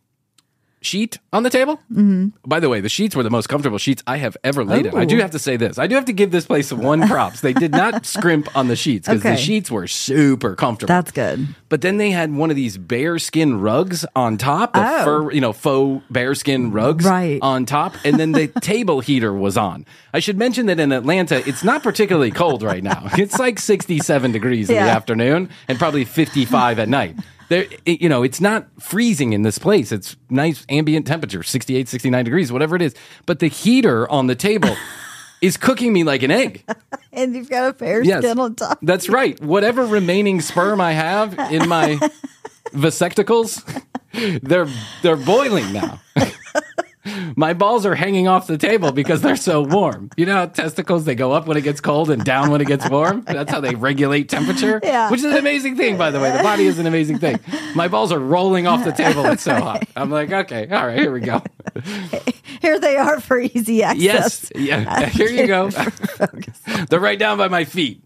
sheet 0.80 1.18
on 1.32 1.42
the 1.42 1.50
table. 1.50 1.76
Mm-hmm. 1.92 2.28
By 2.46 2.60
the 2.60 2.68
way, 2.68 2.80
the 2.80 2.88
sheets 2.88 3.16
were 3.16 3.22
the 3.22 3.30
most 3.30 3.48
comfortable 3.48 3.78
sheets 3.78 4.02
I 4.06 4.18
have 4.18 4.36
ever 4.44 4.64
laid 4.64 4.86
in. 4.86 4.96
I 4.96 5.04
do 5.04 5.18
have 5.18 5.32
to 5.32 5.38
say 5.38 5.56
this. 5.56 5.78
I 5.78 5.86
do 5.86 5.94
have 5.96 6.04
to 6.06 6.12
give 6.12 6.30
this 6.30 6.46
place 6.46 6.72
one 6.72 7.06
props. 7.08 7.40
They 7.40 7.52
did 7.52 7.72
not 7.72 8.06
scrimp 8.14 8.54
on 8.56 8.68
the 8.68 8.76
sheets 8.76 9.08
because 9.08 9.22
the 9.22 9.36
sheets 9.36 9.70
were 9.70 9.86
super 9.86 10.54
comfortable. 10.54 10.88
That's 10.88 11.10
good. 11.10 11.48
But 11.68 11.80
then 11.82 11.96
they 11.96 12.10
had 12.10 12.32
one 12.32 12.50
of 12.50 12.56
these 12.56 12.78
bearskin 12.78 13.60
rugs 13.60 14.04
on 14.16 14.38
top, 14.38 14.72
the 14.74 14.80
Oh. 15.00 15.04
fur, 15.04 15.32
you 15.32 15.40
know, 15.40 15.52
faux 15.52 16.04
bearskin 16.10 16.72
rugs 16.72 17.04
Right. 17.04 17.38
on 17.42 17.66
top, 17.66 17.94
and 18.04 18.18
then 18.18 18.32
the 18.32 18.46
table 18.62 19.00
heater 19.00 19.32
was 19.32 19.56
on. 19.56 19.84
I 20.14 20.20
should 20.20 20.38
mention 20.38 20.66
that 20.66 20.80
in 20.80 20.92
Atlanta, 20.92 21.46
it's 21.48 21.64
not 21.64 21.82
particularly 21.82 22.30
cold 22.30 22.62
right 22.62 22.82
now. 22.82 23.08
It's 23.18 23.38
like 23.38 23.58
67 23.58 24.32
degrees 24.32 24.70
in 24.70 24.76
the 24.76 24.80
afternoon 24.80 25.50
and 25.68 25.78
probably 25.78 26.04
55 26.04 26.78
at 26.78 26.88
night. 26.88 27.16
There, 27.48 27.66
it- 27.84 28.00
you 28.02 28.08
know, 28.08 28.22
it's 28.22 28.40
not 28.40 28.66
freezing 28.80 29.32
in 29.32 29.42
this 29.42 29.58
place. 29.58 29.90
It's 29.92 30.16
nice 30.30 30.64
ambient 30.68 31.06
temperature, 31.06 31.42
68, 31.42 31.88
69 31.88 32.24
degrees, 32.24 32.52
whatever 32.52 32.76
it 32.76 32.82
is. 32.82 32.94
But 33.26 33.38
the 33.38 33.48
heater 33.48 34.08
on 34.10 34.26
the 34.26 34.34
table 34.34 34.76
is 35.40 35.56
cooking 35.56 35.92
me 35.92 36.04
like 36.04 36.22
an 36.22 36.30
egg. 36.30 36.64
And 37.10 37.34
you've 37.34 37.50
got 37.50 37.70
a 37.70 37.72
fair 37.72 38.04
Yes. 38.04 38.22
skin 38.22 38.38
on 38.38 38.54
top. 38.54 38.78
That's 38.80 39.08
right. 39.08 39.40
Whatever 39.40 39.84
remaining 39.86 40.40
sperm 40.40 40.80
I 40.80 40.92
have 40.92 41.36
in 41.50 41.68
my 41.68 41.98
vasecticles, 42.72 43.64
they're 44.42 44.68
they're 45.02 45.16
boiling 45.16 45.72
now. 45.72 46.00
My 47.36 47.54
balls 47.54 47.86
are 47.86 47.94
hanging 47.94 48.28
off 48.28 48.46
the 48.46 48.58
table 48.58 48.92
because 48.92 49.22
they're 49.22 49.36
so 49.36 49.62
warm. 49.62 50.10
You 50.16 50.26
know 50.26 50.34
how 50.34 50.46
testicles 50.46 51.04
they 51.04 51.14
go 51.14 51.32
up 51.32 51.46
when 51.46 51.56
it 51.56 51.62
gets 51.62 51.80
cold 51.80 52.10
and 52.10 52.24
down 52.24 52.50
when 52.50 52.60
it 52.60 52.66
gets 52.66 52.88
warm? 52.88 53.22
That's 53.26 53.50
how 53.50 53.60
they 53.60 53.74
regulate 53.74 54.28
temperature. 54.28 54.80
Yeah. 54.82 55.10
Which 55.10 55.20
is 55.20 55.26
an 55.26 55.36
amazing 55.36 55.76
thing, 55.76 55.96
by 55.96 56.10
the 56.10 56.20
way. 56.20 56.30
The 56.36 56.42
body 56.42 56.66
is 56.66 56.78
an 56.78 56.86
amazing 56.86 57.18
thing. 57.18 57.40
My 57.74 57.88
balls 57.88 58.12
are 58.12 58.18
rolling 58.18 58.66
off 58.66 58.84
the 58.84 58.92
table. 58.92 59.26
It's 59.26 59.42
so 59.42 59.54
hot. 59.54 59.86
I'm 59.96 60.10
like, 60.10 60.32
okay, 60.32 60.68
all 60.70 60.86
right, 60.86 60.98
here 60.98 61.12
we 61.12 61.20
go. 61.20 61.42
Here 62.60 62.80
they 62.80 62.96
are 62.96 63.20
for 63.20 63.38
easy 63.38 63.84
access. 63.84 64.02
Yes. 64.02 64.52
Yeah. 64.54 65.06
Here 65.06 65.28
you 65.28 65.46
go. 65.46 65.70
They're 66.90 66.98
right 66.98 67.18
down 67.18 67.38
by 67.38 67.46
my 67.46 67.64
feet. 67.64 68.02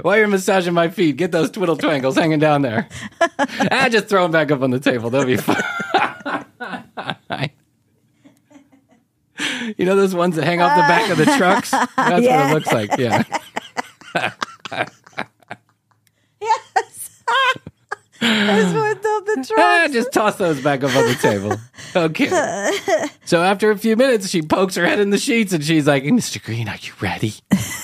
While 0.00 0.16
you're 0.16 0.28
massaging 0.28 0.72
my 0.72 0.88
feet, 0.88 1.16
get 1.16 1.30
those 1.30 1.50
twiddle 1.50 1.76
twangles 1.76 2.16
hanging 2.16 2.38
down 2.38 2.62
there. 2.62 2.88
ah, 3.20 3.88
just 3.90 4.06
throw 4.08 4.22
them 4.22 4.32
back 4.32 4.50
up 4.50 4.62
on 4.62 4.70
the 4.70 4.80
table. 4.80 5.10
They'll 5.10 5.26
be 5.26 5.36
fine. 5.36 5.62
You 9.78 9.84
know 9.86 9.96
those 9.96 10.14
ones 10.14 10.36
that 10.36 10.44
hang 10.44 10.60
off 10.60 10.76
the 10.76 10.82
back 10.82 11.10
of 11.10 11.18
the 11.18 11.24
trucks? 11.36 11.70
That's 11.70 12.22
Yeah. 12.24 12.42
what 12.42 12.50
it 12.50 12.54
looks 12.54 12.72
like. 12.72 12.98
Yeah. 12.98 13.22
That's 18.20 18.72
what 18.72 19.02
the, 19.02 19.22
the 19.26 19.54
Ah, 19.58 19.88
just 19.92 20.12
toss 20.12 20.36
those 20.36 20.62
back 20.62 20.82
up 20.82 20.94
on 20.96 21.04
the 21.06 21.14
table. 21.20 21.56
Okay. 21.96 22.28
So 23.24 23.42
after 23.42 23.70
a 23.70 23.76
few 23.78 23.96
minutes, 23.96 24.28
she 24.28 24.40
pokes 24.42 24.76
her 24.76 24.86
head 24.86 24.98
in 25.00 25.10
the 25.10 25.18
sheets 25.18 25.52
and 25.52 25.62
she's 25.62 25.86
like, 25.86 26.04
Mr. 26.04 26.42
Green, 26.42 26.68
are 26.68 26.76
you 26.80 26.92
ready? 27.00 27.34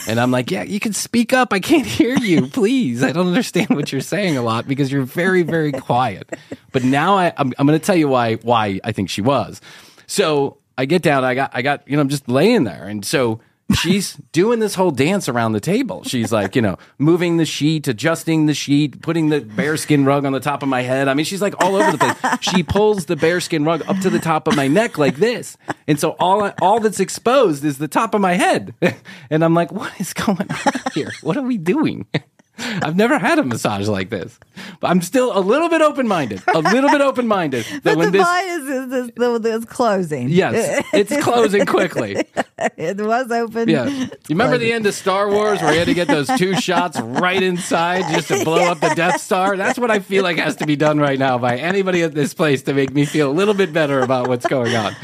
And 0.08 0.18
I'm 0.18 0.30
like, 0.30 0.50
Yeah, 0.50 0.62
you 0.62 0.80
can 0.80 0.92
speak 0.92 1.32
up. 1.32 1.52
I 1.52 1.60
can't 1.60 1.86
hear 1.86 2.16
you. 2.16 2.46
Please. 2.46 3.02
I 3.02 3.12
don't 3.12 3.26
understand 3.26 3.68
what 3.70 3.92
you're 3.92 4.00
saying 4.00 4.36
a 4.36 4.42
lot 4.42 4.66
because 4.66 4.90
you're 4.90 5.02
very, 5.02 5.42
very 5.42 5.72
quiet. 5.72 6.28
But 6.72 6.84
now 6.84 7.16
I, 7.18 7.32
I'm, 7.36 7.52
I'm 7.58 7.66
going 7.66 7.78
to 7.78 7.84
tell 7.84 7.96
you 7.96 8.08
why 8.08 8.34
why 8.36 8.80
I 8.84 8.92
think 8.92 9.10
she 9.10 9.20
was. 9.22 9.60
So 10.06 10.56
I 10.80 10.86
get 10.86 11.02
down. 11.02 11.24
I 11.24 11.34
got 11.34 11.50
I 11.52 11.60
got 11.60 11.86
you 11.86 11.96
know 11.96 12.00
I'm 12.00 12.08
just 12.08 12.26
laying 12.26 12.64
there, 12.64 12.88
and 12.88 13.04
so 13.04 13.40
she's 13.74 14.14
doing 14.32 14.60
this 14.60 14.74
whole 14.74 14.90
dance 14.90 15.28
around 15.28 15.52
the 15.52 15.60
table. 15.60 16.02
She's 16.04 16.32
like, 16.32 16.56
you 16.56 16.62
know, 16.62 16.78
moving 16.96 17.36
the 17.36 17.44
sheet, 17.44 17.86
adjusting 17.86 18.46
the 18.46 18.54
sheet, 18.54 19.02
putting 19.02 19.28
the 19.28 19.42
bearskin 19.42 20.06
rug 20.06 20.24
on 20.24 20.32
the 20.32 20.40
top 20.40 20.62
of 20.62 20.70
my 20.70 20.80
head. 20.80 21.06
I 21.06 21.12
mean, 21.12 21.26
she's 21.26 21.42
like 21.42 21.62
all 21.62 21.76
over 21.76 21.92
the 21.92 21.98
place. 21.98 22.38
She 22.40 22.62
pulls 22.62 23.04
the 23.04 23.16
bearskin 23.16 23.62
rug 23.62 23.82
up 23.88 23.98
to 23.98 24.08
the 24.08 24.18
top 24.18 24.48
of 24.48 24.56
my 24.56 24.68
neck 24.68 24.96
like 24.96 25.16
this. 25.16 25.58
And 25.86 26.00
so 26.00 26.16
all 26.18 26.44
I, 26.44 26.54
all 26.62 26.80
that's 26.80 26.98
exposed 26.98 27.62
is 27.62 27.76
the 27.76 27.88
top 27.88 28.14
of 28.14 28.22
my 28.22 28.32
head. 28.34 28.74
And 29.32 29.44
I'm 29.44 29.54
like, 29.54 29.70
what 29.70 29.92
is 30.00 30.12
going 30.12 30.50
on 30.50 30.72
here? 30.92 31.12
What 31.22 31.36
are 31.36 31.42
we 31.42 31.56
doing? 31.56 32.06
I've 32.82 32.96
never 32.96 33.18
had 33.18 33.38
a 33.38 33.44
massage 33.44 33.88
like 33.88 34.10
this. 34.10 34.38
But 34.80 34.90
I'm 34.90 35.00
still 35.02 35.36
a 35.36 35.40
little 35.40 35.68
bit 35.68 35.80
open-minded. 35.82 36.42
A 36.54 36.58
little 36.58 36.90
bit 36.90 37.00
open-minded 37.00 37.64
that 37.70 37.84
But 37.84 37.96
when 37.96 38.12
the 38.12 38.18
this 38.18 38.28
is, 38.28 38.68
is, 38.68 39.10
is, 39.18 39.46
is, 39.46 39.64
closing. 39.64 40.28
Yes, 40.28 40.84
it's 40.92 41.16
closing 41.22 41.66
quickly. 41.66 42.16
it 42.76 42.96
was 42.98 43.30
open. 43.30 43.68
Yeah. 43.68 43.86
You 43.88 44.08
remember 44.28 44.58
the 44.58 44.72
end 44.72 44.86
of 44.86 44.94
Star 44.94 45.30
Wars 45.30 45.60
where 45.60 45.72
he 45.72 45.78
had 45.78 45.86
to 45.86 45.94
get 45.94 46.08
those 46.08 46.28
two 46.38 46.54
shots 46.56 47.00
right 47.00 47.42
inside 47.42 48.12
just 48.12 48.28
to 48.28 48.44
blow 48.44 48.70
up 48.70 48.80
the 48.80 48.94
Death 48.94 49.20
Star? 49.20 49.56
That's 49.56 49.78
what 49.78 49.90
I 49.90 50.00
feel 50.00 50.22
like 50.22 50.36
has 50.38 50.56
to 50.56 50.66
be 50.66 50.76
done 50.76 50.98
right 50.98 51.18
now 51.18 51.38
by 51.38 51.56
anybody 51.56 52.02
at 52.02 52.14
this 52.14 52.34
place 52.34 52.62
to 52.62 52.74
make 52.74 52.92
me 52.92 53.04
feel 53.04 53.30
a 53.30 53.32
little 53.32 53.54
bit 53.54 53.72
better 53.72 54.00
about 54.00 54.28
what's 54.28 54.46
going 54.46 54.74
on. 54.76 54.94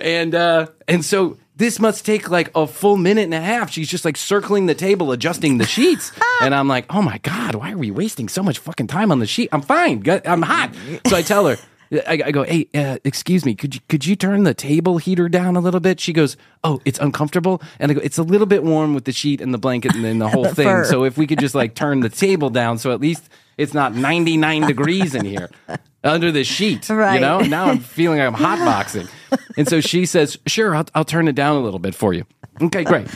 And 0.00 0.34
uh 0.34 0.66
and 0.88 1.04
so 1.04 1.38
this 1.60 1.78
must 1.78 2.06
take 2.06 2.30
like 2.30 2.50
a 2.54 2.66
full 2.66 2.96
minute 2.96 3.24
and 3.24 3.34
a 3.34 3.40
half. 3.40 3.70
She's 3.70 3.88
just 3.88 4.04
like 4.06 4.16
circling 4.16 4.64
the 4.64 4.74
table, 4.74 5.12
adjusting 5.12 5.58
the 5.58 5.66
sheets. 5.66 6.10
And 6.42 6.54
I'm 6.54 6.68
like, 6.68 6.86
oh 6.88 7.02
my 7.02 7.18
God, 7.18 7.54
why 7.54 7.72
are 7.72 7.76
we 7.76 7.90
wasting 7.90 8.26
so 8.26 8.42
much 8.42 8.58
fucking 8.60 8.86
time 8.86 9.12
on 9.12 9.18
the 9.18 9.26
sheet? 9.26 9.50
I'm 9.52 9.60
fine. 9.60 10.02
I'm 10.24 10.40
hot. 10.40 10.74
So 11.06 11.14
I 11.14 11.20
tell 11.20 11.46
her, 11.46 11.58
I, 11.92 12.22
I 12.24 12.30
go, 12.30 12.44
hey, 12.44 12.66
uh, 12.74 12.96
excuse 13.04 13.44
me, 13.44 13.54
could 13.54 13.74
you 13.74 13.82
could 13.90 14.06
you 14.06 14.16
turn 14.16 14.44
the 14.44 14.54
table 14.54 14.96
heater 14.96 15.28
down 15.28 15.54
a 15.56 15.60
little 15.60 15.80
bit? 15.80 16.00
She 16.00 16.14
goes, 16.14 16.38
oh, 16.64 16.80
it's 16.86 16.98
uncomfortable, 16.98 17.60
and 17.78 17.90
I 17.90 17.94
go, 17.94 18.00
it's 18.00 18.16
a 18.16 18.22
little 18.22 18.46
bit 18.46 18.62
warm 18.64 18.94
with 18.94 19.04
the 19.04 19.12
sheet 19.12 19.42
and 19.42 19.52
the 19.52 19.58
blanket 19.58 19.94
and 19.94 20.02
then 20.02 20.18
the 20.18 20.30
whole 20.30 20.44
The 20.48 20.54
thing. 20.54 20.66
fur. 20.66 20.84
So 20.86 21.04
if 21.04 21.18
we 21.18 21.26
could 21.26 21.40
just 21.40 21.54
like 21.54 21.74
turn 21.74 22.00
the 22.00 22.08
table 22.08 22.48
down, 22.48 22.78
so 22.78 22.90
at 22.92 23.00
least 23.02 23.28
it's 23.58 23.74
not 23.74 23.94
99 23.94 24.66
degrees 24.66 25.14
in 25.14 25.26
here 25.26 25.50
under 26.04 26.32
the 26.32 26.44
sheet. 26.44 26.88
You 26.88 27.20
know, 27.20 27.40
now 27.40 27.66
I'm 27.66 27.78
feeling 27.80 28.18
like 28.18 28.26
I'm 28.26 28.34
hotboxing, 28.34 29.08
and 29.56 29.68
so 29.68 29.80
she 29.80 30.06
says, 30.06 30.38
sure, 30.46 30.74
I'll, 30.74 30.86
I'll 30.94 31.04
turn 31.04 31.28
it 31.28 31.34
down 31.34 31.56
a 31.56 31.60
little 31.60 31.78
bit 31.78 31.94
for 31.94 32.12
you. 32.12 32.24
Okay, 32.60 32.84
great. 32.84 33.08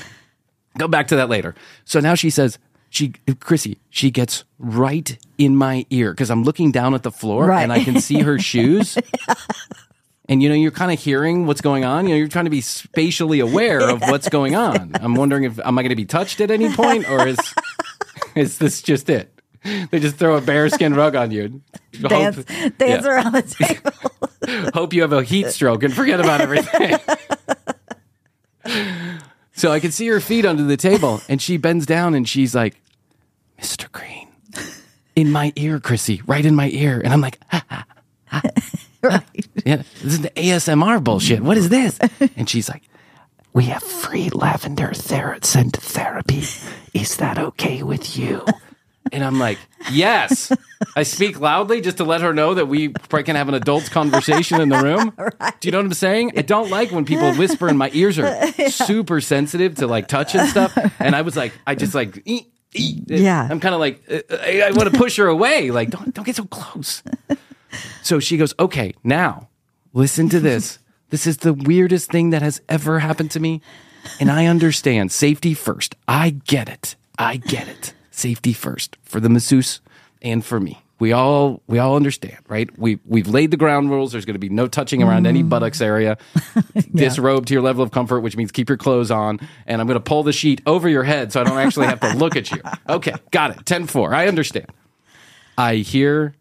Go 0.79 0.89
back 0.89 1.09
to 1.09 1.17
that 1.17 1.29
later. 1.29 1.55
So 1.85 2.01
now 2.01 2.15
she 2.15 2.31
says, 2.31 2.59
she, 2.91 3.11
Krissy, 3.29 3.79
she 3.91 4.11
gets 4.11 4.45
right 4.59 5.17
in 5.39 5.57
my 5.57 5.85
ear 5.91 6.13
because 6.13 6.31
I'm 6.31 6.43
looking 6.45 6.73
down 6.73 6.95
at 6.95 7.03
the 7.03 7.11
floor 7.13 7.47
Right. 7.47 7.63
and 7.63 7.73
I 7.73 7.83
can 7.85 8.01
see 8.01 8.21
her 8.21 8.39
shoes. 8.39 8.97
And 10.27 10.43
you 10.43 10.49
know, 10.49 10.55
you're 10.55 10.71
kind 10.71 10.91
of 10.91 10.99
hearing 10.99 11.45
what's 11.45 11.61
going 11.61 11.85
on. 11.85 12.07
You 12.07 12.13
know, 12.13 12.17
you're 12.17 12.29
trying 12.29 12.47
to 12.47 12.51
be 12.51 12.63
spatially 12.63 13.41
aware 13.41 13.87
of 13.91 14.01
what's 14.01 14.31
going 14.31 14.55
on. 14.55 14.93
I'm 14.95 15.15
wondering 15.17 15.45
if 15.45 15.59
am 15.61 15.79
I 15.79 15.83
going 15.83 15.91
to 15.91 15.97
be 15.97 16.07
touched 16.07 16.41
at 16.41 16.51
any 16.51 16.73
point, 16.73 17.11
or 17.11 17.27
is 17.29 17.39
is 18.35 18.57
this 18.57 18.81
just 18.81 19.11
it? 19.11 19.34
They 19.91 19.99
just 19.99 20.17
throw 20.17 20.37
a 20.37 20.41
bearskin 20.41 20.95
rug 20.97 21.17
on 21.17 21.31
you. 21.31 21.63
Dance, 21.93 22.37
Hope- 22.37 22.47
dance 22.79 23.05
yeah. 23.05 23.11
around 23.11 23.33
the 23.33 23.43
table. 24.43 24.71
Hope 24.75 24.93
you 24.93 25.03
have 25.03 25.13
a 25.13 25.23
heat 25.23 25.47
stroke 25.49 25.83
and 25.83 25.93
forget 25.95 26.21
about 26.21 26.41
everything. 26.43 26.99
so 29.53 29.71
I 29.71 29.81
can 29.81 29.91
see 29.91 30.07
her 30.09 30.21
feet 30.21 30.45
under 30.45 30.63
the 30.65 30.77
table, 30.77 31.21
and 31.29 31.41
she 31.41 31.57
bends 31.57 31.87
down 31.87 32.15
and 32.15 32.29
she's 32.29 32.55
like, 32.55 32.81
"Mr. 33.61 33.91
Green, 33.93 34.29
in 35.17 35.31
my 35.31 35.53
ear, 35.57 35.79
Krissy, 35.81 36.21
right 36.27 36.45
in 36.45 36.55
my 36.55 36.69
ear," 36.71 37.01
and 37.03 37.13
I'm 37.13 37.21
like, 37.21 37.39
"Ha, 37.49 37.65
ha, 37.71 37.87
ha." 38.27 38.43
"Yeah, 39.65 39.77
this 40.03 40.05
is 40.15 40.21
the 40.21 40.31
ASMR 40.31 41.03
bullshit. 41.03 41.41
What 41.43 41.57
is 41.57 41.69
this?" 41.69 41.99
And 42.37 42.49
she's 42.49 42.69
like. 42.69 42.83
We 43.53 43.67
have 43.67 43.85
free 43.85 44.31
lavender 44.31 44.91
ther- 44.93 45.39
scent 45.43 45.77
therapy. 45.77 46.43
Is 46.93 47.17
that 47.19 47.39
okay 47.39 47.85
with 47.85 48.19
you? 48.19 48.45
And 49.13 49.23
I'm 49.23 49.39
like, 49.39 49.59
yes. 49.91 50.51
I 50.97 51.03
speak 51.03 51.41
loudly 51.41 51.81
just 51.81 51.99
to 51.99 52.05
let 52.05 52.21
her 52.21 52.33
know 52.33 52.55
that 52.55 52.67
we 52.67 52.89
probably 52.89 53.25
can 53.25 53.37
have 53.37 53.49
an 53.49 53.55
adult 53.55 53.91
conversation 53.91 54.61
in 54.61 54.69
the 54.69 54.79
room. 54.83 55.13
Do 55.61 55.69
you 55.69 55.73
know 55.73 55.79
what 55.79 55.87
I'm 55.87 55.95
saying? 55.95 56.33
I 56.37 56.43
don't 56.43 56.71
like 56.71 56.91
when 56.91 57.05
people 57.05 57.33
whisper, 57.35 57.69
and 57.69 57.79
my 57.79 57.91
ears 57.93 58.19
are 58.19 58.47
super 58.71 59.21
sensitive 59.21 59.77
to 59.77 59.87
like 59.87 60.09
touch 60.09 60.35
and 60.35 60.49
stuff. 60.49 60.77
And 60.99 61.15
I 61.15 61.23
was 61.23 61.37
like, 61.37 61.53
I 61.67 61.75
just 61.75 61.95
like, 61.95 62.23
"Ee, 62.25 62.47
ee." 62.75 63.03
Yeah. 63.07 63.47
I'm 63.51 63.61
kind 63.61 63.75
of 63.75 63.81
like, 63.81 64.03
uh, 64.11 64.21
I, 64.41 64.63
I 64.67 64.71
want 64.71 64.91
to 64.91 64.99
push 64.99 65.17
her 65.19 65.27
away. 65.27 65.71
Like, 65.71 65.91
don't 65.91 66.15
don't 66.15 66.25
get 66.25 66.37
so 66.37 66.45
close. 66.45 67.03
So 68.03 68.21
she 68.21 68.37
goes, 68.37 68.55
okay, 68.59 68.95
now 69.03 69.49
listen 69.93 70.29
to 70.31 70.41
this. 70.41 70.79
This 71.11 71.27
is 71.27 71.39
the 71.39 71.53
weirdest 71.55 72.11
thing 72.11 72.31
that 72.31 72.43
has 72.43 72.61
ever 72.69 72.99
happened 72.99 73.31
to 73.33 73.41
me. 73.41 73.61
And 74.21 74.31
I 74.31 74.47
understand 74.47 75.13
safety 75.13 75.55
first. 75.55 75.95
I 76.07 76.31
get 76.31 76.69
it. 76.69 76.97
I 77.19 77.37
get 77.37 77.69
it. 77.69 77.94
Safety 78.17 78.53
first 78.53 78.97
for 79.03 79.19
the 79.19 79.29
masseuse 79.29 79.81
and 80.23 80.45
for 80.45 80.61
me. 80.61 80.81
We 81.01 81.11
all 81.13 81.61
we 81.67 81.81
all 81.81 81.97
understand, 81.97 82.39
right? 82.47 82.71
We 82.79 83.01
we've 83.05 83.27
laid 83.27 83.51
the 83.51 83.57
ground 83.57 83.91
rules. 83.91 84.13
There's 84.13 84.25
going 84.25 84.37
to 84.37 84.39
be 84.39 84.49
no 84.49 84.69
touching 84.69 85.03
around 85.03 85.27
any 85.27 85.43
mm. 85.43 85.49
buttocks 85.49 85.81
area. 85.81 86.17
Disrobe 86.95 87.47
to 87.47 87.53
your 87.53 87.63
level 87.63 87.83
of 87.83 87.91
comfort, 87.91 88.21
which 88.21 88.37
means 88.37 88.53
keep 88.53 88.69
your 88.69 88.79
clothes 88.79 89.11
on. 89.11 89.41
And 89.67 89.81
I'm 89.81 89.89
going 89.89 89.99
to 89.99 90.05
pull 90.05 90.23
the 90.23 90.33
sheet 90.33 90.63
over 90.65 90.89
your 90.89 91.03
head 91.03 91.33
so 91.33 91.41
I 91.41 91.45
don't 91.45 91.59
actually 91.59 91.87
have 91.87 91.99
to 92.01 92.15
look 92.17 92.37
at 92.37 92.53
you. 92.53 92.63
Okay, 92.89 93.13
got 93.33 93.51
it. 93.51 93.65
10-4. 93.65 94.15
I 94.15 94.29
understand. 94.29 94.67
I 95.59 95.77
hear 95.77 96.37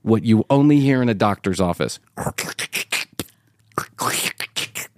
what 0.00 0.24
you 0.24 0.46
only 0.48 0.80
hear 0.80 1.02
in 1.02 1.10
a 1.10 1.14
doctor's 1.14 1.60
office. 1.60 2.00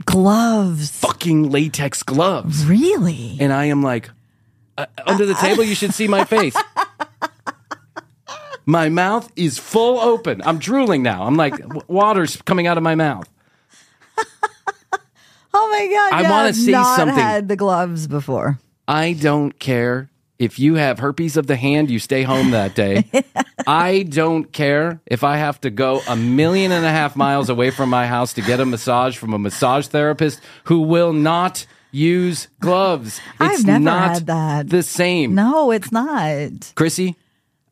Gloves. 0.05 0.91
Fucking 1.01 1.51
latex 1.51 2.05
gloves. 2.05 2.65
Really? 2.65 3.37
And 3.41 3.53
I 3.53 3.65
am 3.65 3.83
like, 3.83 4.11
uh, 4.77 4.87
under 5.07 5.27
the 5.27 5.35
table, 5.35 5.65
you 5.65 5.75
should 5.75 5.95
see 5.95 6.09
my 6.09 6.25
face. 6.25 6.57
My 8.67 8.89
mouth 8.89 9.31
is 9.37 9.59
full 9.59 9.99
open. 9.99 10.41
I'm 10.43 10.59
drooling 10.59 11.03
now. 11.03 11.25
I'm 11.25 11.37
like, 11.37 11.59
w- 11.59 11.83
water's 11.87 12.41
coming 12.43 12.67
out 12.67 12.79
of 12.79 12.83
my 12.83 12.95
mouth. 12.95 13.29
Oh 15.57 15.69
my 15.71 15.87
god! 15.87 16.19
I 16.19 16.23
yeah, 16.23 16.31
wanna 16.33 16.53
see 16.53 16.73
not 16.73 16.97
something. 16.97 17.17
Had 17.17 17.47
the 17.47 17.55
gloves 17.55 18.09
before. 18.09 18.59
I 18.89 19.13
don't 19.13 19.57
care 19.57 20.11
if 20.39 20.59
you 20.59 20.75
have 20.75 20.99
herpes 20.99 21.37
of 21.37 21.47
the 21.47 21.57
hand, 21.57 21.91
you 21.91 21.99
stay 21.99 22.23
home 22.23 22.51
that 22.51 22.75
day. 22.75 23.05
I 23.67 24.03
don't 24.03 24.53
care 24.53 25.01
if 25.07 25.23
I 25.23 25.37
have 25.37 25.61
to 25.61 25.71
go 25.71 26.03
a 26.09 26.17
million 26.17 26.73
and 26.73 26.85
a 26.85 26.91
half 26.91 27.15
miles 27.15 27.49
away 27.49 27.71
from 27.71 27.89
my 27.89 28.07
house 28.07 28.33
to 28.35 28.43
get 28.43 28.61
a 28.61 28.67
massage 28.67 29.17
from 29.17 29.33
a 29.33 29.39
massage 29.39 29.87
therapist 29.87 30.41
who 30.65 30.81
will 30.81 31.13
not 31.13 31.67
use 31.95 32.49
gloves. 32.61 33.21
I've 33.41 33.65
never 33.65 33.79
not 33.85 34.15
had 34.15 34.27
that. 34.27 34.69
the 34.69 34.83
same. 34.83 35.35
No, 35.35 35.71
it's 35.71 35.93
not. 35.93 36.33
Krissy, 36.77 37.15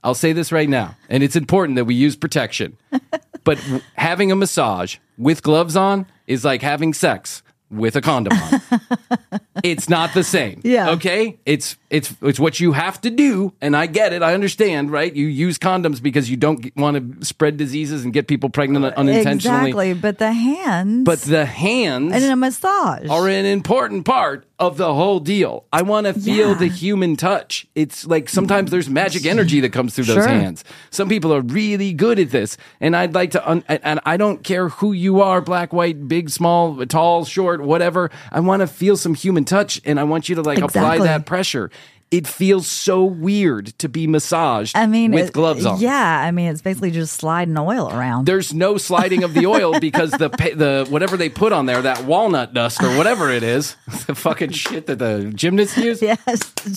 I'll 0.05 0.15
say 0.15 0.33
this 0.33 0.53
right 0.53 0.69
now, 0.69 0.97
and 1.09 1.23
it's 1.23 1.37
important 1.37 1.77
that 1.77 1.85
we 1.85 1.95
use 1.95 2.17
protection. 2.17 2.77
but 3.45 3.59
w- 3.59 3.81
having 3.95 4.31
a 4.33 4.37
massage 4.37 4.97
with 5.19 5.43
gloves 5.43 5.77
on 5.77 6.07
is 6.27 6.45
like 6.45 6.63
having 6.63 6.95
sex 6.95 7.43
with 7.71 7.97
a 7.97 8.01
condom 8.01 8.39
on. 8.39 9.41
it's 9.63 9.89
not 9.89 10.15
the 10.15 10.25
same. 10.25 10.61
Yeah. 10.73 10.91
Okay? 10.91 11.39
It's 11.45 11.77
it's 11.91 12.15
it's 12.23 12.41
what 12.41 12.59
you 12.61 12.73
have 12.73 12.99
to 13.03 13.11
do, 13.11 13.53
and 13.61 13.77
I 13.77 13.85
get 13.87 14.13
it. 14.15 14.23
I 14.23 14.33
understand, 14.33 14.91
right? 14.91 15.15
You 15.15 15.27
use 15.27 15.59
condoms 15.59 16.01
because 16.03 16.31
you 16.31 16.37
don't 16.39 16.75
want 16.77 17.21
to 17.21 17.25
spread 17.27 17.59
diseases 17.59 18.05
and 18.05 18.13
get 18.15 18.27
people 18.29 18.49
pregnant 18.49 18.95
unintentionally. 18.95 19.71
Exactly, 19.71 19.93
but 19.95 20.19
the 20.19 20.33
hands. 20.33 21.05
But 21.05 21.21
the 21.23 21.45
hands 21.45 22.13
and 22.15 22.25
a 22.25 22.37
massage. 22.37 23.09
are 23.11 23.29
an 23.29 23.45
important 23.45 24.07
part 24.07 24.47
of 24.59 24.77
the 24.79 24.95
whole 24.95 25.19
deal. 25.21 25.65
I 25.73 25.83
want 25.83 26.07
to 26.07 26.15
feel 26.15 26.51
Yeah. 26.51 26.55
the 26.55 26.69
human 26.69 27.17
touch. 27.17 27.67
It's 27.75 28.07
like 28.07 28.29
sometimes 28.31 28.71
there's 28.71 28.89
magic 28.89 29.27
energy 29.27 29.61
that 29.61 29.71
comes 29.73 29.95
through 29.95 30.05
those 30.05 30.25
hands. 30.25 30.65
Some 30.91 31.09
people 31.11 31.35
are 31.35 31.43
really 31.43 31.93
good 31.93 32.19
at 32.19 32.31
this, 32.31 32.57
and 32.81 32.97
I'd 32.97 33.13
like 33.15 33.33
to. 33.33 33.47
Un- 33.51 33.65
and- 33.69 33.81
and 33.85 34.01
I 34.07 34.17
don't 34.17 34.43
care 34.45 34.69
who 34.71 34.93
you 34.93 35.21
are, 35.21 35.41
black, 35.43 35.73
white, 35.75 36.09
big, 36.09 36.31
small, 36.31 36.77
tall, 36.87 37.25
short, 37.27 37.61
whatever. 37.63 38.11
I 38.31 38.41
want 38.41 38.61
to 38.61 38.67
feel 38.67 38.97
some 38.97 39.15
human 39.15 39.42
touch, 39.45 39.81
and 39.85 39.99
I 39.99 40.05
want 40.05 40.29
you 40.29 40.37
to 40.37 40.43
like 40.43 40.59
apply 40.59 40.99
that 40.99 41.27
pressure. 41.27 41.71
It 42.13 42.27
feels 42.27 42.67
so 42.69 43.03
weird 43.03 43.67
to 43.79 43.89
be 43.89 44.07
massaged 44.07 44.77
I 44.77 44.87
mean, 44.87 45.11
with 45.13 45.29
it- 45.29 45.33
gloves 45.33 45.65
on. 45.67 45.81
Yeah, 45.81 46.21
I 46.21 46.31
mean, 46.31 46.51
it's 46.51 46.61
basically 46.63 46.91
just 46.91 47.15
sliding 47.15 47.57
oil 47.59 47.91
around. 47.91 48.27
There's 48.27 48.53
no 48.53 48.77
sliding 48.77 49.25
of 49.25 49.33
the 49.35 49.47
oil 49.47 49.81
because 49.81 50.11
the 50.13 50.29
the 50.29 50.87
whatever 50.91 51.17
they 51.17 51.29
put 51.31 51.53
on 51.53 51.67
there, 51.67 51.81
that 51.83 52.05
walnut 52.05 52.53
dust 52.55 52.83
or 52.83 52.97
whatever 52.99 53.31
it 53.31 53.43
is, 53.43 53.75
the 54.07 54.15
fucking 54.15 54.51
shit 54.51 54.87
that 54.87 54.99
the 54.99 55.33
gymnasts 55.35 55.77
use. 55.79 56.03
yes, 56.03 56.21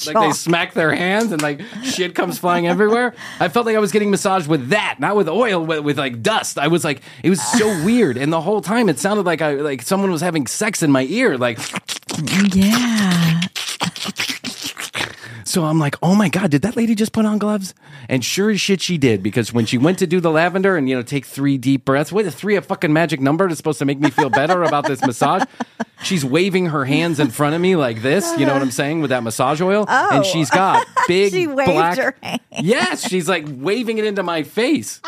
Like 0.07 0.15
they 0.27 0.31
smack 0.31 0.73
their 0.73 0.95
hands 0.95 1.31
and 1.33 1.41
like 1.41 1.59
shit 1.83 2.15
comes 2.15 2.39
flying 2.39 2.65
everywhere. 2.65 3.13
I 3.39 3.49
felt 3.49 3.65
like 3.65 3.75
I 3.75 3.79
was 3.79 3.91
getting 3.91 4.09
massaged 4.11 4.47
with 4.47 4.69
that, 4.69 4.97
not 4.99 5.15
with 5.17 5.27
oil, 5.27 5.65
with, 5.65 5.81
with 5.81 5.99
like 5.99 6.23
dust. 6.23 6.57
I 6.57 6.67
was 6.69 6.85
like, 6.85 7.01
it 7.23 7.29
was 7.29 7.41
so 7.45 7.67
weird, 7.85 8.15
and 8.17 8.31
the 8.31 8.41
whole 8.41 8.61
time 8.61 8.87
it 8.87 8.99
sounded 8.99 9.25
like 9.25 9.41
I 9.41 9.55
like 9.55 9.81
someone 9.81 10.11
was 10.11 10.21
having 10.21 10.47
sex 10.47 10.81
in 10.81 10.91
my 10.91 11.03
ear. 11.03 11.37
Like, 11.37 11.59
yeah. 12.55 13.41
So 15.45 15.63
I'm 15.63 15.79
like, 15.79 15.95
oh 16.03 16.15
my 16.15 16.27
god, 16.27 16.51
did 16.51 16.63
that 16.63 16.75
lady 16.75 16.95
just 16.95 17.11
put 17.13 17.25
on 17.25 17.37
gloves? 17.37 17.73
And 18.09 18.23
sure 18.25 18.49
as 18.49 18.59
shit, 18.59 18.81
she 18.81 18.97
did 18.97 19.23
because 19.23 19.53
when 19.53 19.65
she 19.65 19.77
went 19.77 19.99
to 19.99 20.07
do 20.07 20.19
the 20.19 20.31
lavender 20.31 20.75
and 20.75 20.89
you 20.89 20.95
know 20.95 21.01
take 21.01 21.25
three 21.25 21.57
deep 21.57 21.85
breaths, 21.85 22.11
what 22.11 22.25
is 22.25 22.35
three 22.35 22.55
a 22.55 22.61
fucking 22.61 22.91
magic 22.91 23.19
number 23.21 23.47
that's 23.47 23.57
supposed 23.57 23.79
to 23.79 23.85
make 23.85 23.99
me 23.99 24.09
feel 24.09 24.29
better 24.29 24.63
about 24.63 24.85
this 24.87 25.01
massage? 25.05 25.43
She's 26.03 26.25
waving 26.25 26.67
her 26.67 26.83
hands 26.85 27.19
in 27.19 27.29
front 27.29 27.55
of 27.55 27.61
me 27.61 27.75
like 27.75 28.01
this, 28.01 28.37
you 28.37 28.45
know 28.45 28.53
what 28.53 28.61
I'm 28.61 28.71
saying, 28.71 29.01
with 29.01 29.09
that 29.11 29.23
massage 29.23 29.61
oil, 29.61 29.85
Oh. 29.87 30.09
and 30.11 30.25
she's 30.25 30.49
got 30.49 30.85
big 31.07 31.31
She 31.31 31.47
waved 31.47 31.71
black. 31.71 32.41
Yes, 32.51 33.07
she's 33.07 33.29
like 33.29 33.45
waving 33.47 33.97
it 33.97 34.05
into 34.05 34.21
my 34.23 34.43
face. 34.43 34.99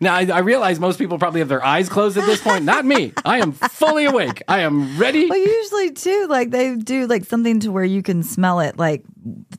Now 0.00 0.14
I, 0.14 0.26
I 0.26 0.38
realize 0.40 0.78
most 0.78 0.98
people 0.98 1.18
probably 1.18 1.40
have 1.40 1.48
their 1.48 1.64
eyes 1.64 1.88
closed 1.88 2.16
at 2.16 2.24
this 2.24 2.40
point. 2.40 2.64
Not 2.64 2.84
me. 2.84 3.12
I 3.24 3.38
am 3.38 3.52
fully 3.52 4.04
awake. 4.04 4.42
I 4.46 4.60
am 4.60 4.96
ready. 4.98 5.26
Well, 5.28 5.38
usually 5.38 5.90
too, 5.92 6.26
like 6.28 6.50
they 6.50 6.76
do 6.76 7.06
like 7.06 7.24
something 7.24 7.60
to 7.60 7.72
where 7.72 7.84
you 7.84 8.02
can 8.02 8.22
smell 8.22 8.60
it, 8.60 8.78
like 8.78 9.02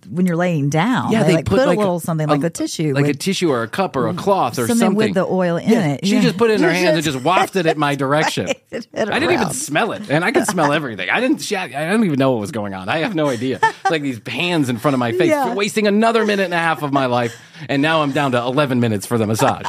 when 0.10 0.26
you're 0.26 0.38
laying 0.38 0.70
down. 0.70 1.12
Yeah, 1.12 1.24
they, 1.24 1.30
they 1.30 1.36
like 1.36 1.46
put, 1.46 1.60
put, 1.60 1.68
like, 1.68 1.78
a 1.78 1.82
little 1.82 2.00
something 2.00 2.28
like 2.28 2.44
a- 2.44 2.50
tissue, 2.50 2.94
like 2.94 3.08
a 3.08 3.14
tissue 3.14 3.50
or 3.52 3.64
a 3.64 3.68
cup 3.68 3.96
or 3.96 4.08
a 4.08 4.14
mm. 4.14 4.18
cloth 4.18 4.54
or 4.54 4.68
something, 4.68 4.78
something, 4.78 4.96
with 4.96 5.14
the 5.14 5.26
oil 5.26 5.58
in 5.58 5.70
Yeah, 5.70 5.88
it. 5.94 6.06
She 6.06 6.16
Yeah. 6.16 6.22
just 6.22 6.38
put 6.38 6.50
it 6.50 6.56
in 6.56 6.64
her 6.64 6.70
You 6.70 6.76
hands 6.76 6.96
and 6.96 7.04
just- 7.04 7.24
wafted 7.24 7.66
it 7.66 7.78
my 7.78 7.96
direction. 8.06 8.48
It 8.72 8.88
I 8.96 9.06
didn't 9.20 9.32
even 9.32 9.52
smell 9.52 9.92
it, 9.92 10.10
and 10.10 10.24
I 10.24 10.32
could 10.32 10.48
smell 10.48 10.72
everything. 10.72 11.10
I 11.10 11.20
didn't. 11.20 11.40
She, 11.42 11.56
I 11.56 11.68
don't 11.92 12.06
even 12.06 12.18
know 12.18 12.32
what 12.32 12.40
was 12.40 12.52
going 12.52 12.74
on. 12.74 12.88
I 12.88 13.00
have 13.00 13.14
no 13.14 13.28
idea. 13.28 13.60
It's 13.62 13.92
like 13.92 14.02
these 14.02 14.22
hands 14.26 14.70
in 14.70 14.78
front 14.78 14.94
of 14.94 15.00
my 15.00 15.12
face, 15.12 15.30
Yeah. 15.30 15.54
wasting 15.54 15.86
another 15.88 16.26
minute 16.26 16.46
and 16.46 16.54
a 16.54 16.58
half 16.58 16.82
of 16.82 16.94
my 16.94 17.08
life, 17.08 17.40
and 17.68 17.82
now 17.82 18.02
I'm 18.02 18.12
down 18.12 18.32
to 18.32 18.40
11 18.40 18.80
minutes 18.80 19.06
for 19.06 19.18
the 19.18 19.28
massage. 19.28 19.66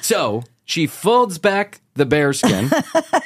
So 0.00 0.42
she 0.64 0.86
folds 0.86 1.38
back 1.38 1.80
the 1.94 2.06
bear 2.06 2.32
skin, 2.32 2.70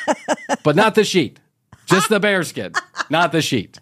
but 0.65 0.77
not 0.77 0.95
the 0.95 1.05
sheet, 1.05 1.39
just 1.87 2.09
the 2.09 2.21
bear 2.21 2.43
skin, 2.43 2.73
not 3.11 3.33
the 3.33 3.43
sheet. 3.43 3.79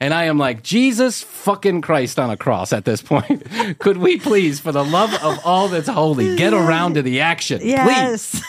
And 0.00 0.14
I 0.14 0.24
am 0.24 0.38
like, 0.38 0.62
Jesus 0.62 1.22
fucking 1.22 1.80
Christ 1.80 2.20
on 2.20 2.30
a 2.30 2.36
cross 2.36 2.72
at 2.72 2.84
this 2.84 3.02
point. 3.02 3.44
Could 3.80 3.96
we 3.96 4.18
please, 4.18 4.60
for 4.60 4.70
the 4.70 4.84
love 4.84 5.12
of 5.22 5.40
all 5.44 5.66
that's 5.66 5.88
holy, 5.88 6.36
get 6.36 6.52
around 6.54 6.94
to 6.94 7.02
the 7.02 7.20
action? 7.20 7.60
Please. 7.60 8.44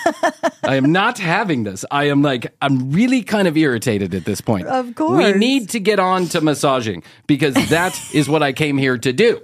I 0.64 0.76
am 0.76 0.92
not 0.92 1.18
having 1.18 1.64
this. 1.64 1.86
I 1.90 2.06
am 2.10 2.22
like, 2.22 2.54
I'm 2.62 2.92
really 2.92 3.24
kind 3.24 3.48
of 3.48 3.58
irritated 3.58 4.14
at 4.14 4.26
this 4.26 4.42
point. 4.42 4.68
Of 4.68 4.94
course. 4.94 5.18
We 5.18 5.40
need 5.40 5.70
to 5.70 5.80
get 5.80 6.00
on 6.00 6.28
to 6.28 6.42
massaging 6.42 7.02
because 7.26 7.56
that 7.70 8.00
is 8.14 8.30
what 8.30 8.44
I 8.44 8.54
came 8.54 8.78
here 8.78 9.00
to 9.00 9.12
do. 9.12 9.42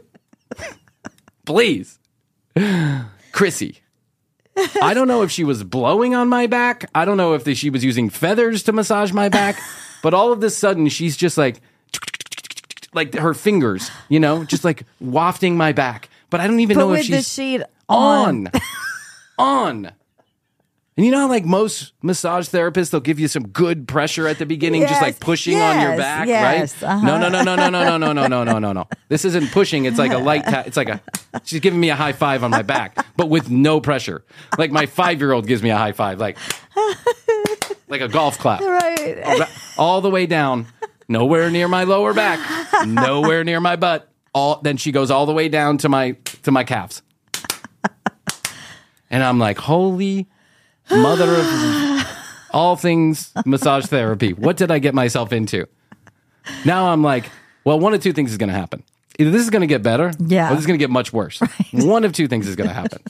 Please. 1.45 1.97
Krissy. 3.35 3.79
I 4.81 4.93
don't 4.93 5.09
know 5.09 5.21
if 5.21 5.29
she 5.29 5.43
was 5.43 5.61
blowing 5.63 6.15
on 6.15 6.29
my 6.29 6.47
back. 6.47 6.89
I 6.95 7.03
don't 7.03 7.17
know 7.17 7.33
if 7.33 7.45
she 7.57 7.69
was 7.69 7.83
using 7.83 8.09
feathers 8.09 8.63
to 8.63 8.71
massage 8.71 9.11
my 9.11 9.27
back, 9.27 9.59
but 10.01 10.13
all 10.13 10.31
of 10.31 10.39
this 10.39 10.57
sudden 10.57 10.87
she's 10.87 11.17
just 11.17 11.37
like, 11.37 11.59
like 12.93 13.13
her 13.15 13.33
fingers, 13.33 13.91
you 14.07 14.21
know, 14.21 14.45
just 14.45 14.63
like 14.63 14.83
wafting 15.01 15.57
my 15.57 15.73
back. 15.73 16.07
But 16.29 16.39
I 16.39 16.47
don't 16.47 16.61
even 16.61 16.75
but 16.75 16.79
know 16.79 16.93
if 16.93 16.99
with 16.99 17.09
the 17.09 17.17
she's 17.17 17.33
sheet 17.33 17.61
on. 17.89 18.47
on. 18.47 18.51
on. 19.37 19.91
And 20.97 21.05
you 21.05 21.11
know 21.11 21.19
how 21.19 21.27
like 21.27 21.43
most 21.43 21.91
massage 22.01 22.47
therapists, 22.47 22.91
they'll 22.91 23.01
give 23.01 23.19
you 23.19 23.27
some 23.27 23.49
good 23.49 23.85
pressure 23.85 24.29
at 24.29 24.39
the 24.39 24.45
beginning, 24.45 24.83
just 24.83 25.01
like 25.01 25.15
Yes, 25.15 25.19
pushing 25.19 25.59
on 25.59 25.81
your 25.81 25.97
back, 25.97 26.25
yes, 26.25 26.81
right? 26.81 26.89
uh-huh. 26.89 27.05
No, 27.05 27.19
no, 27.19 27.27
no, 27.27 27.43
no, 27.43 27.55
no, 27.57 27.69
no, 27.69 27.83
no, 27.83 27.97
no, 27.97 28.13
no, 28.13 28.27
no, 28.27 28.43
no, 28.45 28.59
no, 28.59 28.71
no. 28.71 28.87
This 29.09 29.25
isn't 29.25 29.51
pushing. 29.51 29.83
It's 29.83 29.97
like 29.97 30.13
a 30.13 30.17
light. 30.19 30.45
Ta- 30.45 30.63
it's 30.65 30.77
like 30.77 30.87
a. 30.87 31.01
She's 31.43 31.59
giving 31.59 31.81
me 31.81 31.89
a 31.89 31.95
high 31.97 32.13
five 32.13 32.45
on 32.45 32.51
my 32.51 32.61
back, 32.61 33.05
but 33.17 33.27
with 33.29 33.49
no 33.49 33.81
pressure. 33.81 34.23
Like 34.57 34.71
my 34.71 34.85
five 34.85 35.19
year 35.19 35.33
old 35.33 35.47
gives 35.47 35.61
me 35.61 35.69
a 35.69 35.75
high 35.77 35.91
five, 35.91 36.17
like 36.17 36.37
like 37.89 37.99
a 37.99 38.07
golf 38.07 38.37
clap, 38.39 38.61
right. 38.61 39.17
Ra- 39.39 39.49
all 39.77 39.99
the 39.99 40.09
way 40.09 40.25
down, 40.27 40.65
nowhere 41.09 41.51
near 41.51 41.67
my 41.67 41.83
lower 41.83 42.13
back, 42.13 42.39
nowhere 42.87 43.43
near 43.43 43.59
my 43.59 43.75
butt. 43.75 44.07
All 44.33 44.61
then 44.61 44.77
she 44.77 44.93
goes 44.93 45.11
all 45.11 45.25
the 45.25 45.33
way 45.33 45.49
down 45.49 45.77
to 45.79 45.89
my 45.89 46.11
to 46.43 46.51
my 46.51 46.63
calves, 46.63 47.01
and 49.09 49.21
I'm 49.23 49.39
like, 49.39 49.57
holy 49.57 50.27
mother 50.91 51.25
of 51.35 52.07
all 52.51 52.75
things 52.75 53.31
massage 53.45 53.85
therapy. 53.85 54.33
What 54.33 54.57
did 54.57 54.71
I 54.71 54.79
get 54.79 54.93
myself 54.93 55.33
into? 55.33 55.67
Now 56.63 56.89
I'm 56.89 57.03
like, 57.03 57.29
well, 57.63 57.79
one 57.79 57.93
of 57.93 58.01
two 58.01 58.13
things 58.13 58.31
is 58.31 58.37
going 58.37 58.49
to 58.49 58.55
happen. 58.55 58.83
Either 59.17 59.31
this 59.31 59.41
is 59.41 59.49
going 59.49 59.61
to 59.61 59.67
get 59.67 59.81
better, 59.81 60.11
Yeah. 60.19 60.47
or 60.47 60.51
this 60.51 60.59
is 60.61 60.67
going 60.67 60.77
to 60.77 60.83
get 60.83 60.89
much 60.91 61.11
worse. 61.13 61.39
One 61.71 62.03
of 62.03 62.11
two 62.13 62.27
things 62.27 62.47
is 62.47 62.55
going 62.55 62.67
to 62.67 62.73
happen. 62.73 63.01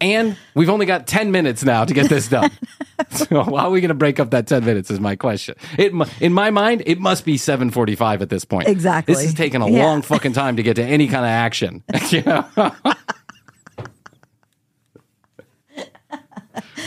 And 0.00 0.36
we've 0.54 0.68
only 0.70 0.86
got 0.86 1.06
10 1.06 1.30
minutes 1.30 1.62
now 1.64 1.84
to 1.84 1.94
get 1.94 2.08
this 2.08 2.26
done. 2.28 2.50
so 3.10 3.42
how 3.44 3.54
are 3.56 3.70
we 3.70 3.80
going 3.80 3.90
to 3.90 3.94
break 3.94 4.18
up 4.18 4.30
that 4.30 4.48
10 4.48 4.64
minutes 4.64 4.90
is 4.90 4.98
my 4.98 5.14
question. 5.14 5.54
It 5.78 5.92
in 6.20 6.32
my 6.32 6.50
mind, 6.50 6.82
it 6.86 6.98
must 6.98 7.24
be 7.24 7.36
7:45 7.36 8.20
at 8.20 8.28
this 8.28 8.44
point. 8.44 8.66
Exactly. 8.68 9.14
This 9.14 9.22
is 9.24 9.34
taking 9.34 9.62
a 9.62 9.68
Yeah. 9.70 9.84
long 9.84 10.02
fucking 10.02 10.32
time 10.32 10.56
to 10.56 10.62
get 10.64 10.74
to 10.76 10.82
any 10.84 11.06
kind 11.06 11.24
of 11.24 11.30
action. 11.30 11.84
you 12.10 12.22
know? 12.22 12.44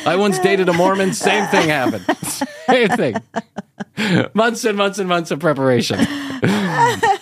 I 0.06 0.16
once 0.16 0.38
dated 0.40 0.70
a 0.70 0.74
Mormon, 0.74 1.14
same 1.14 1.48
thing 1.48 1.70
happened. 1.70 2.06
Same 2.66 2.90
thing. 2.90 3.16
Months 4.34 4.66
and 4.66 4.76
months 4.78 4.98
and 4.98 5.08
months 5.08 5.30
of 5.30 5.40
preparation. 5.40 6.00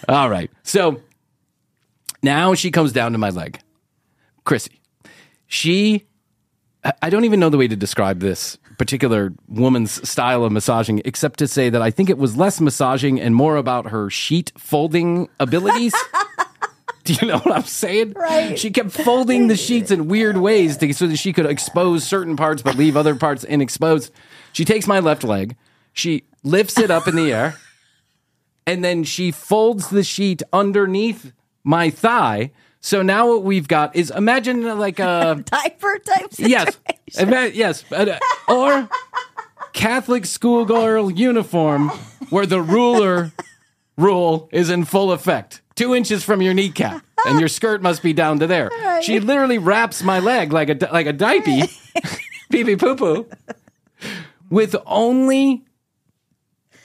All 0.07 0.29
right. 0.29 0.49
So 0.63 1.01
now 2.21 2.53
she 2.53 2.71
comes 2.71 2.93
down 2.93 3.11
to 3.11 3.17
my 3.17 3.29
leg. 3.29 3.59
Krissy. 4.45 4.79
She 5.47 6.05
I- 7.01 7.09
don't 7.09 7.25
even 7.25 7.39
know 7.41 7.49
the 7.49 7.57
way 7.57 7.67
to 7.67 7.75
describe 7.75 8.19
this 8.21 8.57
particular 8.77 9.33
woman's 9.47 10.07
style 10.09 10.43
of 10.45 10.51
massaging, 10.51 11.01
except 11.05 11.39
to 11.39 11.47
say 11.47 11.69
that 11.69 11.81
I 11.81 11.91
think 11.91 12.09
it 12.09 12.17
was 12.17 12.35
less 12.37 12.59
massaging 12.61 13.19
and 13.19 13.35
more 13.35 13.57
about 13.57 13.87
her 13.87 14.09
sheet 14.09 14.51
folding 14.57 15.29
abilities. 15.39 15.93
Do 17.03 17.13
you 17.21 17.27
know 17.27 17.39
what 17.39 17.55
I'm 17.55 17.63
saying? 17.63 18.13
Right. 18.13 18.57
She 18.57 18.71
kept 18.71 18.91
folding 18.91 19.47
the 19.47 19.57
sheets 19.57 19.91
in 19.91 20.07
weird 20.07 20.37
ways 20.37 20.77
to, 20.77 20.93
so 20.93 21.07
that 21.07 21.17
she 21.17 21.33
could 21.33 21.45
expose 21.45 22.03
certain 22.03 22.35
parts 22.35 22.61
but 22.61 22.75
leave 22.75 22.95
other 22.95 23.15
parts 23.15 23.43
inexposed. 23.45 24.11
She 24.53 24.65
takes 24.65 24.87
my 24.87 24.99
left 24.99 25.23
leg, 25.23 25.55
she 25.93 26.23
lifts 26.43 26.77
it 26.77 26.91
up 26.91 27.07
in 27.07 27.15
the 27.15 27.31
air, 27.31 27.55
and 28.65 28.83
then 28.83 29.03
she 29.03 29.31
folds 29.31 29.89
the 29.89 30.03
sheet 30.03 30.41
underneath 30.51 31.33
my 31.63 31.89
thigh. 31.89 32.51
So 32.79 33.01
now 33.01 33.27
what 33.27 33.43
we've 33.43 33.67
got 33.67 33.95
is 33.95 34.11
imagine 34.11 34.63
like 34.77 34.99
a 34.99 35.41
Diaper 35.45 35.99
type 35.99 36.27
yes, 36.37 36.77
situation. 37.11 37.33
Ima- 37.33 37.51
yes, 37.53 37.83
uh, 37.91 38.19
or 38.47 38.89
Catholic 39.73 40.25
schoolgirl 40.25 41.11
uniform 41.11 41.89
where 42.29 42.45
the 42.45 42.61
ruler 42.61 43.31
rule 43.97 44.49
is 44.51 44.69
in 44.69 44.85
full 44.85 45.11
effect, 45.11 45.61
two 45.76 45.95
inches 45.95 46.24
from 46.24 46.41
your 46.41 46.53
kneecap, 46.53 47.03
and 47.26 47.39
your 47.39 47.49
skirt 47.49 47.82
must 47.82 48.01
be 48.03 48.13
down 48.13 48.39
to 48.39 48.47
there. 48.47 48.69
She 49.01 49.19
literally 49.19 49.57
wraps 49.57 50.03
my 50.03 50.19
leg 50.19 50.51
like 50.53 50.69
a 50.69 50.89
like 50.91 51.07
a 51.07 51.13
diaper, 51.13 51.67
pee 52.51 52.63
pee 52.63 52.76
poo 52.76 52.95
poo, 52.95 53.28
with 54.49 54.76
only 54.86 55.63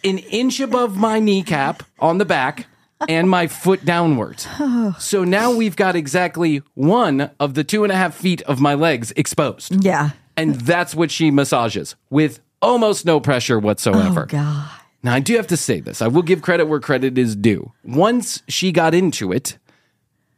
an 0.04 0.18
inch 0.18 0.60
above 0.60 0.96
my 0.96 1.18
kneecap 1.18 1.82
on 1.98 2.18
the 2.18 2.24
back 2.24 2.66
and 3.08 3.28
my 3.28 3.46
foot 3.46 3.84
downwards. 3.84 4.46
So 4.98 5.22
now 5.22 5.52
we've 5.52 5.76
got 5.76 5.94
exactly 5.96 6.62
one 6.74 7.30
of 7.38 7.54
the 7.54 7.62
two 7.62 7.84
and 7.84 7.92
a 7.92 7.96
half 7.96 8.14
feet 8.14 8.40
of 8.42 8.60
my 8.60 8.74
legs 8.74 9.12
exposed. 9.16 9.84
Yeah. 9.84 10.10
And 10.36 10.54
that's 10.54 10.94
what 10.94 11.10
she 11.10 11.30
massages 11.30 11.94
with 12.10 12.40
almost 12.62 13.04
no 13.04 13.20
pressure 13.20 13.58
whatsoever. 13.58 14.22
Oh 14.22 14.26
God. 14.26 14.70
Now, 15.08 15.14
I 15.14 15.20
do 15.20 15.36
have 15.36 15.46
to 15.46 15.56
say 15.56 15.80
this. 15.80 16.02
I 16.02 16.06
will 16.06 16.20
give 16.20 16.42
credit 16.42 16.66
where 16.66 16.80
credit 16.80 17.16
is 17.16 17.34
due. 17.34 17.72
Once 17.82 18.42
she 18.46 18.72
got 18.72 18.92
into 18.92 19.32
it, 19.32 19.56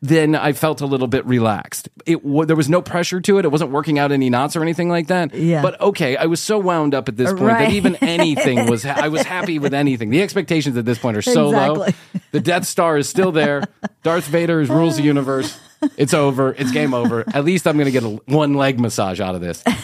then 0.00 0.36
I 0.36 0.52
felt 0.52 0.80
a 0.80 0.86
little 0.86 1.08
bit 1.08 1.26
relaxed. 1.26 1.88
It 2.06 2.20
there 2.46 2.54
was 2.54 2.68
no 2.68 2.80
pressure 2.80 3.20
to 3.20 3.38
it. 3.38 3.44
It 3.44 3.48
wasn't 3.48 3.72
working 3.72 3.98
out 3.98 4.12
any 4.12 4.30
knots 4.30 4.54
or 4.54 4.62
anything 4.62 4.88
like 4.88 5.08
that. 5.08 5.34
Yeah. 5.34 5.60
But 5.60 5.80
okay, 5.80 6.16
I 6.16 6.26
was 6.26 6.40
so 6.40 6.56
wound 6.56 6.94
up 6.94 7.08
at 7.08 7.16
this 7.16 7.30
point 7.30 7.42
Right. 7.42 7.64
that 7.66 7.72
even 7.72 7.96
anything 7.96 8.66
was. 8.70 8.86
I 8.86 9.08
was 9.08 9.22
happy 9.22 9.58
with 9.58 9.74
anything. 9.74 10.10
The 10.10 10.22
expectations 10.22 10.76
at 10.76 10.84
this 10.84 10.98
point 10.98 11.16
are 11.16 11.22
so 11.22 11.48
low. 11.48 11.86
The 12.30 12.38
Death 12.38 12.64
Star 12.64 12.96
is 12.96 13.08
still 13.08 13.32
there. 13.32 13.64
Darth 14.04 14.26
Vader 14.28 14.58
rules 14.58 14.98
the 14.98 15.02
universe. 15.02 15.58
It's 15.96 16.14
over. 16.14 16.52
It's 16.52 16.70
game 16.70 16.94
over. 16.94 17.24
At 17.34 17.44
least 17.44 17.66
I'm 17.66 17.74
going 17.74 17.86
to 17.86 17.90
get 17.90 18.04
a 18.04 18.20
one 18.32 18.54
leg 18.54 18.78
massage 18.78 19.18
out 19.20 19.34
of 19.34 19.40
this. 19.40 19.64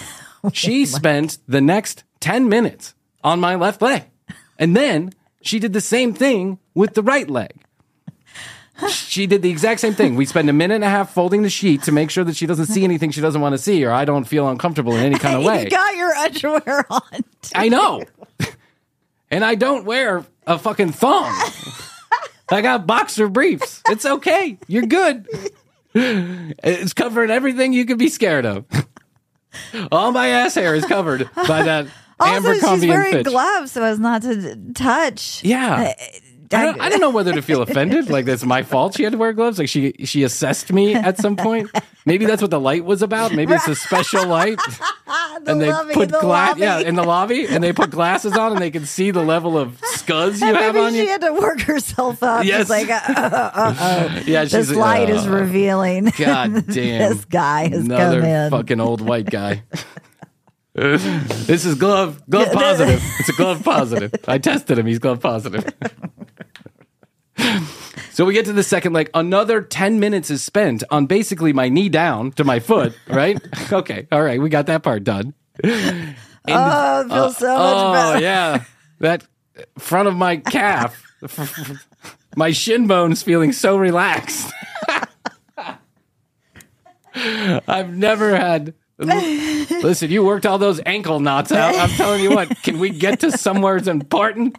Oh 0.45 0.51
she 0.53 0.87
spent 0.87 1.39
the 1.49 1.61
next 1.61 2.05
10 2.21 2.49
minutes 2.49 2.95
on 3.25 3.41
my 3.41 3.57
left 3.57 3.83
leg. 3.83 4.05
And 4.59 4.77
then 4.77 5.13
she 5.43 5.59
did 5.59 5.73
the 5.73 5.81
same 5.81 6.13
thing 6.15 6.59
with 6.75 6.95
the 6.95 7.03
right 7.03 7.29
leg. 7.29 7.53
she 8.91 9.27
did 9.27 9.41
the 9.43 9.51
exact 9.51 9.81
same 9.81 9.95
thing. 9.95 10.17
We 10.17 10.27
spend 10.27 10.51
a 10.51 10.53
minute 10.53 10.75
and 10.77 10.85
a 10.85 10.89
half 10.91 11.13
folding 11.15 11.43
the 11.43 11.49
sheet 11.51 11.83
to 11.85 11.93
make 11.93 12.11
sure 12.11 12.25
that 12.25 12.37
she 12.37 12.47
doesn't 12.47 12.67
see 12.67 12.85
anything 12.85 13.11
she 13.11 13.21
doesn't 13.23 13.41
want 13.41 13.55
to 13.55 13.59
see, 13.59 13.85
or 13.85 13.91
I 13.93 14.05
don't 14.05 14.25
feel 14.25 14.49
uncomfortable 14.49 14.95
in 14.95 15.03
any 15.03 15.19
kind 15.19 15.37
of 15.39 15.45
way. 15.45 15.65
You 15.65 15.71
got 15.71 15.97
your 15.97 16.13
underwear 16.15 16.85
on. 16.91 17.01
I 17.55 17.69
know. 17.69 18.03
and 19.31 19.45
I 19.45 19.55
don't 19.55 19.85
wear 19.85 20.25
a 20.47 20.59
fucking 20.59 20.93
thong. 20.93 21.33
I 22.51 22.61
got 22.61 22.87
boxer 22.87 23.29
briefs. 23.29 23.83
It's 23.89 24.05
okay. 24.05 24.59
You're 24.69 24.87
good. 24.87 25.27
It's 25.95 26.93
covering 26.93 27.31
everything 27.31 27.73
you 27.73 27.87
could 27.87 27.99
be 27.99 28.09
scared 28.11 28.45
of. 28.45 28.67
All 29.91 30.13
my 30.13 30.29
ass 30.29 30.55
hair 30.55 30.75
is 30.75 30.85
covered 30.85 31.31
by 31.49 31.63
that 31.63 31.87
Also, 32.19 32.55
she's 32.55 32.87
wearing 32.87 33.13
Fitch. 33.13 33.27
gloves 33.27 33.73
so 33.73 33.83
as 33.83 33.99
not 33.99 34.23
to 34.23 34.57
touch. 34.75 35.43
Yeah. 35.45 35.95
I 36.53 36.65
don't, 36.65 36.81
I 36.81 36.89
don't 36.89 37.01
know 37.01 37.11
whether 37.11 37.33
to 37.33 37.43
feel 37.43 37.61
offended, 37.61 38.09
like 38.17 38.25
that's 38.25 38.45
my 38.45 38.63
fault. 38.63 38.95
She 38.97 39.03
had 39.03 39.11
to 39.11 39.19
wear 39.19 39.33
gloves. 39.33 39.59
Like 39.59 39.69
she 39.69 39.95
she 40.05 40.23
assessed 40.23 40.73
me 40.73 40.95
at 40.95 41.19
some 41.19 41.35
point. 41.35 41.69
Maybe 42.05 42.25
that's 42.25 42.41
what 42.41 42.53
the 42.53 42.61
light 42.61 42.85
was 42.85 43.03
about. 43.03 43.33
Maybe 43.35 43.53
it's 43.53 43.67
a 43.67 43.75
special 43.75 44.29
light, 44.29 44.61
and 45.47 45.61
they 45.61 45.73
lobby, 45.73 45.95
put 45.95 46.11
the 46.11 46.21
glass. 46.21 46.57
Yeah, 46.57 46.79
in 46.79 46.95
the 46.95 47.03
lobby, 47.03 47.47
and 47.49 47.65
they 47.65 47.73
put 47.73 47.91
glasses 47.91 48.37
on, 48.37 48.53
and 48.53 48.61
they 48.61 48.71
can 48.71 48.87
see 48.87 49.11
the 49.11 49.25
level 49.25 49.59
of 49.59 49.81
scuzz 49.81 50.41
you 50.41 50.47
And 50.47 50.57
have 50.57 50.75
maybe 50.77 50.87
on 50.87 50.93
she 50.93 50.99
you. 50.99 51.05
She 51.07 51.11
had 51.11 51.21
to 51.23 51.33
work 51.33 51.61
herself 51.63 52.23
up. 52.23 52.45
Yes. 52.45 52.61
It's 52.61 52.71
like, 52.71 52.91
uh, 52.91 53.01
uh, 53.09 53.51
uh, 53.53 53.75
uh, 53.77 54.23
Yeah, 54.27 54.45
this 54.45 54.69
she's 54.69 54.73
light 54.77 55.11
is 55.11 55.27
uh, 55.27 55.31
revealing. 55.31 56.13
God 56.17 56.53
damn, 56.69 57.11
this 57.11 57.25
guy 57.25 57.69
has 57.71 57.85
another 57.85 58.21
come 58.21 58.29
in. 58.31 58.51
fucking 58.53 58.81
old 58.81 59.01
white 59.01 59.29
guy. 59.29 59.65
this 60.77 61.65
is 61.65 61.77
glove 61.77 62.23
glove 62.29 62.53
positive. 62.53 63.03
It's 63.21 63.31
a 63.31 63.33
glove 63.33 63.65
positive. 63.65 64.13
I 64.29 64.39
tested 64.39 64.79
him. 64.79 64.87
He's 64.87 64.99
glove 64.99 65.21
positive. 65.21 65.65
So 68.17 68.25
we 68.25 68.33
get 68.33 68.47
to 68.47 68.55
the 68.55 68.63
second 68.63 68.95
leg. 68.95 69.11
Another 69.13 69.61
10 69.61 70.01
minutes 70.01 70.31
is 70.31 70.43
spent 70.43 70.83
on 70.91 71.05
basically 71.05 71.53
my 71.53 71.69
knee 71.69 71.91
down 71.91 72.33
to 72.33 72.45
my 72.45 72.61
foot, 72.61 72.97
right? 73.09 73.39
okay. 73.73 74.09
All 74.11 74.23
right. 74.23 74.41
We 74.41 74.49
got 74.49 74.65
that 74.67 74.83
part 74.83 75.05
done. 75.05 75.35
And- 75.63 76.17
oh, 76.49 77.01
it 77.01 77.09
feels 77.09 77.37
uh, 77.37 77.39
so 77.39 77.59
much 77.59 77.59
better. 77.59 77.61
oh, 77.79 77.93
better. 77.93 78.23
yeah. 78.23 78.65
That 79.01 79.27
front 79.79 80.09
of 80.09 80.17
my 80.17 80.39
calf, 80.39 81.05
my 82.37 82.53
shin 82.53 82.87
bone's 82.87 83.23
feeling 83.23 83.53
so 83.53 83.77
relaxed. 83.77 84.51
I've 87.15 87.95
never 87.95 88.35
had. 88.35 88.73
Listen, 88.99 90.11
you 90.11 90.25
worked 90.25 90.47
all 90.47 90.59
those 90.59 90.81
ankle 90.87 91.21
knots 91.21 91.53
out. 91.53 91.75
I'm 91.75 91.91
telling 91.91 92.23
you 92.23 92.31
what, 92.31 92.49
can 92.63 92.79
we 92.79 92.91
get 92.91 93.21
to 93.21 93.31
somewhere 93.37 93.77
that's 93.77 93.89
important? 93.89 94.57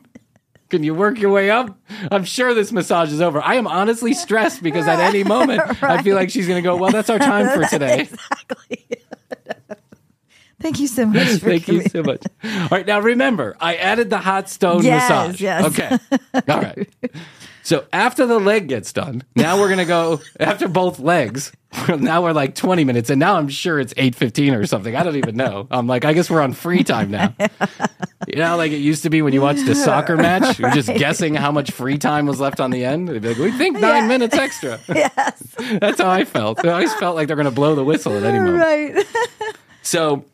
Can 0.70 0.84
you 0.84 0.94
work 0.94 1.18
your 1.20 1.32
way 1.32 1.50
up? 1.50 1.78
I'm 2.12 2.24
sure 2.26 2.54
this 2.54 2.72
massage 2.72 3.12
is 3.14 3.22
over. 3.22 3.42
I 3.42 3.56
am 3.56 3.68
honestly 3.68 4.14
stressed 4.14 4.62
because 4.62 4.86
at 4.88 5.00
any 5.00 5.24
moment 5.24 5.62
I 5.82 6.04
feel 6.04 6.16
like 6.16 6.30
she's 6.30 6.46
going 6.48 6.62
to 6.62 6.68
go, 6.68 6.76
Well, 6.76 6.92
that's 6.92 7.10
our 7.10 7.20
time 7.20 7.48
for 7.58 7.66
today. 7.68 8.02
exactly. 8.02 8.86
Thank 10.60 10.80
you 10.80 10.88
so 10.88 11.06
much. 11.06 11.28
For 11.40 11.50
Thank 11.50 11.68
you 11.68 11.84
so 11.84 12.02
much. 12.04 12.22
All 12.44 12.68
right, 12.72 12.86
now 12.86 13.00
remember, 13.00 13.56
I 13.60 13.76
added 13.76 14.10
the 14.10 14.18
hot 14.18 14.50
stone 14.50 14.84
Yes, 14.84 15.08
massage. 15.10 15.40
yes. 15.42 15.66
Okay. 15.66 15.98
All 16.50 16.62
right. 16.62 16.90
So 17.68 17.84
after 17.92 18.26
the 18.26 18.40
leg 18.40 18.70
gets 18.70 18.94
done, 18.94 19.26
now 19.36 19.60
we're 19.60 19.68
gonna 19.68 19.84
go 19.84 20.22
after 20.40 20.70
both 20.70 21.00
legs. 21.00 21.52
Now 21.90 22.24
we're 22.24 22.32
like 22.32 22.56
20 22.56 22.86
minutes, 22.86 23.10
and 23.10 23.20
now 23.20 23.36
I'm 23.36 23.50
sure 23.50 23.78
it's 23.78 23.94
8:15 23.96 24.58
or 24.58 24.66
something. 24.66 24.96
I 24.96 25.04
don't 25.04 25.18
even 25.18 25.36
know. 25.36 25.68
I'm 25.70 25.86
like, 25.86 26.06
I 26.06 26.14
guess 26.14 26.30
we're 26.30 26.40
on 26.42 26.54
free 26.54 26.86
time 26.86 27.12
now. 27.12 27.36
You 28.28 28.38
know, 28.38 28.56
like 28.58 28.72
it 28.72 28.78
used 28.78 29.04
to 29.04 29.10
be 29.10 29.22
when 29.22 29.32
you 29.34 29.42
watched 29.42 29.68
a 29.68 29.76
soccer 29.76 30.16
match, 30.28 30.60
you're 30.60 30.72
just 30.72 30.88
guessing 30.96 31.36
how 31.36 31.52
much 31.52 31.72
free 31.72 31.98
time 31.98 32.26
was 32.26 32.40
left 32.40 32.60
on 32.60 32.72
the 32.72 32.84
end. 32.86 33.08
They'd 33.10 33.22
be 33.22 33.30
like, 33.30 33.38
we 33.38 33.52
think 33.52 33.80
nine 33.80 34.04
Yeah. 34.04 34.08
minutes 34.08 34.36
extra. 34.36 34.80
Yes. 34.94 35.56
That's 35.80 36.00
how 36.02 36.10
I 36.10 36.24
felt. 36.26 36.66
I 36.66 36.70
always 36.72 36.94
felt 36.96 37.16
like 37.16 37.28
they're 37.28 37.38
gonna 37.38 37.52
blow 37.52 37.76
the 37.76 37.84
whistle 37.86 38.16
at 38.18 38.24
any 38.24 38.40
moment. 38.40 38.58
Right. 38.64 39.06
So 39.82 40.26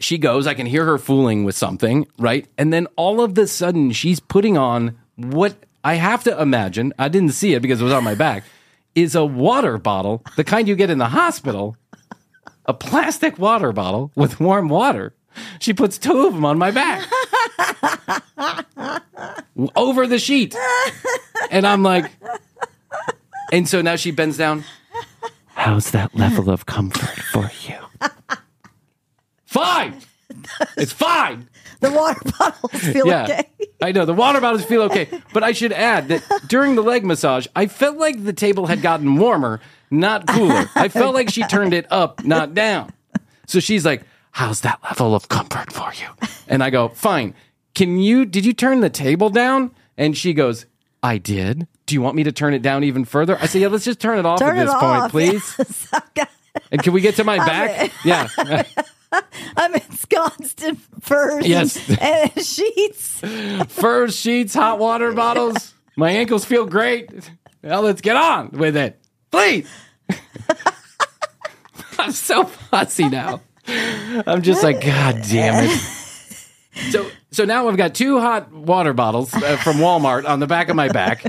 she 0.00 0.18
goes, 0.18 0.46
I 0.46 0.54
can 0.54 0.66
hear 0.66 0.84
her 0.84 0.98
fooling 0.98 1.44
with 1.44 1.56
something, 1.56 2.06
right? 2.18 2.46
And 2.58 2.72
then 2.72 2.86
all 2.96 3.20
of 3.20 3.36
a 3.38 3.46
sudden, 3.46 3.92
she's 3.92 4.18
putting 4.20 4.56
on 4.58 4.96
what 5.16 5.54
I 5.84 5.94
have 5.94 6.24
to 6.24 6.40
imagine, 6.40 6.94
I 6.98 7.08
didn't 7.08 7.32
see 7.32 7.52
it 7.54 7.60
because 7.60 7.80
it 7.80 7.84
was 7.84 7.92
on 7.92 8.02
my 8.02 8.14
back, 8.14 8.44
is 8.94 9.14
a 9.14 9.24
water 9.24 9.76
bottle, 9.76 10.24
the 10.36 10.44
kind 10.44 10.66
you 10.66 10.74
get 10.74 10.88
in 10.88 10.98
the 10.98 11.08
hospital, 11.08 11.76
a 12.64 12.72
plastic 12.72 13.38
water 13.38 13.70
bottle 13.72 14.10
with 14.16 14.40
warm 14.40 14.68
water. 14.68 15.14
She 15.58 15.74
puts 15.74 15.98
two 15.98 16.26
of 16.26 16.32
them 16.34 16.44
on 16.44 16.58
my 16.58 16.70
back 16.70 17.06
over 19.76 20.06
the 20.06 20.18
sheet. 20.18 20.56
And 21.50 21.66
I'm 21.66 21.82
like, 21.82 22.10
and 23.52 23.68
so 23.68 23.82
now 23.82 23.96
she 23.96 24.10
bends 24.10 24.38
down. 24.38 24.64
How's 25.48 25.90
that 25.90 26.14
level 26.14 26.48
of 26.50 26.66
comfort 26.66 27.20
for 27.32 27.50
you? 27.66 27.76
Fine. 29.44 30.00
It's 30.76 30.92
fine. 30.92 31.48
The 31.80 31.90
water 31.90 32.20
bottles 32.38 32.82
feel 32.82 33.10
okay. 33.12 33.48
I 33.82 33.92
know 33.92 34.04
the 34.04 34.14
water 34.14 34.40
bottles 34.40 34.64
feel 34.64 34.82
okay, 34.82 35.08
but 35.32 35.42
I 35.42 35.52
should 35.52 35.72
add 35.72 36.08
that 36.08 36.22
during 36.48 36.74
the 36.74 36.82
leg 36.82 37.04
massage, 37.04 37.46
I 37.54 37.66
felt 37.66 37.96
like 37.96 38.24
the 38.24 38.32
table 38.32 38.66
had 38.66 38.80
gotten 38.82 39.16
warmer, 39.16 39.60
not 39.90 40.26
cooler. 40.26 40.68
I 40.74 40.88
felt 40.88 41.14
like 41.14 41.30
she 41.30 41.42
turned 41.44 41.74
it 41.74 41.86
up, 41.90 42.24
not 42.24 42.54
down. 42.54 42.92
So 43.46 43.60
she's 43.60 43.84
like, 43.84 44.02
"How's 44.30 44.62
that 44.62 44.78
level 44.84 45.14
of 45.14 45.28
comfort 45.28 45.72
for 45.72 45.92
you?" 45.94 46.08
And 46.48 46.62
I 46.62 46.70
go, 46.70 46.88
"Fine. 46.88 47.34
Can 47.74 47.98
you? 47.98 48.24
Did 48.24 48.44
you 48.46 48.52
turn 48.54 48.80
the 48.80 48.90
table 48.90 49.28
down?" 49.28 49.70
And 49.98 50.16
she 50.16 50.32
goes, 50.32 50.66
"I 51.02 51.18
did. 51.18 51.66
Do 51.86 51.94
you 51.94 52.00
want 52.00 52.16
me 52.16 52.22
to 52.24 52.32
turn 52.32 52.54
it 52.54 52.62
down 52.62 52.84
even 52.84 53.04
further?" 53.04 53.36
I 53.40 53.46
say, 53.46 53.60
"Yeah, 53.60 53.68
let's 53.68 53.84
just 53.84 54.00
turn 54.00 54.18
it 54.18 54.24
off 54.24 54.38
Turn 54.38 54.56
at 54.56 54.64
this 54.64 54.72
point, 54.74 55.02
off. 55.02 55.10
please." 55.10 55.54
Yes. 56.16 56.28
And 56.70 56.82
can 56.82 56.92
we 56.92 57.00
get 57.00 57.16
to 57.16 57.24
my 57.24 57.36
back? 57.38 57.92
Yeah. 58.04 58.28
I'm 59.56 59.74
ensconced 59.74 60.62
in 60.62 60.76
furs 61.00 61.46
Yes. 61.46 61.88
and, 61.88 62.30
and 62.36 62.44
sheets. 62.46 63.20
Furs, 63.68 64.16
sheets, 64.16 64.54
hot 64.54 64.78
water 64.78 65.12
bottles. 65.12 65.74
My 65.96 66.10
ankles 66.10 66.44
feel 66.44 66.66
great. 66.66 67.10
Now 67.62 67.80
let's 67.80 68.00
get 68.00 68.16
on 68.16 68.50
with 68.50 68.76
it. 68.76 69.00
Please. 69.30 69.68
I'm 71.98 72.12
so 72.12 72.44
fussy 72.44 73.08
now. 73.08 73.40
I'm 73.66 74.42
just 74.42 74.62
like, 74.62 74.80
God 74.84 75.22
damn 75.30 75.64
it. 75.64 75.80
So, 76.90 77.08
so 77.30 77.44
now 77.44 77.68
I've 77.68 77.76
got 77.76 77.94
two 77.94 78.18
hot 78.20 78.52
water 78.52 78.92
bottles 78.92 79.32
uh, 79.32 79.56
from 79.58 79.76
Walmart 79.76 80.28
on 80.28 80.40
the 80.40 80.46
back 80.46 80.68
of 80.68 80.76
my 80.76 80.88
back. 80.88 81.24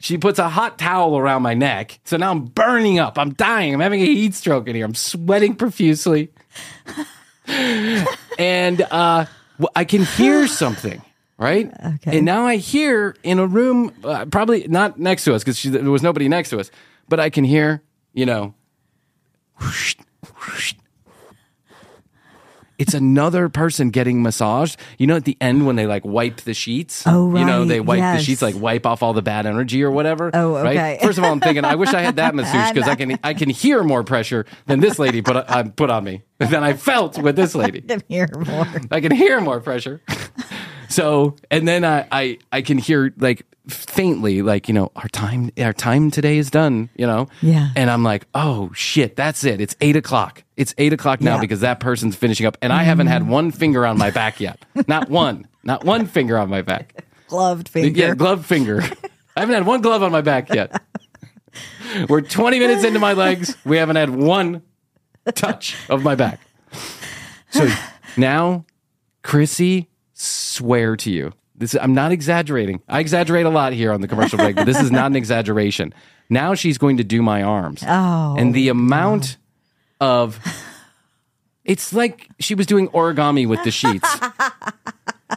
She 0.00 0.16
puts 0.16 0.38
a 0.38 0.48
hot 0.48 0.78
towel 0.78 1.18
around 1.18 1.42
my 1.42 1.52
neck. 1.52 2.00
So 2.04 2.16
now 2.16 2.30
I'm 2.30 2.46
burning 2.46 2.98
up. 2.98 3.18
I'm 3.18 3.34
dying. 3.34 3.74
I'm 3.74 3.80
having 3.80 4.00
a 4.00 4.06
heat 4.06 4.34
stroke 4.34 4.66
in 4.66 4.74
here. 4.74 4.86
I'm 4.86 4.94
sweating 4.94 5.54
profusely. 5.54 6.30
and 8.38 8.80
uh, 8.80 9.26
I 9.76 9.84
can 9.84 10.04
hear 10.04 10.46
something, 10.48 11.02
right? 11.36 11.70
Okay. 11.96 12.16
And 12.16 12.24
now 12.24 12.46
I 12.46 12.56
hear 12.56 13.14
in 13.22 13.38
a 13.38 13.46
room, 13.46 13.92
uh, 14.02 14.24
probably 14.24 14.66
not 14.68 14.98
next 14.98 15.24
to 15.24 15.34
us 15.34 15.44
because 15.44 15.62
there 15.62 15.82
was 15.82 16.02
nobody 16.02 16.28
next 16.28 16.48
to 16.50 16.60
us, 16.60 16.70
but 17.10 17.20
I 17.20 17.28
can 17.28 17.44
hear, 17.44 17.82
you 18.14 18.24
know, 18.24 18.54
whoosh, 19.60 19.96
whoosh. 20.34 20.74
It's 22.80 22.94
another 22.94 23.50
person 23.50 23.90
getting 23.90 24.22
massaged. 24.22 24.80
You 24.96 25.06
know, 25.06 25.16
at 25.16 25.26
the 25.26 25.36
end 25.38 25.66
when 25.66 25.76
they 25.76 25.86
like 25.86 26.02
wipe 26.02 26.38
the 26.38 26.54
sheets. 26.54 27.04
Oh, 27.06 27.28
right. 27.28 27.40
You 27.40 27.46
know, 27.46 27.66
they 27.66 27.78
wipe 27.78 28.00
the 28.16 28.22
sheets, 28.22 28.40
like 28.40 28.56
wipe 28.56 28.86
off 28.86 29.02
all 29.02 29.12
the 29.12 29.20
bad 29.20 29.44
energy 29.44 29.82
or 29.82 29.90
whatever. 29.90 30.30
Oh, 30.32 30.54
right? 30.54 30.76
okay. 30.76 30.98
First 31.02 31.18
of 31.18 31.24
all, 31.24 31.30
I'm 31.30 31.40
thinking, 31.40 31.66
I 31.66 31.74
wish 31.74 31.92
I 31.92 32.00
had 32.00 32.16
that 32.16 32.34
masseuse 32.34 32.72
because 32.72 32.88
I 32.88 32.94
can 32.94 33.18
I 33.24 33.34
can 33.34 33.50
hear 33.50 33.84
more 33.84 34.02
pressure 34.02 34.46
than 34.64 34.80
this 34.80 34.98
lady 34.98 35.20
put 35.20 35.36
uh, 35.36 35.64
put 35.64 35.90
on 35.90 36.04
me 36.04 36.22
than 36.38 36.64
I 36.64 36.72
felt 36.72 37.18
with 37.18 37.36
this 37.36 37.54
lady. 37.54 37.84
I 37.84 37.86
can 37.86 38.02
hear 38.08 38.28
more. 38.34 38.66
I 38.90 39.00
can 39.02 39.12
hear 39.12 39.42
more 39.42 39.60
pressure. 39.60 40.00
So, 40.90 41.36
and 41.50 41.66
then 41.66 41.84
I, 41.84 42.06
I, 42.10 42.38
I 42.50 42.62
can 42.62 42.76
hear 42.76 43.14
like 43.18 43.46
faintly, 43.68 44.42
like, 44.42 44.68
you 44.68 44.74
know, 44.74 44.90
our 44.96 45.08
time, 45.08 45.50
our 45.58 45.72
time 45.72 46.10
today 46.10 46.36
is 46.36 46.50
done, 46.50 46.90
you 46.96 47.06
know? 47.06 47.28
Yeah. 47.40 47.70
And 47.76 47.88
I'm 47.88 48.02
like, 48.02 48.26
oh 48.34 48.72
shit, 48.74 49.14
that's 49.14 49.44
it. 49.44 49.60
It's 49.60 49.76
eight 49.80 49.96
o'clock. 49.96 50.42
It's 50.56 50.74
eight 50.78 50.92
o'clock 50.92 51.20
now 51.20 51.36
Yeah. 51.36 51.40
because 51.40 51.60
that 51.60 51.78
person's 51.78 52.16
finishing 52.16 52.44
up. 52.44 52.58
And 52.60 52.72
I 52.72 52.82
haven't 52.82 53.06
had 53.06 53.22
mm-hmm. 53.22 53.30
one 53.30 53.50
finger 53.52 53.86
on 53.86 53.98
my 53.98 54.10
back 54.10 54.40
yet. 54.40 54.64
Not 54.88 55.08
one, 55.08 55.46
not 55.62 55.84
one 55.84 56.06
finger 56.06 56.36
on 56.36 56.50
my 56.50 56.62
back. 56.62 57.04
Gloved 57.28 57.68
finger. 57.68 57.98
Yeah, 57.98 58.14
gloved 58.14 58.44
finger. 58.44 58.82
I 59.36 59.40
haven't 59.40 59.54
had 59.54 59.66
one 59.66 59.82
glove 59.82 60.02
on 60.02 60.10
my 60.10 60.22
back 60.22 60.52
yet. 60.52 60.82
We're 62.08 62.20
20 62.20 62.58
minutes 62.58 62.84
into 62.84 62.98
my 62.98 63.12
legs. 63.12 63.56
We 63.64 63.76
haven't 63.76 63.96
had 63.96 64.10
one 64.10 64.62
touch 65.34 65.76
of 65.88 66.02
my 66.02 66.16
back. 66.16 66.40
So 67.50 67.68
now, 68.16 68.64
Krissy, 69.22 69.86
swear 70.20 70.96
to 70.96 71.10
you, 71.10 71.32
this 71.56 71.74
I'm 71.74 71.94
not 71.94 72.12
exaggerating. 72.12 72.82
I 72.88 73.00
exaggerate 73.00 73.46
a 73.46 73.50
lot 73.50 73.72
here 73.72 73.92
on 73.92 74.00
the 74.00 74.08
commercial 74.08 74.38
break, 74.38 74.56
but 74.56 74.66
this 74.66 74.80
is 74.80 74.90
not 74.90 75.06
an 75.06 75.16
exaggeration. 75.16 75.94
Now 76.28 76.54
she's 76.54 76.78
going 76.78 76.98
to 76.98 77.04
do 77.04 77.22
my 77.22 77.42
arms. 77.42 77.82
Oh, 77.86 78.36
and 78.38 78.54
the 78.54 78.68
amount 78.68 79.36
of 80.00 80.38
it's 81.64 81.92
like 81.92 82.28
she 82.38 82.54
was 82.54 82.66
doing 82.66 82.88
origami 82.88 83.46
with 83.46 83.62
the 83.64 83.70
sheets. 83.70 84.08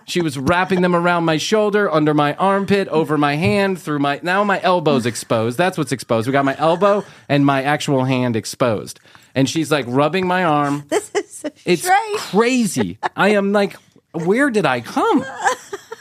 She 0.06 0.22
was 0.22 0.38
wrapping 0.38 0.82
them 0.82 0.96
around 0.96 1.24
my 1.26 1.38
shoulder, 1.38 1.90
under 1.92 2.14
my 2.14 2.34
armpit, 2.36 2.88
over 2.90 3.18
my 3.18 3.36
hand, 3.36 3.80
through 3.82 4.00
my. 4.00 4.20
Now 4.24 4.44
my 4.44 4.60
elbow's 4.62 5.06
exposed. 5.06 5.58
That's 5.58 5.78
what's 5.78 5.92
exposed. 5.92 6.28
We 6.28 6.34
got 6.34 6.46
my 6.46 6.58
elbow 6.58 7.06
and 7.30 7.46
my 7.46 7.64
actual 7.64 8.04
hand 8.04 8.36
exposed. 8.36 9.00
And 9.36 9.50
she's 9.50 9.72
like 9.72 9.86
rubbing 9.88 10.28
my 10.28 10.44
arm. 10.44 10.86
This 10.90 11.12
is 11.16 11.44
It's 11.66 11.84
strange. 11.84 12.20
crazy. 12.20 12.98
I 13.16 13.30
am 13.30 13.52
like, 13.52 13.76
where 14.14 14.50
did 14.50 14.66
I 14.66 14.82
come? 14.82 15.26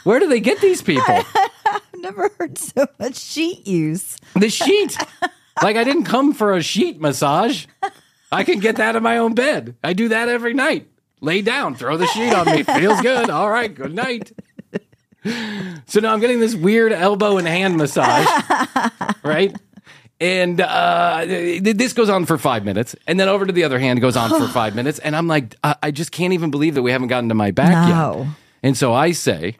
Where 0.03 0.19
do 0.19 0.27
they 0.27 0.39
get 0.39 0.61
these 0.61 0.81
people? 0.81 1.03
I've 1.65 1.81
never 1.97 2.29
heard 2.39 2.57
so 2.57 2.87
much 2.99 3.15
sheet 3.15 3.67
use. 3.67 4.17
The 4.35 4.49
sheet. 4.49 4.97
Like 5.61 5.77
I 5.77 5.83
didn't 5.83 6.05
come 6.05 6.33
for 6.33 6.53
a 6.53 6.61
sheet 6.61 6.99
massage. 6.99 7.65
I 8.31 8.43
can 8.43 8.59
get 8.59 8.77
that 8.77 8.95
in 8.95 9.03
my 9.03 9.17
own 9.17 9.33
bed. 9.33 9.75
I 9.83 9.93
do 9.93 10.09
that 10.09 10.27
every 10.29 10.53
night. 10.53 10.87
Lay 11.21 11.41
down, 11.41 11.75
throw 11.75 11.95
the 11.95 12.07
sheet 12.07 12.33
on 12.33 12.45
me. 12.47 12.63
Feels 12.63 12.99
good. 13.01 13.29
All 13.29 13.49
right, 13.49 13.73
good 13.73 13.93
night. 13.93 14.33
So 15.85 16.01
now 16.01 16.13
I'm 16.13 16.19
getting 16.19 16.41
this 16.41 16.53
weird 16.53 16.91
elbow 16.91 17.37
and 17.37 17.47
hand 17.47 17.77
massage, 17.77 18.27
right? 19.23 19.55
And 20.23 20.61
uh, 20.61 21.25
th- 21.25 21.75
this 21.75 21.91
goes 21.91 22.07
on 22.09 22.25
for 22.25 22.37
five 22.37 22.63
minutes, 22.63 22.95
and 23.07 23.19
then 23.19 23.27
over 23.27 23.45
to 23.45 23.51
the 23.51 23.65
other 23.65 23.77
hand 23.77 23.99
goes 23.99 24.15
on 24.15 24.29
for 24.29 24.47
five 24.53 24.73
minutes, 24.73 24.99
and 24.99 25.17
I'm 25.17 25.27
like, 25.27 25.55
I, 25.65 25.75
I 25.83 25.91
just 25.91 26.13
can't 26.13 26.31
even 26.31 26.49
believe 26.49 26.75
that 26.75 26.81
we 26.81 26.91
haven't 26.93 27.09
gotten 27.09 27.27
to 27.27 27.35
my 27.35 27.51
back 27.51 27.89
No. 27.89 28.19
yet. 28.19 28.27
And 28.63 28.77
so 28.77 28.93
I 28.93 29.11
say, 29.11 29.57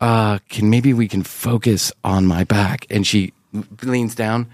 uh, 0.00 0.38
can 0.48 0.70
maybe 0.70 0.92
we 0.94 1.08
can 1.08 1.24
focus 1.24 1.90
on 2.04 2.26
my 2.26 2.44
back? 2.44 2.86
And 2.90 3.04
she 3.04 3.32
leans 3.82 4.14
down. 4.14 4.46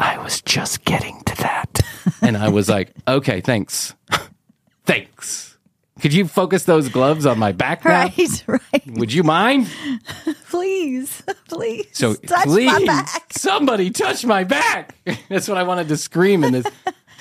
I 0.00 0.18
was 0.18 0.40
just 0.42 0.84
getting 0.84 1.22
to 1.26 1.36
that. 1.36 1.80
and 2.20 2.36
I 2.36 2.48
was 2.48 2.68
like, 2.68 2.90
okay, 3.06 3.40
thanks. 3.40 3.94
thanks. 4.84 5.55
Could 6.00 6.12
you 6.12 6.26
focus 6.28 6.64
those 6.64 6.88
gloves 6.88 7.24
on 7.24 7.38
my 7.38 7.52
back 7.52 7.84
now? 7.84 8.10
Right, 8.16 8.44
right. 8.46 8.86
Would 8.98 9.12
you 9.12 9.22
mind? 9.22 9.68
Please, 10.48 11.22
please. 11.48 11.86
So 11.92 12.14
touch 12.14 12.44
please, 12.44 12.72
my 12.72 12.84
back. 12.84 13.32
somebody 13.32 13.90
touch 13.90 14.24
my 14.24 14.44
back. 14.44 14.94
That's 15.28 15.48
what 15.48 15.58
I 15.58 15.64
wanted 15.64 15.88
to 15.88 15.96
scream 15.96 16.44
in 16.44 16.52
this, 16.52 16.66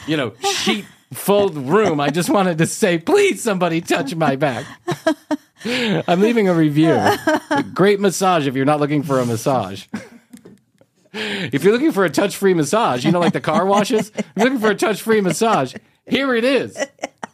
you 0.08 0.16
know, 0.16 0.34
sheet 0.62 0.86
full 1.14 1.50
room. 1.50 2.00
I 2.00 2.10
just 2.10 2.30
wanted 2.30 2.58
to 2.60 2.66
say, 2.66 2.98
please, 2.98 3.42
somebody 3.42 3.82
touch 3.82 4.16
my 4.16 4.36
back. 4.36 4.66
I'm 5.66 6.22
leaving 6.22 6.48
a 6.48 6.54
review. 6.54 6.92
A 6.94 7.64
great 7.74 8.00
massage 8.00 8.48
if 8.48 8.56
you're 8.56 8.66
not 8.66 8.80
looking 8.80 9.04
for 9.04 9.20
a 9.20 9.26
massage. 9.26 9.86
If 11.14 11.64
you're 11.64 11.74
looking 11.74 11.92
for 11.92 12.06
a 12.06 12.10
touch-free 12.10 12.54
massage, 12.54 13.06
you 13.06 13.12
know, 13.12 13.20
like 13.20 13.34
the 13.34 13.42
car 13.42 13.66
washes. 13.66 14.12
If 14.16 14.26
you're 14.36 14.46
looking 14.46 14.60
for 14.60 14.72
a 14.72 14.76
touch-free 14.76 15.22
massage, 15.22 15.74
here 16.08 16.34
it 16.36 16.44
is. 16.44 16.78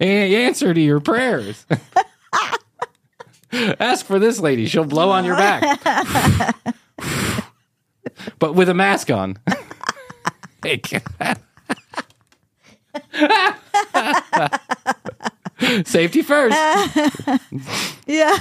Answer 0.02 0.74
to 0.74 0.82
your 0.82 1.00
prayers. 1.00 1.66
Ask 3.54 4.06
for 4.06 4.18
this 4.18 4.40
lady; 4.40 4.66
she'll 4.66 4.86
blow 4.86 5.10
on 5.10 5.26
your 5.26 5.36
back, 5.36 6.56
but 8.40 8.56
with 8.56 8.70
a 8.70 8.74
mask 8.74 9.12
on. 9.12 9.38
Safety 15.86 16.22
first. 16.24 16.58
Yeah. 18.08 18.38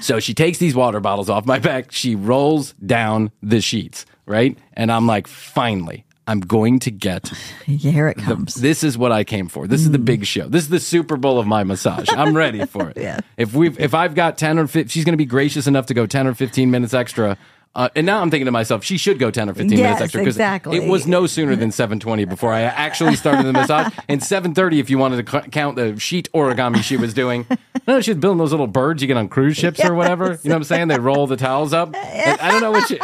So 0.00 0.20
she 0.20 0.32
takes 0.34 0.58
these 0.58 0.74
water 0.74 1.00
bottles 1.00 1.28
off 1.28 1.44
my 1.46 1.58
back. 1.58 1.92
She 1.92 2.14
rolls 2.14 2.72
down 2.74 3.30
the 3.42 3.60
sheets, 3.60 4.06
right? 4.26 4.56
And 4.74 4.92
I'm 4.92 5.06
like, 5.06 5.26
finally, 5.26 6.04
I'm 6.26 6.40
going 6.40 6.78
to 6.80 6.90
get 6.90 7.28
Here 7.66 8.08
it 8.08 8.16
comes. 8.18 8.54
this 8.54 8.82
is 8.82 8.98
what 8.98 9.12
I 9.12 9.24
came 9.24 9.48
for. 9.48 9.66
This 9.66 9.80
is 9.82 9.90
the 9.92 9.98
big 9.98 10.24
show. 10.26 10.48
This 10.48 10.64
is 10.64 10.68
the 10.70 10.80
Super 10.80 11.16
Bowl 11.16 11.38
of 11.38 11.46
my 11.46 11.62
massage. 11.64 12.08
I'm 12.10 12.36
ready 12.36 12.64
for 12.66 12.90
it. 12.90 12.96
Yeah. 13.06 13.20
If 13.36 13.54
we've 13.54 13.78
if 13.78 13.94
I've 13.94 14.14
got 14.14 14.36
10 14.38 14.58
or 14.58 14.66
15, 14.66 14.88
she's 14.88 15.04
going 15.04 15.12
to 15.12 15.16
be 15.18 15.26
gracious 15.26 15.66
enough 15.66 15.86
to 15.86 15.94
go 15.94 16.06
10 16.06 16.26
or 16.26 16.34
15 16.34 16.70
minutes 16.70 16.94
extra. 16.94 17.36
Uh, 17.74 17.90
and 17.94 18.06
now 18.06 18.22
I'm 18.22 18.30
thinking 18.30 18.46
to 18.46 18.50
myself, 18.50 18.82
she 18.84 18.96
should 18.96 19.18
go 19.18 19.30
10 19.30 19.50
or 19.50 19.54
15 19.54 19.68
minutes 19.78 20.00
Yes, 20.00 20.00
extra 20.00 20.22
exactly. 20.22 20.78
it 20.78 20.88
was 20.88 21.06
no 21.06 21.26
sooner 21.26 21.54
than 21.56 21.68
7:20 21.68 22.26
before 22.26 22.50
I 22.50 22.62
actually 22.62 23.16
started 23.16 23.44
the 23.44 23.52
massage. 23.52 23.92
And 24.08 24.22
7:30 24.22 24.80
if 24.80 24.88
you 24.88 24.96
wanted 24.96 25.26
to 25.26 25.30
c- 25.42 25.50
count 25.50 25.76
the 25.76 26.00
sheet 26.00 26.30
origami 26.32 26.82
she 26.82 26.96
was 26.96 27.12
doing. 27.12 27.44
No, 27.86 28.00
she's 28.00 28.16
building 28.16 28.38
those 28.38 28.50
little 28.50 28.66
birds 28.66 29.02
you 29.02 29.08
get 29.08 29.18
on 29.18 29.28
cruise 29.28 29.58
ships 29.58 29.84
or 29.84 29.94
whatever. 29.94 30.40
You 30.42 30.48
know 30.48 30.54
what 30.54 30.60
I'm 30.60 30.64
saying? 30.64 30.88
They 30.88 30.98
roll 30.98 31.26
the 31.26 31.36
towels 31.36 31.74
up. 31.74 31.94
I, 31.94 32.38
I 32.40 32.50
don't 32.50 32.62
know 32.62 32.70
what 32.72 32.88
she 32.88 32.98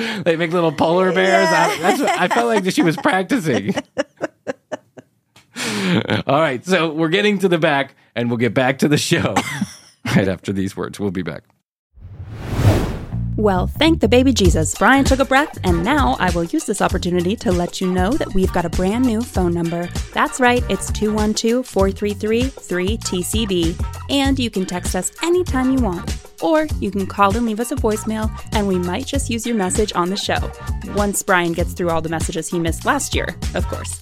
They 0.24 0.36
make 0.36 0.52
little 0.52 0.72
polar 0.72 1.12
bears. 1.12 1.48
I, 1.48 1.78
that's 1.80 2.00
what, 2.00 2.10
I 2.10 2.28
felt 2.28 2.46
like 2.46 2.70
she 2.72 2.82
was 2.82 2.96
practicing. 2.96 3.74
All 6.26 6.40
right, 6.40 6.64
so 6.64 6.92
we're 6.92 7.08
getting 7.08 7.38
to 7.40 7.48
the 7.48 7.58
back, 7.58 7.94
and 8.14 8.28
we'll 8.28 8.38
get 8.38 8.54
back 8.54 8.78
to 8.78 8.88
the 8.88 8.98
show 8.98 9.34
right 10.16 10.28
after 10.28 10.52
these 10.52 10.76
words. 10.76 11.00
We'll 11.00 11.10
be 11.10 11.22
back. 11.22 11.42
Well, 13.36 13.66
thank 13.66 14.00
the 14.00 14.08
baby 14.08 14.32
Jesus. 14.32 14.74
Bryan 14.74 15.04
took 15.04 15.18
a 15.18 15.24
breath, 15.24 15.58
and 15.64 15.82
now 15.82 16.16
I 16.18 16.30
will 16.30 16.44
use 16.44 16.64
this 16.64 16.82
opportunity 16.82 17.36
to 17.36 17.50
let 17.50 17.80
you 17.80 17.90
know 17.90 18.12
that 18.12 18.34
we've 18.34 18.52
got 18.52 18.64
a 18.64 18.70
brand 18.70 19.04
new 19.04 19.22
phone 19.22 19.54
number. 19.54 19.88
That's 20.12 20.40
right, 20.40 20.62
it's 20.68 20.92
212 20.92 21.66
433 21.66 22.42
3TCB, 22.42 24.10
and 24.10 24.38
you 24.38 24.50
can 24.50 24.66
text 24.66 24.94
us 24.94 25.10
anytime 25.22 25.70
you 25.72 25.82
want. 25.82 26.29
Or 26.40 26.66
you 26.80 26.90
can 26.90 27.06
call 27.06 27.36
and 27.36 27.46
leave 27.46 27.60
us 27.60 27.72
a 27.72 27.76
voicemail, 27.76 28.30
and 28.52 28.66
we 28.66 28.78
might 28.78 29.06
just 29.06 29.30
use 29.30 29.46
your 29.46 29.56
message 29.56 29.92
on 29.94 30.10
the 30.10 30.16
show. 30.16 30.50
Once 30.94 31.22
Bryan 31.22 31.52
gets 31.52 31.72
through 31.72 31.90
all 31.90 32.00
the 32.00 32.08
messages 32.08 32.48
he 32.48 32.58
missed 32.58 32.84
last 32.84 33.14
year, 33.14 33.36
of 33.54 33.66
course. 33.68 34.00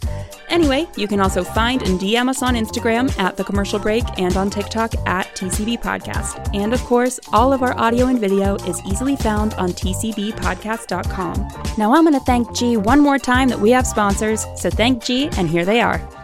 Anyway, 0.49 0.87
you 0.97 1.07
can 1.07 1.21
also 1.21 1.45
find 1.45 1.83
and 1.83 2.01
DM 2.01 2.29
us 2.29 2.43
on 2.43 2.55
Instagram 2.55 3.17
at 3.19 3.37
The 3.37 3.45
Commercial 3.45 3.79
Break 3.79 4.05
and 4.19 4.37
on 4.37 4.51
TikTok 4.51 4.95
at 5.07 5.27
TCB 5.37 5.83
Podcast. 5.83 6.55
And 6.55 6.73
of 6.73 6.81
course, 6.85 7.21
all 7.33 7.53
of 7.53 7.63
our 7.63 7.79
audio 7.79 8.07
and 8.07 8.19
video 8.19 8.57
is 8.57 8.81
easily 8.87 9.17
found 9.17 9.55
on 9.55 9.71
TCBpodcast.com. 9.71 11.49
Now 11.77 11.95
I'm 11.95 12.05
going 12.05 12.19
to 12.19 12.25
thank 12.25 12.57
G 12.57 12.77
one 12.77 13.01
more 13.01 13.19
time 13.19 13.49
that 13.49 13.61
we 13.61 13.71
have 13.71 13.87
sponsors, 13.87 14.47
so 14.57 14.71
thank 14.71 15.05
G, 15.05 15.29
and 15.37 15.49
here 15.49 15.65
they 15.65 15.81
are. 15.81 16.18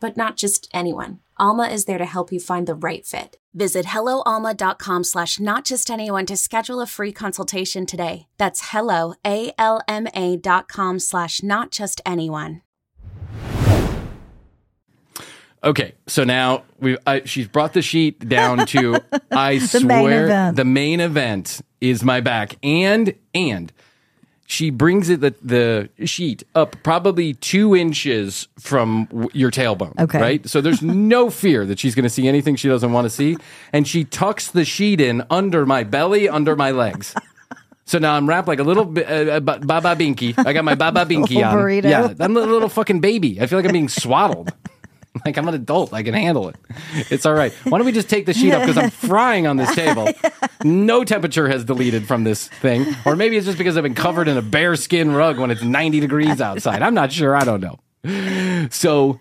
But 0.00 0.16
not 0.16 0.36
just 0.36 0.68
anyone. 0.72 1.20
Alma 1.38 1.68
is 1.68 1.84
there 1.84 1.98
to 1.98 2.04
help 2.04 2.32
you 2.32 2.40
find 2.40 2.66
the 2.66 2.74
right 2.74 3.04
fit. 3.06 3.36
Visit 3.54 3.86
helloalma.com 3.86 5.04
slash 5.04 5.40
not 5.40 5.64
just 5.64 5.90
anyone 5.90 6.26
to 6.26 6.36
schedule 6.36 6.80
a 6.80 6.86
free 6.86 7.12
consultation 7.12 7.86
today. 7.86 8.26
That's 8.38 8.70
hello, 8.70 9.14
A-L-M-A 9.26 10.36
dot 10.36 10.68
com 10.68 10.98
slash 10.98 11.42
not 11.42 11.70
just 11.70 12.00
anyone. 12.06 12.62
Okay, 15.62 15.92
so 16.06 16.24
now 16.24 16.62
we 16.78 16.96
she's 17.26 17.46
brought 17.46 17.74
the 17.74 17.82
sheet 17.82 18.26
down 18.28 18.64
to 18.66 18.98
I 19.30 19.58
The 19.58 19.80
main 19.84 20.00
swear 20.00 20.24
event. 20.24 20.56
the 20.56 20.64
main 20.64 21.00
event 21.00 21.60
is 21.82 22.02
my 22.02 22.20
back 22.20 22.56
and 22.62 23.14
and 23.34 23.70
she 24.50 24.70
brings 24.70 25.08
it 25.08 25.20
the, 25.20 25.32
the 25.42 26.06
sheet 26.06 26.42
up 26.56 26.74
probably 26.82 27.34
two 27.34 27.76
inches 27.76 28.48
from 28.58 29.04
w- 29.06 29.28
your 29.32 29.50
tailbone. 29.52 29.96
Okay. 29.96 30.20
right. 30.20 30.48
So 30.48 30.60
there's 30.60 30.82
no 31.10 31.30
fear 31.30 31.64
that 31.66 31.78
she's 31.78 31.94
going 31.94 32.02
to 32.02 32.10
see 32.10 32.26
anything 32.26 32.56
she 32.56 32.68
doesn't 32.68 32.92
want 32.92 33.04
to 33.04 33.10
see, 33.10 33.36
and 33.72 33.86
she 33.86 34.04
tucks 34.04 34.48
the 34.48 34.64
sheet 34.64 35.00
in 35.00 35.22
under 35.30 35.64
my 35.66 35.84
belly, 35.84 36.28
under 36.28 36.56
my 36.56 36.72
legs. 36.72 37.14
So 37.84 37.98
now 37.98 38.14
I'm 38.14 38.28
wrapped 38.28 38.48
like 38.48 38.58
a 38.58 38.64
little 38.64 38.84
bi- 38.84 39.02
uh, 39.04 39.36
uh, 39.36 39.40
Baba 39.40 39.94
Binky. 39.96 40.34
I 40.44 40.52
got 40.52 40.64
my 40.64 40.74
Baba 40.74 41.04
Binky 41.04 41.44
on. 41.46 41.56
burrito. 41.56 41.88
Yeah, 41.90 42.12
I'm 42.18 42.36
a 42.36 42.40
little 42.40 42.68
fucking 42.68 43.00
baby. 43.00 43.40
I 43.40 43.46
feel 43.46 43.58
like 43.58 43.66
I'm 43.66 43.72
being 43.72 43.88
swaddled. 43.88 44.52
Like 45.24 45.36
I'm 45.36 45.48
an 45.48 45.54
adult. 45.54 45.92
I 45.92 46.02
can 46.04 46.14
handle 46.14 46.48
it. 46.48 46.56
It's 47.10 47.26
all 47.26 47.34
right. 47.34 47.52
Why 47.64 47.78
don't 47.78 47.84
we 47.84 47.92
just 47.92 48.08
take 48.08 48.26
the 48.26 48.32
sheet 48.32 48.52
up 48.52 48.60
because 48.62 48.78
I'm 48.78 48.90
frying 49.08 49.46
on 49.46 49.56
this 49.56 49.74
table. 49.74 50.08
No 50.62 51.02
temperature 51.04 51.48
has 51.48 51.64
deleted 51.64 52.06
from 52.06 52.22
this 52.24 52.46
thing, 52.48 52.86
or 53.04 53.16
maybe 53.16 53.36
it's 53.36 53.44
just 53.44 53.58
because 53.58 53.76
I've 53.76 53.82
been 53.82 53.94
covered 53.96 54.28
in 54.28 54.36
a 54.36 54.42
bear 54.42 54.76
skin 54.76 55.12
rug 55.12 55.38
when 55.38 55.50
it's 55.50 55.62
90 55.62 55.98
degrees 56.00 56.40
outside. 56.40 56.82
I'm 56.82 56.94
not 56.94 57.10
sure. 57.12 57.34
I 57.36 57.44
don't 57.44 57.60
know. 57.60 58.68
So 58.70 59.18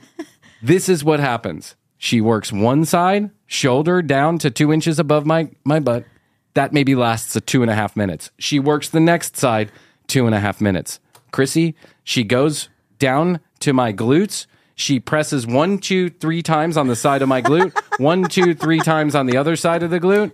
this 0.61 0.89
is 0.89 1.03
what 1.03 1.19
happens. 1.19 1.75
She 1.97 2.21
works 2.21 2.53
one 2.53 2.85
side, 2.85 3.31
shoulder 3.47 4.01
down 4.01 4.37
to 4.39 4.51
two 4.51 4.71
inches 4.71 4.99
above 4.99 5.25
my 5.25 5.49
my 5.63 5.79
butt. 5.79 6.05
That 6.53 6.71
maybe 6.71 6.95
lasts 6.95 7.35
a 7.35 7.41
two 7.41 7.61
and 7.61 7.69
a 7.71 7.75
half 7.75 7.95
minutes. 7.95 8.31
She 8.37 8.59
works 8.59 8.89
the 8.89 8.99
next 8.99 9.37
side, 9.37 9.71
two 10.07 10.25
and 10.27 10.35
a 10.35 10.39
half 10.39 10.61
minutes. 10.61 10.99
Krissy, 11.33 11.73
she 12.03 12.23
goes 12.23 12.69
down 12.99 13.39
to 13.61 13.73
my 13.73 13.91
glutes. 13.91 14.45
She 14.79 15.01
presses 15.01 15.45
one, 15.45 15.79
two, 15.79 16.09
three 16.09 16.41
times 16.41 16.77
on 16.77 16.87
the 16.87 16.95
side 16.95 17.21
of 17.21 17.27
my 17.27 17.41
glute, 17.41 17.77
one, 17.99 18.23
two, 18.23 18.55
three 18.55 18.79
times 18.79 19.13
on 19.13 19.25
the 19.25 19.35
other 19.35 19.57
side 19.57 19.83
of 19.83 19.89
the 19.89 19.99
glute, 19.99 20.31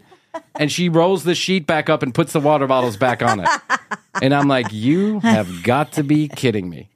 and 0.54 0.72
she 0.72 0.88
rolls 0.88 1.24
the 1.24 1.34
sheet 1.34 1.66
back 1.66 1.90
up 1.90 2.04
and 2.04 2.14
puts 2.14 2.32
the 2.32 2.40
water 2.40 2.68
bottles 2.68 2.96
back 2.96 3.24
on 3.24 3.40
it. 3.40 3.50
And 4.22 4.36
I'm 4.36 4.48
like, 4.48 4.68
you 4.72 5.20
have 5.22 5.64
got 5.64 5.94
to 5.94 6.04
be 6.04 6.28
kidding 6.28 6.70
me. 6.70 6.90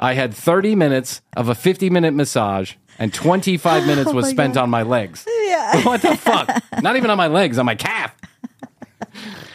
I 0.00 0.14
had 0.14 0.34
30 0.34 0.74
minutes 0.74 1.20
of 1.36 1.48
a 1.48 1.54
50 1.54 1.90
minute 1.90 2.12
massage, 2.12 2.74
and 2.98 3.14
25 3.14 3.86
minutes 3.86 4.10
oh 4.10 4.14
was 4.14 4.28
spent 4.28 4.56
on 4.56 4.68
my 4.68 4.82
legs. 4.82 5.24
Yeah. 5.28 5.80
What 5.84 6.02
the 6.02 6.16
fuck? 6.16 6.60
Not 6.82 6.96
even 6.96 7.08
on 7.08 7.16
my 7.16 7.28
legs, 7.28 7.56
on 7.56 7.66
my 7.66 7.76
calf. 7.76 8.12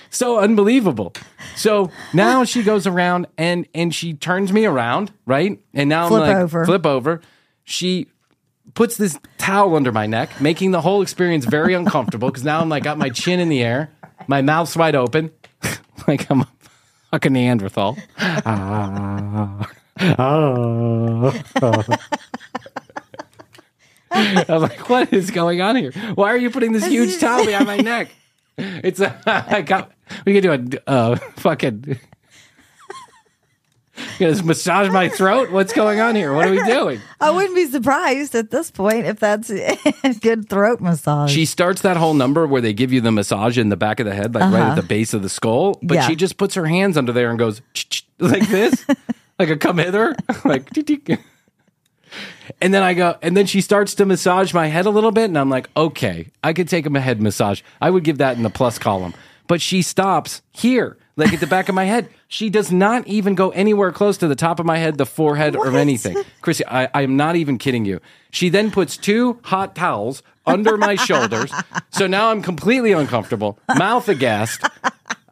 So 0.09 0.39
unbelievable. 0.39 1.13
So 1.55 1.91
now 2.13 2.43
she 2.43 2.63
goes 2.63 2.87
around 2.87 3.27
and 3.37 3.67
and 3.75 3.93
she 3.93 4.13
turns 4.13 4.51
me 4.51 4.65
around, 4.65 5.11
right? 5.25 5.59
And 5.73 5.89
now 5.89 6.07
Flip 6.07 6.21
I'm 6.23 6.27
like 6.27 6.37
over. 6.37 6.65
flip 6.65 6.85
over. 6.85 7.21
She 7.63 8.07
puts 8.73 8.97
this 8.97 9.19
towel 9.37 9.75
under 9.75 9.91
my 9.91 10.05
neck, 10.07 10.41
making 10.41 10.71
the 10.71 10.81
whole 10.81 11.01
experience 11.01 11.45
very 11.45 11.73
uncomfortable 11.73 12.29
because 12.29 12.43
now 12.43 12.59
I'm 12.61 12.69
like 12.69 12.83
got 12.83 12.97
my 12.97 13.09
chin 13.09 13.39
in 13.39 13.49
the 13.49 13.61
air, 13.61 13.91
my 14.27 14.41
mouth's 14.41 14.75
wide 14.75 14.95
open, 14.95 15.31
like 16.07 16.29
I'm 16.29 16.41
a 16.41 16.47
fucking 17.11 17.33
Neanderthal. 17.33 17.97
Ah. 18.17 19.67
Ah. 20.17 21.33
I'm 24.11 24.61
like, 24.61 24.89
what 24.89 25.13
is 25.13 25.29
going 25.31 25.61
on 25.61 25.75
here? 25.75 25.91
Why 26.15 26.29
are 26.33 26.37
you 26.37 26.49
putting 26.49 26.71
this 26.71 26.85
huge 26.85 27.19
towel 27.19 27.45
behind 27.45 27.67
my 27.67 27.77
neck? 27.81 28.09
It's 28.57 28.99
a, 28.99 29.15
I 29.25 29.61
got. 29.61 29.91
We 30.25 30.39
can 30.39 30.43
do 30.43 30.79
a 30.87 30.89
uh, 30.89 31.15
fucking. 31.37 31.99
You 34.17 34.29
gonna 34.31 34.43
massage 34.43 34.89
my 34.89 35.09
throat? 35.09 35.51
What's 35.51 35.73
going 35.73 35.99
on 35.99 36.15
here? 36.15 36.33
What 36.33 36.47
are 36.47 36.51
we 36.51 36.63
doing? 36.63 37.01
I 37.19 37.31
wouldn't 37.31 37.53
be 37.55 37.65
surprised 37.65 38.33
at 38.33 38.49
this 38.49 38.71
point 38.71 39.05
if 39.05 39.19
that's 39.19 39.49
a 39.49 39.77
good 40.21 40.47
throat 40.47 40.79
massage. 40.79 41.31
She 41.33 41.45
starts 41.45 41.81
that 41.81 41.97
whole 41.97 42.13
number 42.13 42.47
where 42.47 42.61
they 42.61 42.71
give 42.71 42.93
you 42.93 43.01
the 43.01 43.11
massage 43.11 43.57
in 43.57 43.67
the 43.67 43.75
back 43.75 43.99
of 43.99 44.05
the 44.05 44.15
head, 44.15 44.33
like 44.33 44.43
right 44.53 44.61
Uh-huh. 44.61 44.71
at 44.71 44.75
the 44.75 44.83
base 44.83 45.13
of 45.13 45.21
the 45.21 45.27
skull. 45.27 45.77
But 45.83 45.95
Yeah. 45.95 46.07
she 46.07 46.15
just 46.15 46.37
puts 46.37 46.55
her 46.55 46.65
hands 46.65 46.95
under 46.97 47.11
there 47.11 47.29
and 47.29 47.37
goes 47.37 47.61
like 48.19 48.47
this, 48.47 48.85
like 49.39 49.49
a 49.49 49.57
come 49.57 49.79
hither, 49.79 50.15
like. 50.45 50.69
And 52.61 52.73
then 52.73 52.81
I 52.83 52.93
go, 52.93 53.17
and 53.21 53.35
then 53.35 53.47
she 53.47 53.59
starts 53.59 53.95
to 53.95 54.05
massage 54.05 54.53
my 54.53 54.67
head 54.67 54.85
a 54.85 54.89
little 54.89 55.11
bit, 55.11 55.25
and 55.25 55.37
I'm 55.37 55.49
like, 55.49 55.69
okay, 55.75 56.27
I 56.41 56.53
could 56.53 56.69
take 56.69 56.85
a 56.85 56.99
head 57.01 57.21
massage. 57.21 57.61
I 57.81 57.89
would 57.89 58.05
give 58.05 58.19
that 58.19 58.37
in 58.37 58.43
the 58.43 58.49
plus 58.49 58.79
column. 58.79 59.13
But 59.49 59.61
she 59.61 59.81
stops 59.81 60.43
here, 60.51 60.95
like 61.17 61.33
at 61.33 61.39
the 61.39 61.47
back 61.47 61.69
of 61.69 61.75
my 61.75 61.85
head. 61.85 62.07
She 62.27 62.51
does 62.51 62.71
not 62.71 63.07
even 63.07 63.33
go 63.33 63.49
anywhere 63.49 63.91
close 63.91 64.19
to 64.19 64.27
the 64.27 64.35
top 64.35 64.59
of 64.59 64.65
my 64.67 64.77
head, 64.77 64.99
the 64.99 65.07
forehead, 65.07 65.55
or 65.55 65.75
anything. 65.75 66.15
Krissy, 66.43 66.61
I, 66.67 66.87
I 66.93 67.01
am 67.01 67.17
not 67.17 67.35
even 67.35 67.57
kidding 67.57 67.83
you. 67.83 67.99
She 68.29 68.49
then 68.49 68.69
puts 68.69 68.95
two 68.95 69.39
hot 69.43 69.75
towels 69.75 70.21
under 70.45 70.77
my 70.77 70.93
shoulders. 70.95 71.51
So 71.89 72.05
now 72.05 72.29
I'm 72.29 72.43
completely 72.43 72.91
uncomfortable, 72.91 73.57
mouth 73.75 74.07
aghast. 74.07 74.63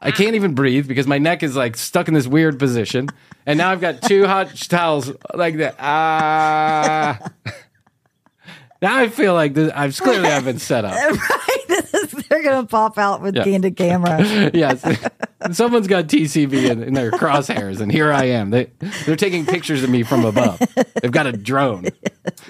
I 0.02 0.10
can't 0.10 0.36
even 0.36 0.56
breathe 0.56 0.88
because 0.88 1.06
my 1.06 1.20
neck 1.20 1.44
is 1.44 1.56
like 1.56 1.78
stuck 1.78 2.08
in 2.08 2.16
this 2.16 2.28
weird 2.28 2.58
position. 2.58 3.10
And 3.46 3.60
now 3.60 3.70
I've 3.70 3.82
got 3.82 4.02
two 4.02 4.26
hot 4.26 4.56
towels 4.56 5.12
like 5.36 5.58
that. 5.58 5.76
Ah. 5.80 7.20
Now 8.82 8.98
I 8.98 9.10
feel 9.10 9.34
like 9.34 9.54
this, 9.54 9.72
I've 9.74 9.98
clearly 9.98 10.28
I've 10.28 10.46
been 10.46 10.60
set 10.60 10.86
up. 10.86 10.94
right? 10.96 11.66
Is, 11.70 12.12
they're 12.30 12.44
going 12.44 12.64
to 12.66 12.70
pop 12.70 12.98
out 12.98 13.22
with 13.22 13.36
Yeah. 13.36 13.44
candid 13.44 13.76
camera. 13.76 14.22
yes. 14.54 14.82
Someone's 15.52 15.88
got 15.88 16.06
TCB 16.06 16.70
in, 16.70 16.84
in 16.84 16.94
their 16.94 17.12
crosshairs, 17.12 17.80
and 17.80 17.92
here 17.92 18.12
I 18.12 18.26
am. 18.26 18.50
They, 18.50 18.70
they're 19.06 19.16
taking 19.16 19.46
pictures 19.46 19.84
of 19.84 19.90
me 19.90 20.04
from 20.04 20.26
above. 20.26 20.60
They've 21.02 21.12
got 21.12 21.28
a 21.28 21.32
drone 21.32 21.88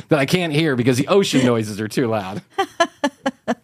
that 0.09 0.19
I 0.19 0.25
can't 0.25 0.53
hear 0.53 0.75
because 0.75 0.97
the 0.97 1.07
ocean 1.07 1.45
noises 1.45 1.79
are 1.81 1.87
too 1.87 2.07
loud. 2.07 2.41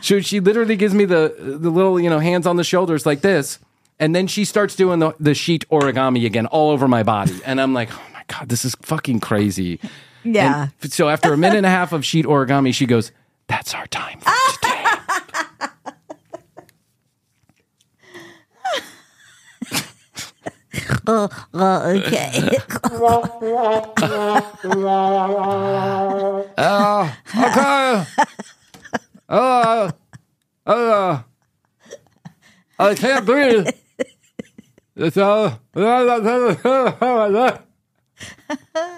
So 0.00 0.20
she 0.20 0.38
literally 0.38 0.76
gives 0.76 0.94
me 0.94 1.04
the 1.04 1.34
the 1.36 1.68
little 1.70 1.98
you 1.98 2.08
know 2.08 2.20
hands 2.20 2.46
on 2.46 2.56
the 2.56 2.62
shoulders 2.64 3.04
like 3.04 3.22
this, 3.22 3.58
and 3.98 4.14
then 4.14 4.28
she 4.28 4.44
starts 4.44 4.76
doing 4.76 5.00
the, 5.00 5.14
the 5.18 5.34
sheet 5.34 5.68
origami 5.68 6.24
again 6.26 6.46
all 6.46 6.70
over 6.70 6.86
my 6.86 7.02
body, 7.02 7.40
and 7.44 7.60
I'm 7.60 7.74
like, 7.74 7.90
oh 7.92 8.02
my 8.12 8.22
god, 8.28 8.48
this 8.48 8.64
is 8.64 8.76
fucking 8.82 9.18
crazy. 9.20 9.80
Yeah. 10.34 10.68
And 10.82 10.92
so 10.92 11.08
after 11.08 11.32
a 11.32 11.36
minute 11.36 11.56
and 11.58 11.66
a 11.66 11.70
half 11.70 11.92
of 11.92 12.04
sheet 12.04 12.24
origami, 12.26 12.74
she 12.74 12.86
goes, 12.86 13.12
"That's 13.46 13.74
our 13.74 13.86
time 13.86 14.20
for 14.20 14.32
today." 14.60 14.84
Uh, 21.06 21.28
uh, 21.54 21.94
okay. 21.96 22.58
Oh, 26.58 27.16
okay. 27.36 28.04
Oh, 29.28 29.90
oh, 30.66 31.24
I 32.78 32.94
can't 32.94 33.24
breathe. 33.24 33.68
It's 34.96 35.16
uh, 35.16 35.56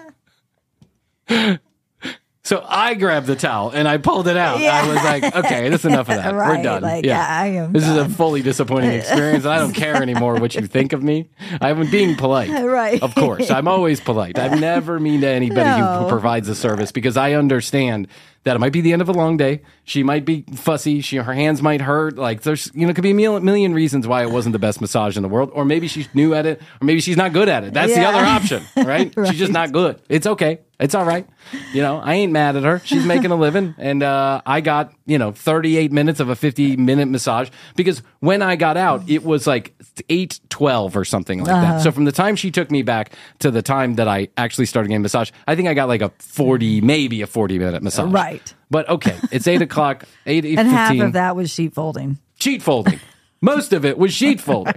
So 2.48 2.64
I 2.66 2.94
grabbed 2.94 3.26
the 3.26 3.36
towel 3.36 3.72
and 3.72 3.86
I 3.86 3.98
pulled 3.98 4.26
it 4.26 4.38
out. 4.38 4.56
I 4.56 4.88
was 4.88 4.96
like, 4.96 5.36
okay, 5.36 5.68
that's 5.68 5.84
enough 5.84 6.08
of 6.08 6.16
that. 6.16 6.32
We're 6.32 6.62
done. 6.62 6.80
like, 6.80 7.06
I 7.06 7.48
am 7.48 7.74
This 7.74 7.86
is 7.86 7.94
a 7.94 8.08
fully 8.08 8.40
disappointing 8.40 8.92
experience. 8.92 9.44
I 9.44 9.58
don't 9.58 9.74
care 9.74 9.96
anymore 10.02 10.36
what 10.36 10.54
you 10.54 10.66
think 10.66 10.94
of 10.94 11.02
me. 11.02 11.28
I'm 11.60 11.90
being 11.90 12.16
polite. 12.16 12.48
Right. 12.78 13.02
Of 13.02 13.14
course. 13.14 13.50
I'm 13.50 13.68
always 13.68 14.00
polite. 14.00 14.38
I 14.38 14.48
never 14.48 14.98
mean 14.98 15.20
to 15.20 15.28
anybody 15.28 15.68
who 15.68 16.08
provides 16.08 16.48
a 16.48 16.54
service 16.54 16.90
because 16.90 17.18
I 17.18 17.32
understand 17.34 18.08
that 18.48 18.56
it 18.56 18.58
might 18.60 18.72
be 18.72 18.80
the 18.80 18.92
end 18.92 19.02
of 19.02 19.08
a 19.08 19.12
long 19.12 19.36
day. 19.36 19.60
She 19.84 20.02
might 20.02 20.24
be 20.24 20.42
fussy. 20.54 21.00
She 21.02 21.16
her 21.18 21.32
hands 21.34 21.60
might 21.62 21.80
hurt. 21.82 22.16
Like 22.16 22.42
there's 22.42 22.70
you 22.74 22.86
know 22.86 22.92
could 22.94 23.02
be 23.02 23.10
a 23.10 23.14
million, 23.14 23.44
million 23.44 23.74
reasons 23.74 24.06
why 24.06 24.22
it 24.22 24.30
wasn't 24.30 24.54
the 24.54 24.58
best 24.58 24.80
massage 24.80 25.16
in 25.16 25.22
the 25.22 25.28
world, 25.28 25.50
or 25.52 25.64
maybe 25.64 25.86
she's 25.88 26.08
new 26.14 26.34
at 26.34 26.46
it, 26.46 26.60
or 26.80 26.84
maybe 26.84 27.00
she's 27.00 27.16
not 27.16 27.32
good 27.32 27.48
at 27.48 27.64
it. 27.64 27.74
That's 27.74 27.94
the 27.94 28.04
other 28.04 28.24
option, 28.24 28.62
right? 28.76 29.12
She's 29.28 29.38
just 29.38 29.52
not 29.52 29.72
good. 29.72 30.00
It's 30.08 30.26
okay. 30.26 30.60
It's 30.80 30.94
all 30.94 31.04
right. 31.04 31.26
You 31.72 31.82
know, 31.82 31.98
I 31.98 32.14
ain't 32.14 32.30
mad 32.30 32.54
at 32.54 32.62
her. 32.62 32.80
She's 32.84 33.04
making 33.04 33.32
a 33.32 33.36
living, 33.36 33.74
and 33.78 34.00
uh, 34.02 34.42
I 34.46 34.60
got 34.60 34.92
you 35.06 35.18
know 35.18 35.32
38 35.32 35.90
minutes 35.92 36.20
of 36.20 36.28
a 36.28 36.36
50 36.36 36.76
minute 36.76 37.06
massage 37.08 37.50
because 37.74 38.02
when 38.20 38.42
I 38.42 38.54
got 38.56 38.76
out, 38.76 39.02
it 39.10 39.24
was 39.24 39.46
like 39.46 39.74
8 40.08 40.38
12 40.50 40.96
or 40.96 41.04
something 41.04 41.40
like 41.42 41.48
Uh-huh. 41.52 41.72
that. 41.78 41.82
So 41.82 41.90
from 41.90 42.04
the 42.04 42.12
time 42.12 42.36
she 42.36 42.50
took 42.52 42.70
me 42.70 42.82
back 42.82 43.12
to 43.40 43.50
the 43.50 43.62
time 43.62 43.94
that 43.94 44.06
I 44.06 44.28
actually 44.36 44.66
started 44.66 44.88
getting 44.88 45.02
massage, 45.02 45.30
I 45.48 45.56
think 45.56 45.66
I 45.68 45.74
got 45.74 45.88
like 45.88 46.02
a 46.02 46.12
40, 46.18 46.80
maybe 46.82 47.22
a 47.22 47.26
40 47.26 47.58
minute 47.58 47.82
massage. 47.82 48.12
Right. 48.12 48.37
But 48.70 48.88
okay, 48.88 49.16
it's 49.30 49.46
eight 49.46 49.62
o'clock, 49.62 50.04
eight 50.26 50.44
eight 50.44 50.58
and 50.58 50.68
half 50.68 50.88
fifteen. 50.90 51.02
of 51.04 51.12
that 51.14 51.36
was 51.36 51.50
sheet 51.50 51.74
folding. 51.74 52.18
sheet 52.38 52.62
folding. 52.62 53.00
Most 53.40 53.72
of 53.72 53.84
it 53.84 53.96
was 53.98 54.12
sheet 54.12 54.40
folding. 54.40 54.74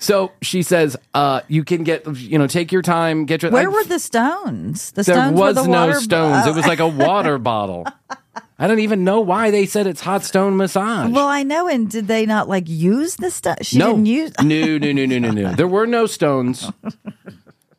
So 0.00 0.30
she 0.42 0.62
says, 0.62 0.96
uh, 1.12 1.40
you 1.48 1.64
can 1.64 1.82
get, 1.82 2.06
you 2.16 2.38
know, 2.38 2.46
take 2.46 2.70
your 2.70 2.82
time, 2.82 3.26
get 3.26 3.42
your. 3.42 3.50
Where 3.50 3.68
I- 3.68 3.72
were 3.72 3.84
the 3.84 3.98
stones? 3.98 4.92
The 4.92 5.02
there 5.02 5.14
stones 5.16 5.38
were 5.38 5.46
was 5.46 5.56
the 5.56 5.66
no 5.66 5.92
stones. 5.92 6.44
Oh. 6.46 6.50
It 6.50 6.54
was 6.54 6.66
like 6.66 6.78
a 6.78 6.86
water 6.86 7.38
bottle. 7.50 7.84
I 8.60 8.66
don't 8.66 8.78
even 8.80 9.04
know 9.04 9.20
why 9.20 9.50
they 9.50 9.66
said 9.66 9.86
it's 9.86 10.00
hot 10.00 10.24
stone 10.24 10.56
massage. 10.56 11.10
Well, 11.10 11.26
I 11.26 11.42
know. 11.42 11.68
And 11.68 11.90
did 11.90 12.06
they 12.06 12.26
not 12.26 12.48
like 12.48 12.68
use 12.68 13.16
the 13.16 13.30
stuff? 13.30 13.58
She 13.62 13.78
no. 13.78 13.92
didn't 13.92 14.06
use. 14.06 14.32
no, 14.40 14.78
no, 14.78 14.92
no, 14.92 15.04
no, 15.06 15.18
no, 15.18 15.30
no. 15.30 15.52
There 15.54 15.68
were 15.68 15.86
no 15.86 16.06
stones. 16.06 16.70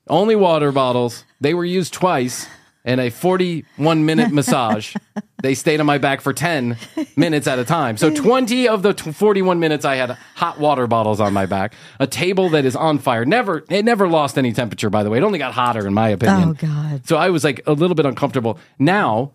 Only 0.07 0.35
water 0.35 0.71
bottles. 0.71 1.23
They 1.39 1.53
were 1.53 1.65
used 1.65 1.93
twice 1.93 2.47
in 2.89 2.99
a 2.99 3.09
41 3.09 4.05
minute 4.05 4.31
massage. 4.33 4.95
They 5.41 5.53
stayed 5.53 5.79
on 5.79 5.85
my 5.85 5.99
back 5.99 6.21
for 6.21 6.33
10 6.33 6.75
minutes 7.15 7.47
at 7.47 7.59
a 7.59 7.63
time. 7.63 7.95
So 7.97 8.13
20 8.13 8.67
of 8.67 8.81
the 8.81 8.93
t- 8.93 9.11
41 9.11 9.59
minutes 9.59 9.85
I 9.85 9.95
had 9.95 10.17
hot 10.35 10.59
water 10.59 10.87
bottles 10.87 11.21
on 11.21 11.31
my 11.31 11.45
back. 11.45 11.73
A 11.99 12.07
table 12.07 12.49
that 12.49 12.65
is 12.65 12.75
on 12.75 12.97
fire. 12.99 13.23
Never 13.25 13.63
it 13.69 13.85
never 13.85 14.07
lost 14.07 14.37
any 14.37 14.51
temperature 14.51 14.89
by 14.89 15.03
the 15.03 15.09
way. 15.09 15.19
It 15.19 15.23
only 15.23 15.39
got 15.39 15.53
hotter 15.53 15.87
in 15.87 15.93
my 15.93 16.09
opinion. 16.09 16.49
Oh 16.49 16.53
God. 16.53 17.07
So 17.07 17.15
I 17.15 17.29
was 17.29 17.43
like 17.43 17.61
a 17.67 17.73
little 17.73 17.95
bit 17.95 18.05
uncomfortable. 18.05 18.59
Now, 18.79 19.31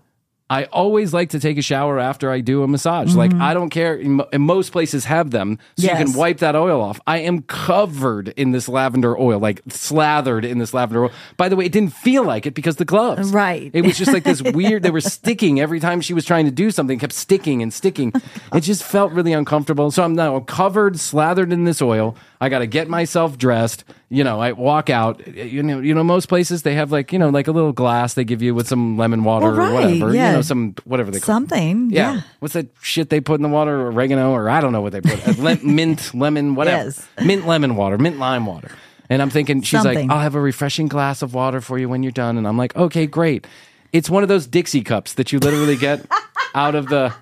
I 0.55 0.65
always 0.67 1.13
like 1.13 1.31
to 1.31 1.41
take 1.41 1.59
a 1.59 1.63
shower 1.63 1.99
after 1.99 2.31
I 2.31 2.41
do 2.41 2.63
a 2.63 2.69
massage. 2.69 3.17
Like 3.17 3.35
I 3.35 3.55
don't 3.55 3.71
care. 3.71 3.95
And 3.97 4.43
most 4.43 4.71
places 4.71 5.05
have 5.07 5.33
them, 5.33 5.59
so 5.77 5.83
you 5.83 5.89
Mm-hmm. 5.95 6.05
Can 6.05 6.13
wipe 6.13 6.39
that 6.39 6.55
oil 6.55 6.81
off. 6.81 7.01
I 7.09 7.19
am 7.19 7.43
covered 7.43 8.29
in 8.29 8.53
this 8.53 8.69
lavender 8.69 9.19
oil, 9.19 9.41
like 9.41 9.63
slathered 9.69 10.45
in 10.45 10.59
this 10.59 10.73
lavender 10.73 11.05
oil. 11.05 11.11
By 11.37 11.49
the 11.49 11.57
way, 11.57 11.65
it 11.65 11.73
didn't 11.73 11.93
feel 11.93 12.23
like 12.25 12.47
it 12.47 12.55
because 12.55 12.77
the 12.77 12.85
gloves. 12.85 13.33
Right. 13.33 13.71
It 13.75 13.83
was 13.83 13.99
just 13.99 14.13
like 14.13 14.23
this 14.23 14.43
weird. 14.61 14.83
They 14.85 14.91
were 14.91 15.01
sticking 15.01 15.59
every 15.61 15.81
time 15.81 16.01
she 16.01 16.15
was 16.15 16.25
trying 16.25 16.45
to 16.45 16.51
do 16.53 16.71
something. 16.71 16.99
Kept 17.01 17.13
sticking 17.15 17.63
and 17.63 17.73
sticking. 17.73 18.13
It 18.53 18.61
just 18.61 18.85
felt 18.85 19.13
really 19.13 19.33
uncomfortable. 19.33 19.91
So 19.91 20.05
I'm 20.05 20.15
now 20.15 20.39
covered, 20.41 21.01
slathered 21.01 21.53
in 21.53 21.65
this 21.65 21.83
oil. 21.83 22.17
I 22.41 22.49
got 22.49 22.61
to 22.61 22.67
get 22.67 22.89
myself 22.89 23.37
dressed. 23.39 23.85
You 24.11 24.23
know, 24.23 24.41
I 24.41 24.53
walk 24.53 24.91
out. 24.91 25.27
You 25.27 25.63
know, 25.63 25.81
you 25.81 25.95
know, 25.95 26.05
most 26.05 26.27
places 26.29 26.63
they 26.63 26.75
have 26.75 26.93
like 26.93 27.13
you 27.13 27.19
know 27.19 27.31
like 27.31 27.49
a 27.49 27.53
little 27.53 27.73
glass 27.73 28.15
they 28.15 28.25
give 28.25 28.43
you 28.43 28.55
with 28.55 28.69
some 28.69 28.97
lemon 28.97 29.25
water 29.25 29.51
Well, 29.53 29.71
or 29.71 29.75
whatever. 29.75 30.15
yeah. 30.15 30.31
You 30.31 30.37
know, 30.37 30.43
some 30.43 30.75
whatever 30.85 31.11
they 31.11 31.19
call. 31.21 31.35
Something. 31.35 31.91
Yeah. 31.91 32.15
Yeah. 32.17 32.21
What's 32.41 32.55
that 32.55 32.69
shit 32.83 33.09
they 33.11 33.21
put 33.21 33.35
in 33.37 33.43
the 33.43 33.49
water? 33.49 33.89
Oregano 33.89 34.31
or 34.33 34.49
I 34.51 34.61
don't 34.61 34.73
know 34.73 34.83
what 34.83 34.93
they 34.93 35.01
put. 35.01 35.27
Uh, 35.27 35.43
le- 35.43 35.57
mint, 35.65 36.15
lemon, 36.15 36.55
whatever. 36.55 36.85
Yes. 36.85 37.07
Mint 37.25 37.47
lemon 37.47 37.77
water, 37.77 37.99
mint 37.99 38.19
lime 38.19 38.47
water. 38.47 38.71
And 39.11 39.21
I'm 39.21 39.31
thinking, 39.31 39.61
she's 39.63 39.83
Something. 39.83 40.09
like, 40.09 40.15
I'll 40.17 40.23
have 40.23 40.35
a 40.35 40.41
refreshing 40.41 40.89
glass 40.89 41.21
of 41.23 41.35
water 41.35 41.61
for 41.61 41.79
you 41.79 41.89
when 41.89 42.03
you're 42.03 42.13
done. 42.13 42.39
And 42.39 42.47
I'm 42.49 42.57
like, 42.57 42.75
okay, 42.77 43.07
great. 43.07 43.47
It's 43.93 44.09
one 44.09 44.23
of 44.23 44.29
those 44.31 44.47
Dixie 44.47 44.83
cups 44.83 45.15
that 45.15 45.31
you 45.33 45.39
literally 45.39 45.77
get 45.77 46.05
out 46.55 46.75
of 46.75 46.89
the. 46.89 47.13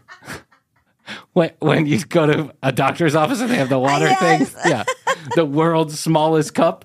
When, 1.33 1.51
when 1.61 1.87
you 1.87 2.05
go 2.05 2.27
to 2.27 2.55
a 2.63 2.73
doctor's 2.73 3.15
office 3.15 3.41
and 3.41 3.51
they 3.51 3.57
have 3.57 3.69
the 3.69 3.79
water 3.79 4.07
Yes. 4.07 4.51
thing. 4.51 4.71
Yeah. 4.71 4.85
The 5.35 5.45
world's 5.45 5.99
smallest 5.99 6.55
cup. 6.55 6.85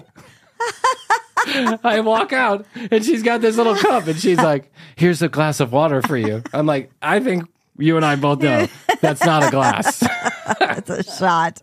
I 1.83 2.01
walk 2.03 2.33
out 2.33 2.65
and 2.91 3.03
she's 3.05 3.23
got 3.23 3.41
this 3.41 3.55
little 3.57 3.75
cup 3.75 4.07
and 4.07 4.17
she's 4.19 4.37
like, 4.37 4.71
here's 4.95 5.21
a 5.21 5.29
glass 5.29 5.59
of 5.59 5.71
water 5.71 6.01
for 6.01 6.17
you. 6.17 6.43
I'm 6.53 6.65
like, 6.65 6.91
I 7.01 7.19
think 7.19 7.45
you 7.77 7.95
and 7.95 8.05
I 8.05 8.15
both 8.17 8.41
know 8.41 8.67
that's 9.01 9.23
not 9.23 9.43
a 9.47 9.51
glass. 9.51 10.03
It's 10.59 10.89
a 10.89 11.03
shot. 11.03 11.61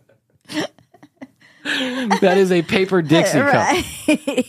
that 1.63 2.37
is 2.37 2.51
a 2.51 2.61
paper 2.61 3.01
Dixie 3.01 3.39
cup. 3.39 3.83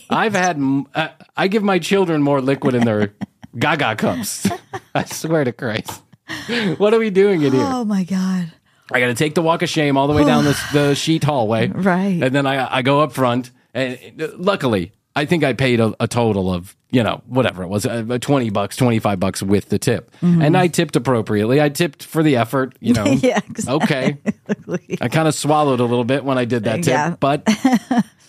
I've 0.09 0.33
had, 0.35 0.61
uh, 0.93 1.09
I 1.35 1.47
give 1.47 1.63
my 1.63 1.79
children 1.79 2.21
more 2.21 2.41
liquid 2.41 2.75
in 2.75 2.83
their 2.85 3.13
gaga 3.57 3.95
cups. 3.95 4.47
I 4.95 5.05
swear 5.05 5.43
to 5.43 5.51
Christ. 5.51 6.03
What 6.77 6.93
are 6.93 6.99
we 6.99 7.09
doing 7.09 7.41
in 7.41 7.53
here? 7.53 7.63
Oh 7.65 7.85
my 7.85 8.03
God. 8.03 8.51
I 8.91 8.99
got 8.99 9.07
to 9.07 9.15
take 9.15 9.35
the 9.35 9.41
walk 9.41 9.61
of 9.61 9.69
shame 9.69 9.97
all 9.97 10.07
the 10.07 10.13
way 10.13 10.23
down 10.23 10.45
this, 10.45 10.61
the 10.71 10.93
sheet 11.03 11.23
hallway. 11.23 11.67
Right. 11.67 12.21
And 12.23 12.33
then 12.33 12.45
I, 12.47 12.77
I 12.77 12.81
go 12.81 13.01
up 13.01 13.11
front. 13.13 13.51
And 13.73 13.97
uh, 14.21 14.29
luckily, 14.37 14.93
I 15.15 15.25
think 15.25 15.43
I 15.43 15.53
paid 15.53 15.79
a, 15.79 15.93
a 15.99 16.07
total 16.07 16.53
of, 16.53 16.75
you 16.89 17.03
know, 17.03 17.21
whatever 17.27 17.63
it 17.63 17.67
was, 17.67 17.85
uh, 17.85 18.17
20 18.21 18.49
bucks, 18.51 18.77
25 18.77 19.19
bucks 19.19 19.43
with 19.43 19.67
the 19.69 19.77
tip. 19.77 20.11
And 20.21 20.55
I 20.55 20.67
tipped 20.67 20.95
appropriately. 20.95 21.59
I 21.61 21.67
tipped 21.69 22.03
for 22.03 22.23
the 22.23 22.37
effort, 22.37 22.77
you 22.79 22.93
know. 22.93 23.03
Mm-hmm. 23.03 23.25
Yeah, 23.25 23.39
exactly. 23.49 23.83
Okay. 23.83 24.97
I 25.01 25.09
kind 25.09 25.27
of 25.27 25.35
swallowed 25.35 25.79
a 25.81 25.83
little 25.85 26.05
bit 26.05 26.23
when 26.23 26.37
I 26.37 26.45
did 26.45 26.63
that 26.63 26.77
tip, 26.77 26.87
Yeah. 26.87 27.15
but 27.19 27.45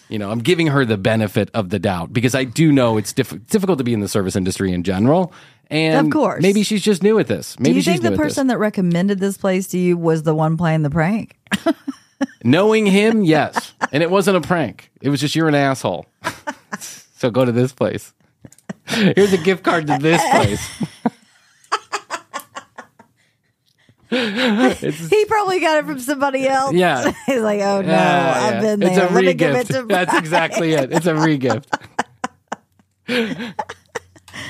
you 0.09 0.19
know, 0.19 0.31
I'm 0.31 0.41
giving 0.41 0.67
her 0.69 0.85
the 0.85 0.97
benefit 0.97 1.51
of 1.55 1.69
the 1.71 1.79
doubt 1.79 2.13
because 2.13 2.35
I 2.35 2.45
do 2.45 2.73
know 2.73 2.97
it's 2.97 3.13
diff- 3.13 3.47
difficult 3.49 3.79
to 3.79 3.85
be 3.85 3.93
in 3.93 4.01
the 4.01 4.09
service 4.09 4.35
industry 4.35 4.73
in 4.73 4.83
general. 4.83 5.33
And 5.71 6.07
Of 6.07 6.13
course. 6.13 6.43
maybe 6.43 6.63
she's 6.63 6.83
just 6.83 7.03
new 7.03 7.19
at 7.19 7.27
this. 7.27 7.55
Do 7.57 7.71
you 7.71 7.77
she's 7.83 7.85
think 7.85 8.03
the 8.03 8.09
new 8.11 8.15
at 8.15 8.19
this. 8.19 8.27
person 8.27 8.47
that 8.47 8.59
recommended 8.59 9.19
this 9.21 9.37
place 9.37 9.67
to 9.69 9.79
you 9.79 9.97
was 9.99 10.23
the 10.23 10.35
one 10.35 10.57
playing 10.57 10.83
the 10.83 10.91
prank? 10.91 11.37
Knowing 12.45 12.87
him, 12.87 13.23
yes. 13.23 13.75
And 13.93 14.03
it 14.03 14.11
wasn't 14.11 14.39
a 14.39 14.41
prank. 14.41 14.91
It 15.03 15.11
was 15.11 15.21
just 15.21 15.37
you're 15.37 15.47
an 15.49 15.55
asshole. 15.55 16.07
so 17.17 17.31
go 17.31 17.45
to 17.45 17.53
this 17.53 17.73
place. 17.73 18.15
Here's 18.87 19.33
a 19.35 19.39
gift 19.39 19.63
card 19.63 19.87
to 19.89 19.99
this 19.99 20.23
place. 20.31 20.71
it's, 24.11 25.09
He 25.11 25.25
probably 25.27 25.61
got 25.61 25.79
it 25.79 25.85
from 25.85 25.99
somebody 26.01 26.49
else. 26.49 26.73
Yeah. 26.73 27.13
He's 27.27 27.41
like, 27.43 27.61
oh 27.61 27.83
no, 27.83 27.89
Yeah, 27.89 28.33
I've 28.37 28.55
yeah. 28.55 28.61
been 28.63 28.81
there. 28.81 28.89
It's 29.05 29.11
a 29.11 29.15
Let 29.15 29.25
me 29.25 29.35
give 29.35 29.55
it 29.55 29.67
regift. 29.69 29.89
That's 29.89 30.15
exactly 30.15 30.73
it. 30.73 30.93
It's 30.93 31.07
a 31.07 31.13
regift. 31.13 31.67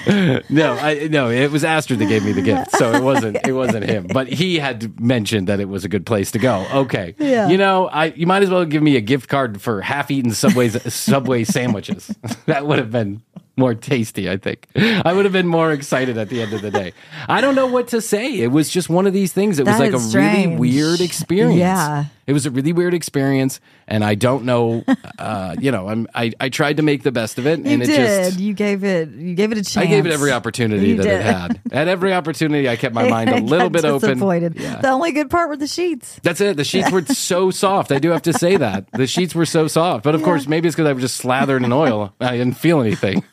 no, 0.49 0.73
I 0.75 1.09
no, 1.11 1.31
it 1.31 1.51
was 1.51 1.65
Astrid 1.65 1.99
that 2.01 2.07
gave 2.07 2.25
me 2.25 2.33
the 2.33 2.43
gift, 2.43 2.73
so 2.73 2.93
it 2.93 3.03
wasn't 3.03 3.37
it 3.47 3.53
wasn't 3.53 3.85
him. 3.85 4.07
But 4.07 4.29
he 4.29 4.59
had 4.59 4.99
mentioned 5.01 5.47
that 5.49 5.61
it 5.61 5.69
was 5.69 5.85
a 5.85 5.89
good 5.89 6.07
place 6.07 6.31
to 6.33 6.39
go. 6.39 6.67
Okay, 6.73 7.15
Yeah. 7.19 7.49
you 7.49 7.59
know, 7.59 7.89
I 7.89 8.07
you 8.07 8.27
might 8.27 8.43
as 8.43 8.51
well 8.51 8.65
give 8.65 8.83
me 8.83 8.97
a 8.97 9.01
gift 9.01 9.29
card 9.29 9.61
for 9.61 9.81
half-eaten 9.83 10.31
Subway's 10.33 10.93
Subway 10.93 11.45
sandwiches. 11.45 12.07
that 12.47 12.67
would 12.67 12.79
have 12.79 12.91
been 12.91 13.23
more 13.59 13.75
tasty, 13.75 14.31
I 14.31 14.37
think. 14.39 14.67
I 14.77 15.13
would 15.13 15.25
have 15.25 15.33
been 15.33 15.47
more 15.47 15.73
excited 15.73 16.17
at 16.17 16.29
the 16.29 16.41
end 16.41 16.53
of 16.53 16.63
the 16.63 16.71
day. 16.71 16.93
I 17.29 17.41
don't 17.41 17.55
know 17.55 17.67
what 17.67 17.89
to 17.89 18.01
say. 18.01 18.35
It 18.39 18.49
was 18.53 18.69
just 18.71 18.89
one 18.89 19.07
of 19.07 19.13
these 19.13 19.33
things. 19.33 19.59
It 19.59 19.67
was 19.67 19.79
like 19.79 19.93
a 19.93 19.97
is 19.97 20.15
really 20.15 20.57
weird 20.57 21.01
experience. 21.01 21.57
Yeah. 21.59 22.07
It 22.27 22.35
was 22.35 22.45
a 22.45 22.51
really 22.51 22.75
weird 22.75 22.93
experience, 22.93 23.59
and 23.87 24.05
I 24.05 24.15
don't 24.15 24.45
know. 24.45 24.85
Uh, 25.19 25.57
you 25.59 25.73
know, 25.73 25.89
I'm, 25.89 26.07
I 26.15 26.31
I 26.39 26.51
tried 26.51 26.77
to 26.77 26.83
make 26.83 27.03
the 27.03 27.11
best 27.11 27.39
of 27.39 27.47
it, 27.47 27.61
You 27.61 27.71
and 27.73 27.83
it 27.83 27.87
did. 27.87 27.97
just 27.97 28.39
you 28.39 28.53
gave 28.53 28.85
it. 28.85 29.09
You 29.09 29.35
gave 29.35 29.51
it 29.51 29.57
a 29.57 29.63
chance. 29.63 29.79
I 29.79 29.87
gave 29.87 30.05
it 30.05 30.13
every 30.13 30.31
opportunity 30.31 30.89
You 30.89 30.97
that 30.97 31.03
did. 31.05 31.13
it 31.21 31.23
had. 31.23 31.61
At 31.73 31.89
every 31.89 32.13
opportunity, 32.13 32.69
I 32.69 32.77
kept 32.77 32.95
my 32.95 33.09
mind 33.17 33.31
a 33.31 33.41
little 33.41 33.71
bit 33.71 33.87
open. 33.87 34.11
disappointed. 34.11 34.57
Yeah. 34.61 34.79
The 34.83 34.91
only 34.91 35.13
good 35.13 35.31
part 35.31 35.49
were 35.49 35.57
the 35.57 35.67
sheets. 35.67 36.21
That's 36.23 36.43
it. 36.43 36.59
The 36.59 36.65
sheets 36.65 36.91
were 36.93 37.03
so 37.07 37.51
soft. 37.51 37.93
I 37.93 37.99
do 37.99 38.11
have 38.11 38.21
to 38.23 38.35
say 38.35 38.59
that 38.59 38.93
the 38.93 39.07
sheets 39.07 39.35
were 39.35 39.47
so 39.47 39.67
soft. 39.67 40.05
But 40.05 40.15
of 40.15 40.23
course, 40.23 40.47
maybe 40.47 40.69
it's 40.69 40.77
because 40.77 40.87
I 40.91 40.93
was 40.93 41.03
just 41.03 41.17
slathered 41.17 41.63
in 41.63 41.73
oil. 41.73 42.13
I 42.21 42.33
didn't 42.37 42.59
feel 42.59 42.83
anything. 42.83 43.25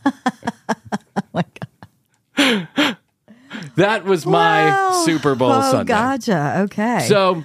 that 3.76 4.06
was 4.06 4.26
my 4.26 5.04
Super 5.06 5.36
Bowl 5.36 5.52
oh, 5.52 5.72
Sunday. 5.72 5.94
gotcha. 5.94 6.62
Okay. 6.64 7.06
So, 7.08 7.44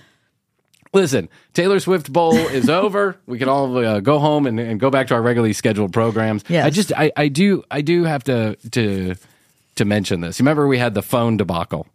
listen, 0.92 1.28
Taylor 1.54 1.80
Swift 1.80 2.12
Bowl 2.12 2.34
is 2.34 2.68
over. 2.70 3.16
We 3.26 3.38
can 3.38 3.48
all 3.48 3.76
uh, 3.76 4.00
go 4.00 4.18
home 4.18 4.46
and, 4.46 4.58
and 4.58 4.80
go 4.80 4.90
back 4.90 5.08
to 5.08 5.14
our 5.14 5.22
regularly 5.22 5.52
scheduled 5.52 5.92
programs. 5.92 6.44
Yes. 6.48 6.66
I 6.66 6.70
just, 6.70 6.92
I, 6.96 7.12
I 7.16 7.28
do, 7.28 7.62
I 7.70 7.80
do 7.80 8.04
have 8.04 8.24
to 8.24 8.56
to 8.70 9.14
to 9.76 9.84
mention 9.84 10.20
this. 10.20 10.38
You 10.38 10.44
remember 10.44 10.66
we 10.66 10.78
had 10.78 10.94
the 10.94 11.02
phone 11.02 11.36
debacle 11.36 11.86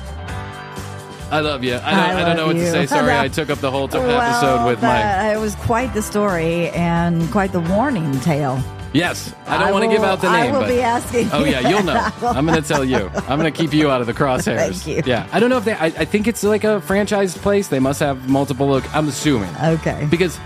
I 1.31 1.39
love 1.39 1.63
you. 1.63 1.75
I 1.75 1.91
don't, 1.91 1.99
I 1.99 2.21
I 2.21 2.25
don't 2.25 2.35
know 2.35 2.47
what 2.47 2.53
to 2.57 2.69
say. 2.71 2.85
Sorry, 2.85 3.17
I 3.17 3.29
took 3.29 3.49
up 3.49 3.59
the 3.59 3.71
whole 3.71 3.87
t- 3.87 3.97
Well, 3.97 4.19
episode 4.21 4.65
with 4.65 4.81
my. 4.81 5.31
It 5.33 5.39
was 5.39 5.55
quite 5.55 5.93
the 5.93 6.01
story 6.01 6.69
and 6.71 7.31
quite 7.31 7.53
the 7.53 7.61
warning 7.61 8.19
tale. 8.19 8.61
Yes, 8.93 9.33
I 9.47 9.57
don't 9.57 9.71
want 9.71 9.85
to 9.85 9.89
give 9.91 10.03
out 10.03 10.19
the 10.19 10.29
name. 10.31 10.49
I 10.49 10.51
will 10.51 10.61
but, 10.61 10.67
be 10.69 10.81
asking. 10.81 11.29
Oh 11.31 11.45
yeah, 11.45 11.69
you'll 11.69 11.83
know. 11.83 11.93
I 11.97 12.11
will. 12.21 12.27
I'm 12.29 12.45
going 12.45 12.61
to 12.61 12.67
tell 12.67 12.83
you. 12.83 13.09
I'm 13.27 13.39
going 13.39 13.51
to 13.51 13.57
keep 13.57 13.73
you 13.73 13.89
out 13.89 14.01
of 14.01 14.07
the 14.07 14.13
crosshairs. 14.13 14.83
Thank 14.83 14.87
you. 14.87 15.03
Yeah, 15.05 15.27
I 15.31 15.39
don't 15.39 15.49
know 15.49 15.57
if 15.57 15.65
they. 15.65 15.73
I, 15.73 15.85
I 15.85 16.05
think 16.05 16.27
it's 16.27 16.43
like 16.43 16.63
a 16.65 16.81
franchised 16.85 17.37
place. 17.37 17.69
They 17.69 17.79
must 17.79 17.99
have 18.01 18.27
multiple. 18.27 18.67
Look, 18.67 18.93
I'm 18.95 19.07
assuming 19.07 19.49
Okay. 19.63 20.05
because 20.11 20.37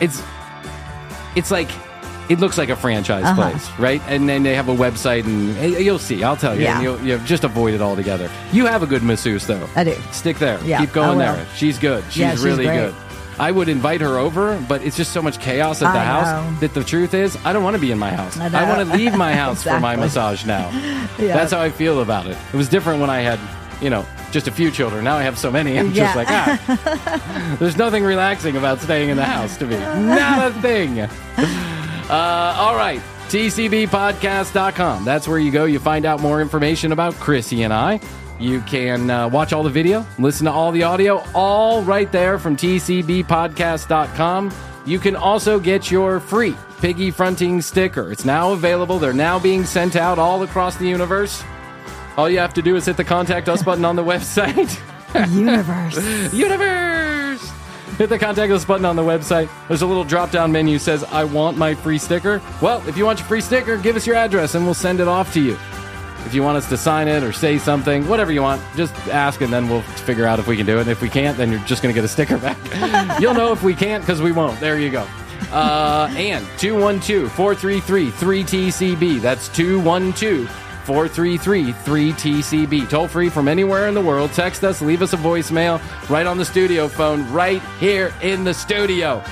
it's 0.00 0.22
it's 1.34 1.50
like 1.50 1.70
it 2.30 2.38
looks 2.40 2.56
like 2.56 2.68
a 2.70 2.76
franchise 2.76 3.24
Uh-huh. 3.24 3.50
place, 3.50 3.70
right? 3.78 4.00
And 4.08 4.28
then 4.28 4.42
they 4.42 4.54
have 4.54 4.68
a 4.68 4.74
website, 4.74 5.24
and 5.24 5.56
eh, 5.58 5.78
you'll 5.78 5.98
see. 5.98 6.22
I'll 6.24 6.36
tell 6.36 6.54
you. 6.54 6.62
Yeah. 6.62 6.74
And 6.76 6.82
you'll, 6.82 7.00
you 7.02 7.18
just 7.26 7.44
avoid 7.44 7.74
it 7.74 7.80
altogether. 7.82 8.30
You 8.52 8.64
have 8.66 8.82
a 8.82 8.86
good 8.86 9.02
masseuse, 9.02 9.46
though. 9.46 9.68
I 9.76 9.84
do. 9.84 9.94
Stick 10.12 10.38
there. 10.38 10.58
Yeah, 10.64 10.80
Keep 10.80 10.92
going 10.92 11.18
there. 11.18 11.46
She's 11.54 11.78
good. 11.78 12.02
She's, 12.04 12.16
Yeah, 12.18 12.30
she's 12.32 12.42
really 12.44 12.64
great. 12.64 12.92
good. 12.92 12.94
I 13.38 13.50
would 13.50 13.68
invite 13.68 14.00
her 14.00 14.18
over, 14.18 14.60
but 14.68 14.82
it's 14.82 14.96
just 14.96 15.12
so 15.12 15.22
much 15.22 15.40
chaos 15.40 15.82
at 15.82 15.92
the 15.92 15.98
I 15.98 16.04
house 16.04 16.26
know. 16.26 16.60
that 16.60 16.74
the 16.74 16.84
truth 16.84 17.14
is, 17.14 17.36
I 17.44 17.52
don't 17.52 17.64
want 17.64 17.74
to 17.74 17.80
be 17.80 17.90
in 17.90 17.98
my 17.98 18.10
house. 18.10 18.38
I 18.38 18.46
I, 18.46 18.68
want 18.68 18.88
to 18.88 18.96
leave 18.96 19.16
my 19.16 19.34
house 19.34 19.62
for 19.62 19.80
my 19.80 19.96
massage 20.04 20.44
now. 20.44 20.70
Yeah. 21.18 21.34
That's 21.34 21.52
how 21.52 21.60
I 21.60 21.70
feel 21.70 22.00
about 22.00 22.26
it. 22.26 22.36
It 22.52 22.56
was 22.56 22.68
different 22.68 23.00
when 23.00 23.10
I 23.10 23.20
had, 23.20 23.38
you 23.82 23.90
know, 23.90 24.06
just 24.30 24.48
a 24.48 24.52
few 24.52 24.70
children. 24.70 25.04
Now 25.04 25.16
I 25.16 25.22
have 25.22 25.38
so 25.38 25.50
many. 25.50 25.78
I'm 25.78 25.92
just 25.92 26.16
like, 26.16 26.28
ah, 26.30 27.56
there's 27.60 27.76
nothing 27.76 28.04
relaxing 28.04 28.56
about 28.56 28.80
staying 28.80 29.10
in 29.10 29.16
the 29.16 29.24
house 29.24 29.56
to 29.58 29.66
me. 29.66 29.78
Not 29.78 30.52
a 30.52 30.54
thing. 30.60 31.00
Uh, 31.00 32.56
all 32.58 32.76
right. 32.76 33.00
TCBpodcast.com. 33.28 35.04
That's 35.04 35.26
where 35.26 35.38
you 35.38 35.50
go. 35.50 35.64
You 35.64 35.78
find 35.78 36.04
out 36.04 36.20
more 36.20 36.40
information 36.40 36.92
about 36.92 37.14
Krissy 37.14 37.64
and 37.64 37.72
I. 37.72 38.00
You 38.38 38.60
can 38.62 39.10
uh, 39.10 39.28
watch 39.28 39.52
all 39.52 39.62
the 39.62 39.70
video, 39.70 40.04
listen 40.18 40.46
to 40.46 40.52
all 40.52 40.72
the 40.72 40.82
audio, 40.82 41.22
all 41.34 41.82
right 41.82 42.10
there 42.10 42.38
from 42.38 42.56
TCBpodcast.com. 42.56 44.52
You 44.86 44.98
can 44.98 45.16
also 45.16 45.58
get 45.60 45.90
your 45.90 46.20
free 46.20 46.56
Piggy 46.80 47.10
Fronting 47.10 47.62
sticker. 47.62 48.12
It's 48.12 48.24
now 48.26 48.52
available. 48.52 48.98
They're 48.98 49.12
now 49.14 49.38
being 49.38 49.64
sent 49.64 49.96
out 49.96 50.18
all 50.18 50.42
across 50.42 50.76
the 50.76 50.86
universe. 50.86 51.42
All 52.16 52.28
you 52.28 52.38
have 52.38 52.52
to 52.54 52.62
do 52.62 52.76
is 52.76 52.84
hit 52.86 52.96
the 52.96 53.04
contact 53.04 53.48
us 53.48 53.62
button 53.62 53.84
on 53.84 53.96
the 53.96 54.04
website. 54.12 54.78
Universe. 55.32 55.96
Universe! 56.34 57.52
Hit 57.96 58.08
the 58.08 58.18
contact 58.18 58.52
us 58.52 58.64
button 58.64 58.84
on 58.84 58.96
the 58.96 59.02
website. 59.02 59.48
There's 59.68 59.82
a 59.82 59.86
little 59.86 60.04
drop 60.04 60.32
down 60.32 60.50
menu 60.50 60.78
says, 60.78 61.04
I 61.04 61.22
want 61.24 61.56
my 61.56 61.74
free 61.74 61.98
sticker. 61.98 62.42
Well, 62.60 62.86
if 62.88 62.96
you 62.96 63.04
want 63.04 63.20
your 63.20 63.28
free 63.28 63.40
sticker, 63.40 63.76
give 63.76 63.94
us 63.94 64.06
your 64.06 64.16
address 64.16 64.56
and 64.56 64.64
we'll 64.64 64.74
send 64.74 65.00
it 65.00 65.08
off 65.08 65.32
to 65.34 65.40
you. 65.40 65.56
If 66.24 66.34
you 66.34 66.42
want 66.42 66.56
us 66.56 66.68
to 66.70 66.76
sign 66.76 67.08
it 67.08 67.22
or 67.22 67.32
say 67.32 67.58
something, 67.58 68.06
whatever 68.08 68.32
you 68.32 68.42
want, 68.42 68.62
just 68.76 68.94
ask 69.08 69.40
and 69.40 69.52
then 69.52 69.68
we'll 69.68 69.82
figure 69.82 70.26
out 70.26 70.38
if 70.38 70.46
we 70.46 70.56
can 70.56 70.66
do 70.66 70.78
it. 70.78 70.82
And 70.82 70.90
if 70.90 71.02
we 71.02 71.08
can't, 71.08 71.36
then 71.36 71.50
you're 71.50 71.60
just 71.60 71.82
going 71.82 71.94
to 71.94 71.98
get 71.98 72.04
a 72.04 72.08
sticker 72.08 72.38
back. 72.38 72.58
You'll 73.20 73.34
know 73.34 73.52
if 73.52 73.62
we 73.62 73.74
can't 73.74 74.02
because 74.02 74.22
we 74.22 74.32
won't. 74.32 74.58
There 74.60 74.78
you 74.78 74.90
go. 74.90 75.06
Uh, 75.52 76.12
and 76.16 76.46
212 76.58 77.30
433 77.30 78.10
3TCB. 78.10 79.20
That's 79.20 79.48
212 79.48 80.48
433 80.84 81.72
3TCB. 81.72 82.88
Toll 82.88 83.08
free 83.08 83.28
from 83.28 83.48
anywhere 83.48 83.88
in 83.88 83.94
the 83.94 84.00
world. 84.00 84.32
Text 84.32 84.64
us, 84.64 84.82
leave 84.82 85.02
us 85.02 85.12
a 85.12 85.16
voicemail 85.16 85.80
right 86.10 86.26
on 86.26 86.38
the 86.38 86.44
studio 86.44 86.88
phone, 86.88 87.30
right 87.32 87.62
here 87.78 88.12
in 88.22 88.44
the 88.44 88.52
studio. 88.52 89.22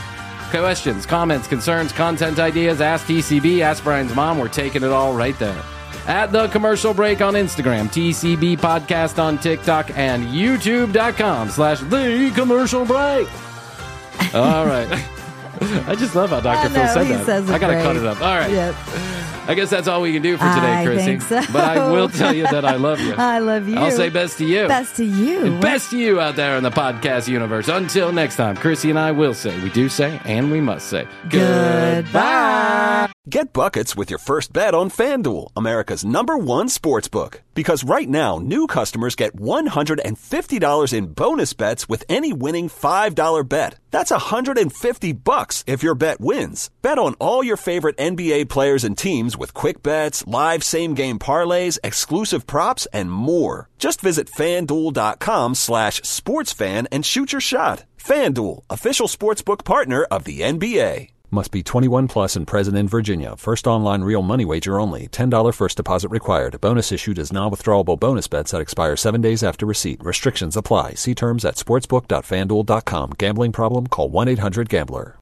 Questions, 0.51 1.07
comments, 1.07 1.49
concerns, 1.49 1.93
content 1.93 2.39
ideas, 2.39 2.81
ask 2.81 3.07
TCB, 3.07 3.61
ask 3.61 3.83
Bryan's 3.83 4.15
mom. 4.15 4.39
We're 4.39 4.49
taking 4.49 4.83
it 4.83 4.91
all 4.91 5.15
right 5.15 5.39
there. 5.39 5.63
At 6.07 6.33
the 6.33 6.49
commercial 6.49 6.93
break 6.93 7.21
on 7.21 7.35
Instagram, 7.35 7.87
TCB 7.87 8.59
podcast 8.59 9.23
on 9.23 9.39
TikTok, 9.39 9.97
and 9.97 10.25
YouTube.com 10.27 11.51
slash 11.51 11.81
the 11.81 12.33
commercial 12.35 12.85
break. 12.85 13.29
All 14.35 14.67
right. 14.67 14.89
I 15.87 15.95
just 15.95 16.17
love 16.17 16.31
how 16.31 16.41
Dr. 16.41 16.71
Phil 16.71 16.89
said 16.89 17.45
that. 17.47 17.55
I 17.55 17.59
gotta 17.59 17.75
cut 17.83 17.97
it 17.97 18.05
up. 18.05 18.21
All 18.21 18.35
right. 18.35 18.51
Yep. 18.51 18.75
I 19.45 19.55
guess 19.55 19.71
that's 19.71 19.89
all 19.89 20.01
we 20.01 20.13
can 20.13 20.23
do 20.23 20.37
for 20.37 20.45
today, 20.45 20.83
I 20.83 20.87
Krissy. 20.87 21.21
so. 21.21 21.41
But 21.53 21.65
I 21.65 21.91
will 21.91 22.09
tell 22.09 22.33
you 22.33 22.45
that 22.45 22.65
I 22.65 22.77
love 22.77 23.01
you. 23.01 23.15
I 23.19 23.41
love 23.41 23.69
you. 23.69 23.77
I'll 23.77 23.91
say 23.91 24.09
best 24.09 24.39
to 24.39 24.45
you. 24.45 24.69
Best 24.69 24.97
to 24.97 25.05
you. 25.05 25.47
And 25.47 25.61
best 25.61 25.91
to 25.91 25.99
you 25.99 26.21
out 26.21 26.37
there 26.37 26.57
in 26.57 26.63
the 26.63 26.71
podcast 26.71 27.27
universe. 27.27 27.69
Until 27.69 28.13
next 28.13 28.37
time, 28.37 28.57
Krissy 28.57 28.91
and 28.91 28.99
I 28.99 29.11
will 29.11 29.35
say, 29.35 29.59
we 29.61 29.71
do 29.71 29.89
say, 29.89 30.21
and 30.25 30.51
we 30.53 30.61
must 30.61 30.89
say, 30.89 31.09
Goodbye. 31.29 32.72
Get 33.29 33.53
buckets 33.53 33.95
with 33.95 34.11
your 34.11 34.19
first 34.19 34.53
bet 34.53 34.75
on 34.75 34.91
FanDuel, 34.91 35.53
America's 35.55 36.05
number 36.05 36.37
one 36.37 36.69
sports 36.69 37.07
book. 37.07 37.41
Because 37.55 37.85
right 37.85 38.09
now, 38.09 38.41
new 38.41 38.67
customers 38.67 39.15
get 39.15 39.37
$150 39.37 40.93
in 40.93 41.07
bonus 41.07 41.53
bets 41.53 41.89
with 41.89 42.05
any 42.09 42.33
winning 42.33 42.69
$5 42.69 43.49
bet. 43.49 43.79
That's 43.93 44.11
150 44.11 45.13
bucks 45.13 45.63
if 45.69 45.85
your 45.85 45.95
bet 45.95 46.21
wins. 46.21 46.69
Bet 46.83 46.99
on 46.99 47.15
all 47.21 47.45
your 47.45 47.57
favorite 47.57 47.97
NBA 47.97 48.49
players 48.49 48.83
and 48.83 48.99
teams 48.99 49.37
with 49.39 49.55
quick 49.55 49.85
bets, 49.85 50.27
live 50.27 50.65
same 50.65 50.95
game 50.95 51.21
parlays, 51.21 51.79
exclusive 51.85 52.45
props, 52.49 52.87
and 52.93 53.13
more. 53.13 53.69
Just 53.79 54.01
visit 54.01 54.33
fanduel.com 54.33 55.55
slash 55.55 56.01
sportsfan 56.01 56.89
and 56.91 57.07
shoot 57.07 57.31
your 57.31 57.41
shot. 57.41 57.85
FanDuel, 57.97 58.63
official 58.69 59.07
sportsbook 59.07 59.65
partner 59.65 60.03
of 60.11 60.25
the 60.25 60.41
NBA. 60.41 61.11
Must 61.35 61.51
be 61.51 61.63
21 61.63 62.09
plus 62.09 62.37
and 62.37 62.47
present 62.47 62.77
in 62.77 62.87
Virginia. 62.87 63.35
First 63.39 63.67
online 63.67 64.03
real 64.05 64.21
money 64.21 64.45
wager 64.45 64.79
only. 64.79 65.09
$10 65.09 65.55
first 65.55 65.79
deposit 65.79 66.11
required. 66.11 66.61
Bonus 66.61 66.93
issued 66.93 67.19
as 67.19 67.33
non 67.33 67.51
withdrawable 67.51 67.99
bonus 67.99 68.29
bets 68.29 68.51
that 68.51 68.61
expire 68.61 68.97
seven 68.97 69.23
days 69.23 69.43
after 69.43 69.65
receipt. 69.65 70.05
Restrictions 70.05 70.59
apply. 70.59 70.93
See 70.93 71.15
terms 71.15 71.47
at 71.47 71.55
sportsbook.fanduel.com. 71.55 73.13
Gambling 73.17 73.53
problem? 73.53 73.87
Call 73.87 74.11
1 74.11 74.29
800 74.29 74.69
Gambler. 74.69 75.22